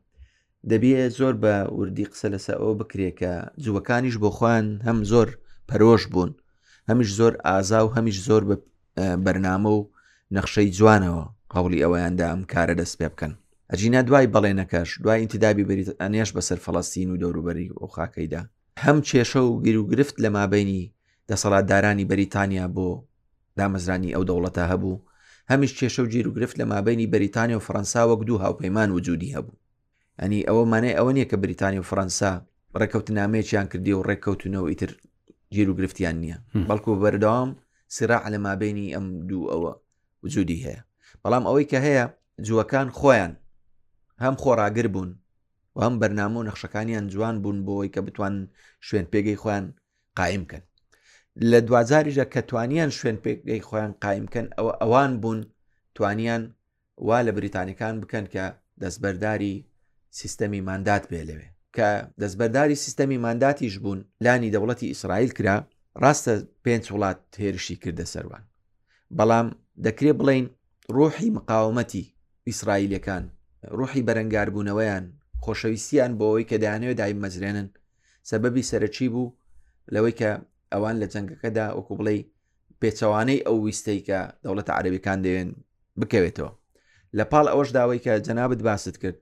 دەبێت 0.68 1.10
زۆر 1.18 1.34
بە 1.42 1.54
وردی 1.78 2.06
قسە 2.12 2.26
لەسەر 2.34 2.56
ئەوە 2.60 2.74
بکرێکە 2.80 3.34
جووەکانیش 3.64 4.16
بۆ 4.22 4.30
خوان 4.36 4.66
هەم 4.86 4.98
زۆر 5.12 5.28
پەرۆش 5.68 6.02
بوون 6.12 6.30
هەمیش 6.88 7.10
زۆر 7.18 7.32
ئازا 7.46 7.80
و 7.84 7.92
هەمیش 7.96 8.18
زۆر 8.28 8.42
بە 8.48 8.56
بەرنامە 9.24 9.70
و 9.78 9.80
نەخشەی 10.34 10.74
جوانەوە 10.78 11.24
قوڵی 11.52 11.82
ئەوەیاندا 11.84 12.26
ئەم 12.32 12.42
کارە 12.52 12.74
دەست 12.80 12.94
پێ 13.00 13.08
بکەن 13.12 13.32
ئەجینا 13.70 14.00
دوای 14.08 14.26
بەڵێنەکەش 14.34 14.90
دوای 15.02 15.18
ئینتیدابی 15.22 15.64
بریت 15.68 15.88
ئەنێش 16.02 16.30
بەسەر 16.36 16.58
فەڵاستین 16.64 17.08
و 17.10 17.18
دەوروبەری 17.22 17.68
و 17.82 17.86
خاکەیدا 17.94 18.42
هەم 18.84 18.98
کێشە 19.08 19.40
و 19.46 19.52
گیر 19.64 19.76
و 19.80 19.88
گرفت 19.90 20.16
لە 20.24 20.28
مابینی 20.36 20.82
دەسەڵاتدارانی 21.30 22.08
بەریتانیا 22.10 22.66
بۆ 22.76 22.88
دامەزرانی 23.58 24.14
ئەو 24.14 24.24
دەوڵەتە 24.28 24.64
هەبوو 24.72 25.02
هەمیش 25.50 25.72
کێشە 25.78 26.00
و 26.04 26.10
گیر 26.12 26.26
و 26.28 26.34
گرفت 26.36 26.56
لە 26.60 26.64
مابینی 26.72 27.10
بەریتانیا 27.12 27.56
و 27.58 27.64
فەرەنسا 27.66 28.02
وەک 28.10 28.20
دوو 28.28 28.42
هاوپەیمان 28.42 28.88
وجودی 28.96 29.34
هەبوو 29.36 29.54
ئەنی 30.22 30.40
ئەوە 30.48 30.64
مانای 30.72 30.96
ئەوە 30.98 31.10
نییە 31.16 31.26
کە 31.30 31.36
بریتانی 31.42 31.80
و 31.80 31.88
فەنسا 31.90 32.32
ڕێککەوتنامەیەکیان 32.80 33.66
کردی 33.72 33.92
و 33.96 34.06
ڕێککەوتنەوە 34.08 34.68
ئیتر 34.72 34.90
گیر 35.54 35.68
و 35.70 35.76
گرفتیان 35.78 36.16
نییە 36.24 36.38
بەڵکو 36.68 36.90
بەردەوام 37.02 37.50
سرا 37.96 38.18
لە 38.32 38.38
مابینی 38.46 38.92
ئەم 38.94 39.06
دوو 39.28 39.50
ئەوە 39.52 39.72
وجودی 40.24 40.62
هەیە 40.66 40.80
بەڵام 41.22 41.44
ئەوەی 41.48 41.66
کە 41.70 41.78
هەیە 41.86 42.04
جوەکان 42.46 42.88
خۆیان 42.98 43.32
هەم 44.22 44.34
خۆراگر 44.42 44.86
بوون 44.94 45.10
و 45.76 45.78
هەم 45.84 45.94
بەرنامە 46.00 46.36
و 46.38 46.46
نەخشەکانیان 46.48 47.04
جوان 47.12 47.36
بوون 47.42 47.58
بۆەوەی 47.66 47.90
کە 47.94 48.00
بتوان 48.06 48.34
شوێن 48.86 49.06
پێگەی 49.12 49.40
خۆیان 49.42 49.64
قایمکەن 50.18 50.64
لە 51.50 51.58
دوزاریژە 51.68 52.24
کە 52.32 52.40
توانیان 52.48 52.90
شوێن 52.98 53.18
پێگەی 53.24 53.62
خۆیان 53.68 53.92
قایمکەن 54.04 54.46
ئەوە 54.56 54.72
ئەوان 54.82 55.12
بوون 55.22 55.40
توانیان 55.96 56.42
وا 57.08 57.18
لە 57.26 57.32
بریتانیەکان 57.38 57.94
بکەن 58.02 58.26
کە 58.32 58.44
دەستبەرداری 58.80 59.54
سیستەمی 60.18 60.60
ماندات 60.68 61.04
بێ 61.10 61.22
لەوێ 61.30 61.48
کە 61.76 61.88
دەستبەرداری 62.20 62.76
سیستەمی 62.84 63.18
مانداتیش 63.26 63.74
بوون 63.84 64.00
لانی 64.24 64.52
دەوڵەتی 64.54 64.90
ئیسرائیل 64.92 65.30
کرا 65.38 65.56
ڕاستە 66.02 66.34
پێنج 66.64 66.84
وڵات 66.94 67.18
هێرشی 67.42 67.76
کردە 67.82 68.06
سەروان 68.12 68.44
بەڵام 69.18 69.48
دەکرێت 69.86 70.16
بڵین 70.20 70.46
ڕۆحی 70.96 71.30
مقاومەتی 71.38 72.04
ئیسرائیلەکان 72.48 73.24
ڕۆحی 73.78 74.02
بەرەنگاربوونەوەیان 74.08 75.04
خۆشەویستیان 75.44 76.12
بۆەوەی 76.18 76.48
کە 76.50 76.56
دایانەوە 76.62 76.94
دایم 77.00 77.18
مەزرێنن 77.24 77.68
سەبەبی 78.30 78.66
سەرچی 78.70 79.08
بوو 79.14 79.34
لەوەی 79.94 80.14
کە 80.20 80.30
ئەوان 80.72 80.96
لە 81.02 81.06
جەنگەکەدا 81.12 81.66
وەکو 81.78 81.92
بڵێ 82.00 82.16
پێچەوانەی 82.80 83.44
ئەو 83.46 83.56
ویستەی 83.64 84.00
کە 84.08 84.18
دەوڵەتە 84.44 84.72
عربیەکان 84.78 85.18
دەوێن 85.24 85.48
بکەوێتەوە 86.00 86.52
لە 87.18 87.24
پاڵ 87.30 87.46
ئەوەش 87.52 87.70
داوای 87.76 88.02
کە 88.06 88.12
جەنابەت 88.26 88.60
باست 88.68 88.96
کرد 89.02 89.18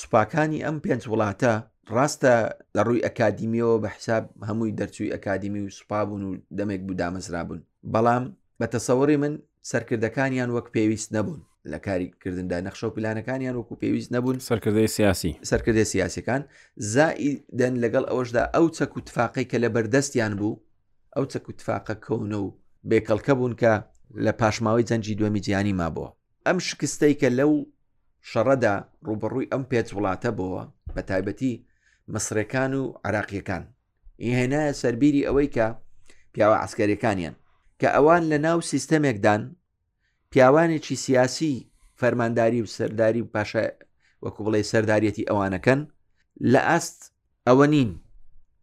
سوپاکانی 0.00 0.58
ئەم 0.66 0.76
پێنج 0.84 1.02
وڵاتە 1.12 1.52
ڕاستە 1.96 2.34
لە 2.76 2.82
ڕووی 2.86 3.04
ئەکادیمیەوە 3.06 3.76
بە 3.82 3.88
حساب 3.96 4.24
هەمووی 4.48 4.72
دەرچووی 4.78 5.12
ئەکادمی 5.14 5.62
و 5.64 5.74
سوپابوون 5.78 6.22
و 6.28 6.32
دەمێک 6.58 6.80
بوو 6.86 6.98
دامەزرابوون 7.02 7.60
بەڵام 7.94 8.24
بە 8.58 8.66
تەسەوەڕی 8.74 9.20
من 9.22 9.32
سەرکردەکانیان 9.70 10.50
وەک 10.52 10.66
پێویست 10.76 11.08
نەبوون 11.16 11.40
لە 11.72 11.78
کاریکردندا 11.86 12.58
نەخشە 12.66 12.84
و 12.86 12.94
پلانەکانیان 12.96 13.54
وەکو 13.56 13.78
پێویست 13.82 14.10
نەبوون 14.14 14.36
سەرکردی 14.48 14.88
سیاسی 14.96 15.32
سەرکردی 15.50 15.84
سیاسەکان 15.94 16.42
زائیدەن 16.94 17.74
لەگەڵ 17.84 18.04
ئەوەشدا 18.10 18.44
ئەو 18.54 18.66
چەک 18.76 18.90
وتفاقی 18.98 19.48
کە 19.50 19.56
لە 19.64 19.68
بەردەستیان 19.74 20.32
بوو 20.40 20.60
ئەو 21.16 21.24
چەک 21.32 21.44
وتفاقە 21.50 21.94
کەونە 22.04 22.38
و 22.44 22.48
بێکەڵکە 22.90 23.32
بوون 23.38 23.54
کە 23.62 23.72
لە 24.24 24.32
پاشماوەی 24.40 24.86
جەنجی 24.88 25.18
دووەمی 25.18 25.42
جیانی 25.46 25.74
مابووە 25.80 26.08
ئەم 26.46 26.58
شکستەی 26.68 27.14
کە 27.20 27.28
لەو 27.38 27.52
شەڕەدا 28.30 28.74
ڕوبڕووی 29.06 29.50
ئەم 29.52 29.62
پێچ 29.70 29.88
وڵاتە 29.96 30.30
بۆەوە 30.38 30.62
بە 30.94 31.02
تایبەتی 31.10 31.52
مسرەکان 32.12 32.72
و 32.80 32.82
عراقیەکان 33.06 33.64
هێنایە 34.36 34.72
سربیری 34.82 35.26
ئەوەی 35.28 35.48
کە 35.56 35.66
پیاوە 36.32 36.56
عسکەریەکانیان 36.64 37.34
کە 37.80 37.88
ئەوان 37.96 38.22
لە 38.32 38.38
ناو 38.46 38.58
سیستەمێکدان 38.72 39.42
پیاوانێکی 40.30 40.96
سیاسی 41.06 41.54
فەرمانداری 42.00 42.62
و 42.64 42.70
سەرداری 42.76 43.22
و 43.24 43.30
پاشە 43.34 43.64
وەکو 44.24 44.40
بڵێ 44.46 44.60
سەردارەتی 44.72 45.28
ئەوانەکەن 45.30 45.80
لە 46.52 46.60
ئاست 46.68 46.98
ئەوە 47.46 47.66
نین 47.74 47.90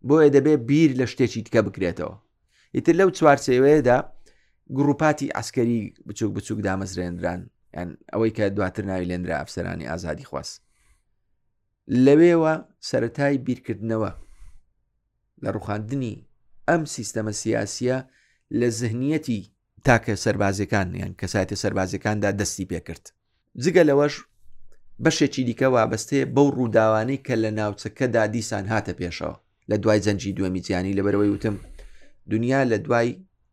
بۆیە 0.08 0.30
دەبێت 0.36 0.62
بیر 0.70 0.92
لە 1.00 1.06
شتێکی 1.12 1.42
تکە 1.48 1.62
بکرێتەوە 1.68 2.16
ئیتر 2.76 2.96
لەو 3.00 3.10
چوارسێوەیەدا 3.18 3.98
گروپاتی 4.78 5.34
ئەسکەری 5.38 5.82
بچوک 6.08 6.32
بچوک 6.38 6.60
دامەزرێنران 6.68 7.42
یان 7.74 7.90
ئەوەی 8.14 8.32
کە 8.38 8.44
دواتر 8.56 8.84
ناوی 8.90 9.06
لێنرا 9.10 9.36
ئەفسەرانی 9.42 9.90
ئازادی 9.92 10.24
خواست 10.30 10.62
لەوێوە 12.06 12.54
سەتای 12.90 13.36
بیرکردنەوە 13.46 14.12
لە 15.44 15.50
ڕوخاندنی 15.56 16.16
ئەم 16.70 16.84
سیستەمە 16.96 17.34
سیاسیە 17.42 17.98
لە 18.60 18.68
زهنیەتی 18.80 19.42
تاکە 19.88 20.16
سربازەکان 20.26 20.88
یان 21.02 21.14
کەسایەتی 21.20 21.58
سربازەکاندا 21.64 22.32
دەستی 22.40 22.66
پێکرد 22.72 23.06
جگە 23.64 23.84
لەوەش 23.90 24.16
بەشێکی 25.04 25.44
دیکە 25.48 25.68
وابستەیە 25.78 26.26
بەو 26.36 26.48
ڕووداوانەی 26.58 27.24
کە 27.26 27.36
لە 27.44 27.50
ناوچەکەدا 27.60 28.24
دیسان 28.36 28.66
هاتە 28.72 28.94
پێشەوە 29.00 29.36
لە 29.70 29.76
دوای 29.84 30.00
زەنجی 30.06 30.36
دووەمی 30.38 30.62
جیانی 30.66 30.98
لەبەرەوەی 30.98 31.32
وتم 31.36 31.56
دنیا 32.32 32.62
لە 32.72 32.78
دوای 32.86 33.10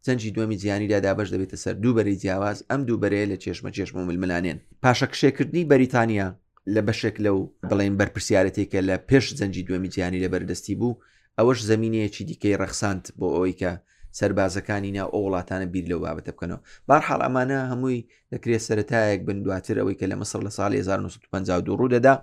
زەنجی 0.06 0.30
دومی 0.36 0.56
زیانیدا 0.62 0.98
دابش 1.06 1.28
دەبێتە 1.34 1.56
سەر 1.64 1.74
دوو 1.82 1.94
بەری 1.98 2.16
جیاواز 2.22 2.58
ئەم 2.70 2.80
دوو 2.88 3.00
بەرەیە 3.02 3.26
لە 3.32 3.36
چێشمە 3.44 3.70
چێشمە 3.76 4.00
ململانێن 4.08 4.58
پاشە 4.84 5.06
کشێکردنی 5.12 5.68
بەریتانیا 5.70 6.28
لە 6.74 6.80
بەشێک 6.86 7.16
لەو 7.26 7.38
بڵێن 7.70 7.94
بەرپسیارەتێکە 8.00 8.80
لە 8.88 8.96
پێش 9.08 9.24
زەنجی 9.40 9.64
دومی 9.68 9.88
جیانی 9.94 10.22
لە 10.24 10.28
بەردەستی 10.32 10.74
بوو 10.80 10.98
ئەوەش 11.38 11.58
زمینەیەکی 11.70 12.22
دیکەی 12.30 12.56
ڕەخساند 12.60 13.04
بۆ 13.18 13.26
ئەوەی 13.34 13.54
کە 13.60 13.70
سربازەکانی 14.18 14.92
نا 14.96 15.04
ئەو 15.12 15.20
وڵاتانە 15.26 15.66
بیر 15.72 15.84
لەو 15.90 15.98
بابەتە 16.06 16.30
بکەنەوە 16.36 16.60
بارحاڵ 16.88 17.20
ئەمانە 17.26 17.60
هەمووی 17.70 18.00
دەکرێت 18.32 18.62
سەتایەک 18.68 19.20
بن 19.28 19.38
دواتر 19.44 19.76
ئەوەی 19.80 19.96
کە 20.00 20.06
لە 20.10 20.16
مەسەر 20.20 20.40
لە 20.46 20.50
ساڵ 20.58 20.72
1952 20.74 21.78
ڕوودەدا 21.80 22.14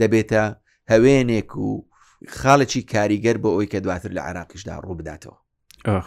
دەبێتە 0.00 0.42
هەوێنێک 0.92 1.50
و 1.66 1.86
خاڵەی 2.38 2.82
کاریگەر 2.92 3.36
بۆ 3.42 3.48
ئەوی 3.54 3.68
کە 3.72 3.78
دواتر 3.86 4.10
لە 4.16 4.20
عراقیشدا 4.28 4.76
ڕوو 4.84 4.98
بداتەوە 5.00 5.38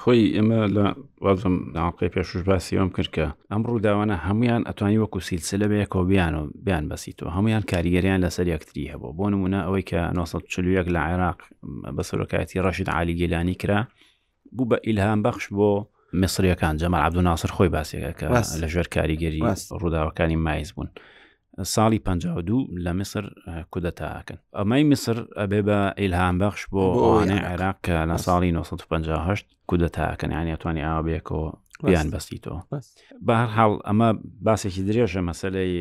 خۆی 0.01 0.23
ئێمە 0.35 0.59
لە 0.77 0.85
وازم 1.25 1.55
ناڵقی 1.77 2.09
پێشوش 2.15 2.41
باسی 2.49 2.79
ئەوم 2.79 2.89
کرد 2.95 3.09
کە 3.15 3.25
ئەم 3.51 3.61
ڕووداوانە 3.69 4.15
هەمویان 4.27 4.61
ئەتوانی 4.67 5.01
وەکو 5.03 5.19
سیلسلە 5.27 5.67
بەیەکەوە 5.71 6.03
بیان 6.11 6.33
و 6.39 6.41
بیان 6.65 6.85
بەسییتەوە 6.91 7.29
هەمویان 7.37 7.63
کاریگەریان 7.71 8.19
لەسەر 8.25 8.47
یەکتری 8.53 8.91
هەبوو 8.93 9.15
بۆ 9.17 9.25
نمونە 9.33 9.59
ئەوەی 9.65 9.85
کە 9.89 9.99
1940 10.17 10.87
لە 10.95 10.99
عێراق 11.09 11.39
بە 11.95 12.03
سەرۆکایەتی 12.09 12.61
ڕەشید 12.65 12.89
عالیگەلانی 12.95 13.55
کرا 13.61 13.79
بوو 14.55 14.67
بە 14.71 14.77
ئیلهام 14.87 15.19
بەخش 15.25 15.45
بۆ 15.57 15.69
مصریەکان 16.21 16.75
جەمە 16.81 16.97
عبدوناسر 17.05 17.51
خۆی 17.55 17.69
باسیەکە 17.75 18.11
کە 18.19 18.25
لەژێر 18.61 18.87
کاریگەری 18.95 19.39
ڕووداوەکانی 19.81 20.35
مایز 20.45 20.71
بوون. 20.75 20.89
ساڵی 21.65 21.97
52 22.07 22.57
لە 22.85 22.93
میسر 22.95 23.27
کودەتاکەن 23.71 24.37
ئەمەی 24.55 24.83
میسر 24.83 25.17
ئەبێ 25.37 25.61
بە 25.67 25.79
ئیلهام 25.97 26.37
بەخش 26.39 26.61
بۆ 26.73 26.83
ئەوانە 26.97 27.39
عێراق 27.49 27.77
کە 27.85 27.97
لە 28.09 28.17
ساڵی 28.25 28.51
1950 28.51 29.43
کودەتاکەن 29.69 30.31
یان 30.31 30.47
ئەتوانی 30.55 30.81
ئاوبێکەوە 30.83 31.51
بیان 31.83 32.07
بەستیتەوە 32.13 32.59
بە 33.25 33.33
هەر 33.41 33.49
هاڵ 33.57 33.73
ئەمە 33.87 34.09
باسێکی 34.45 34.83
درێژە 34.87 35.21
مەسلەی 35.29 35.73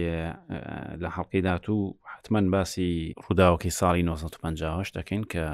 لە 1.03 1.09
حەڵقی 1.17 1.43
دااتوو 1.47 1.97
حتمما 2.13 2.43
باسی 2.55 3.15
ڕووداوەکی 3.25 3.71
ساڵی 3.81 4.03
1950 4.03 4.91
دەکەین 4.99 5.23
کە 5.33 5.45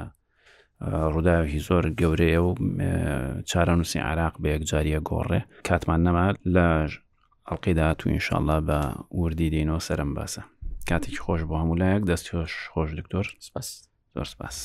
ڕووداوێکی 1.13 1.59
زۆر 1.67 1.83
گەورەیە 1.99 2.39
و 2.43 2.49
چارە 3.49 3.73
نووسی 3.79 3.99
عراق 4.09 4.33
بە 4.41 4.47
یەکجاریە 4.55 4.99
گۆڕێ 5.09 5.39
کاتمان 5.67 5.99
نەما 6.07 6.27
لە 6.55 6.67
ئەڵلقیدا 7.47 7.87
تو 7.99 8.05
ئینشاءله 8.09 8.57
بە 8.67 8.79
وردی 9.19 9.49
دینەوە 9.53 9.81
سەرم 9.87 10.11
باسە 10.17 10.41
کاتێکی 10.89 11.21
خۆش 11.25 11.41
بۆ 11.49 11.55
هەمولایەک 11.61 12.03
دەست 12.09 12.25
خۆش 12.73 12.89
دکتۆر 12.99 13.25
سپاس 13.47 13.67
زۆر 14.15 14.27
سپاس. 14.33 14.57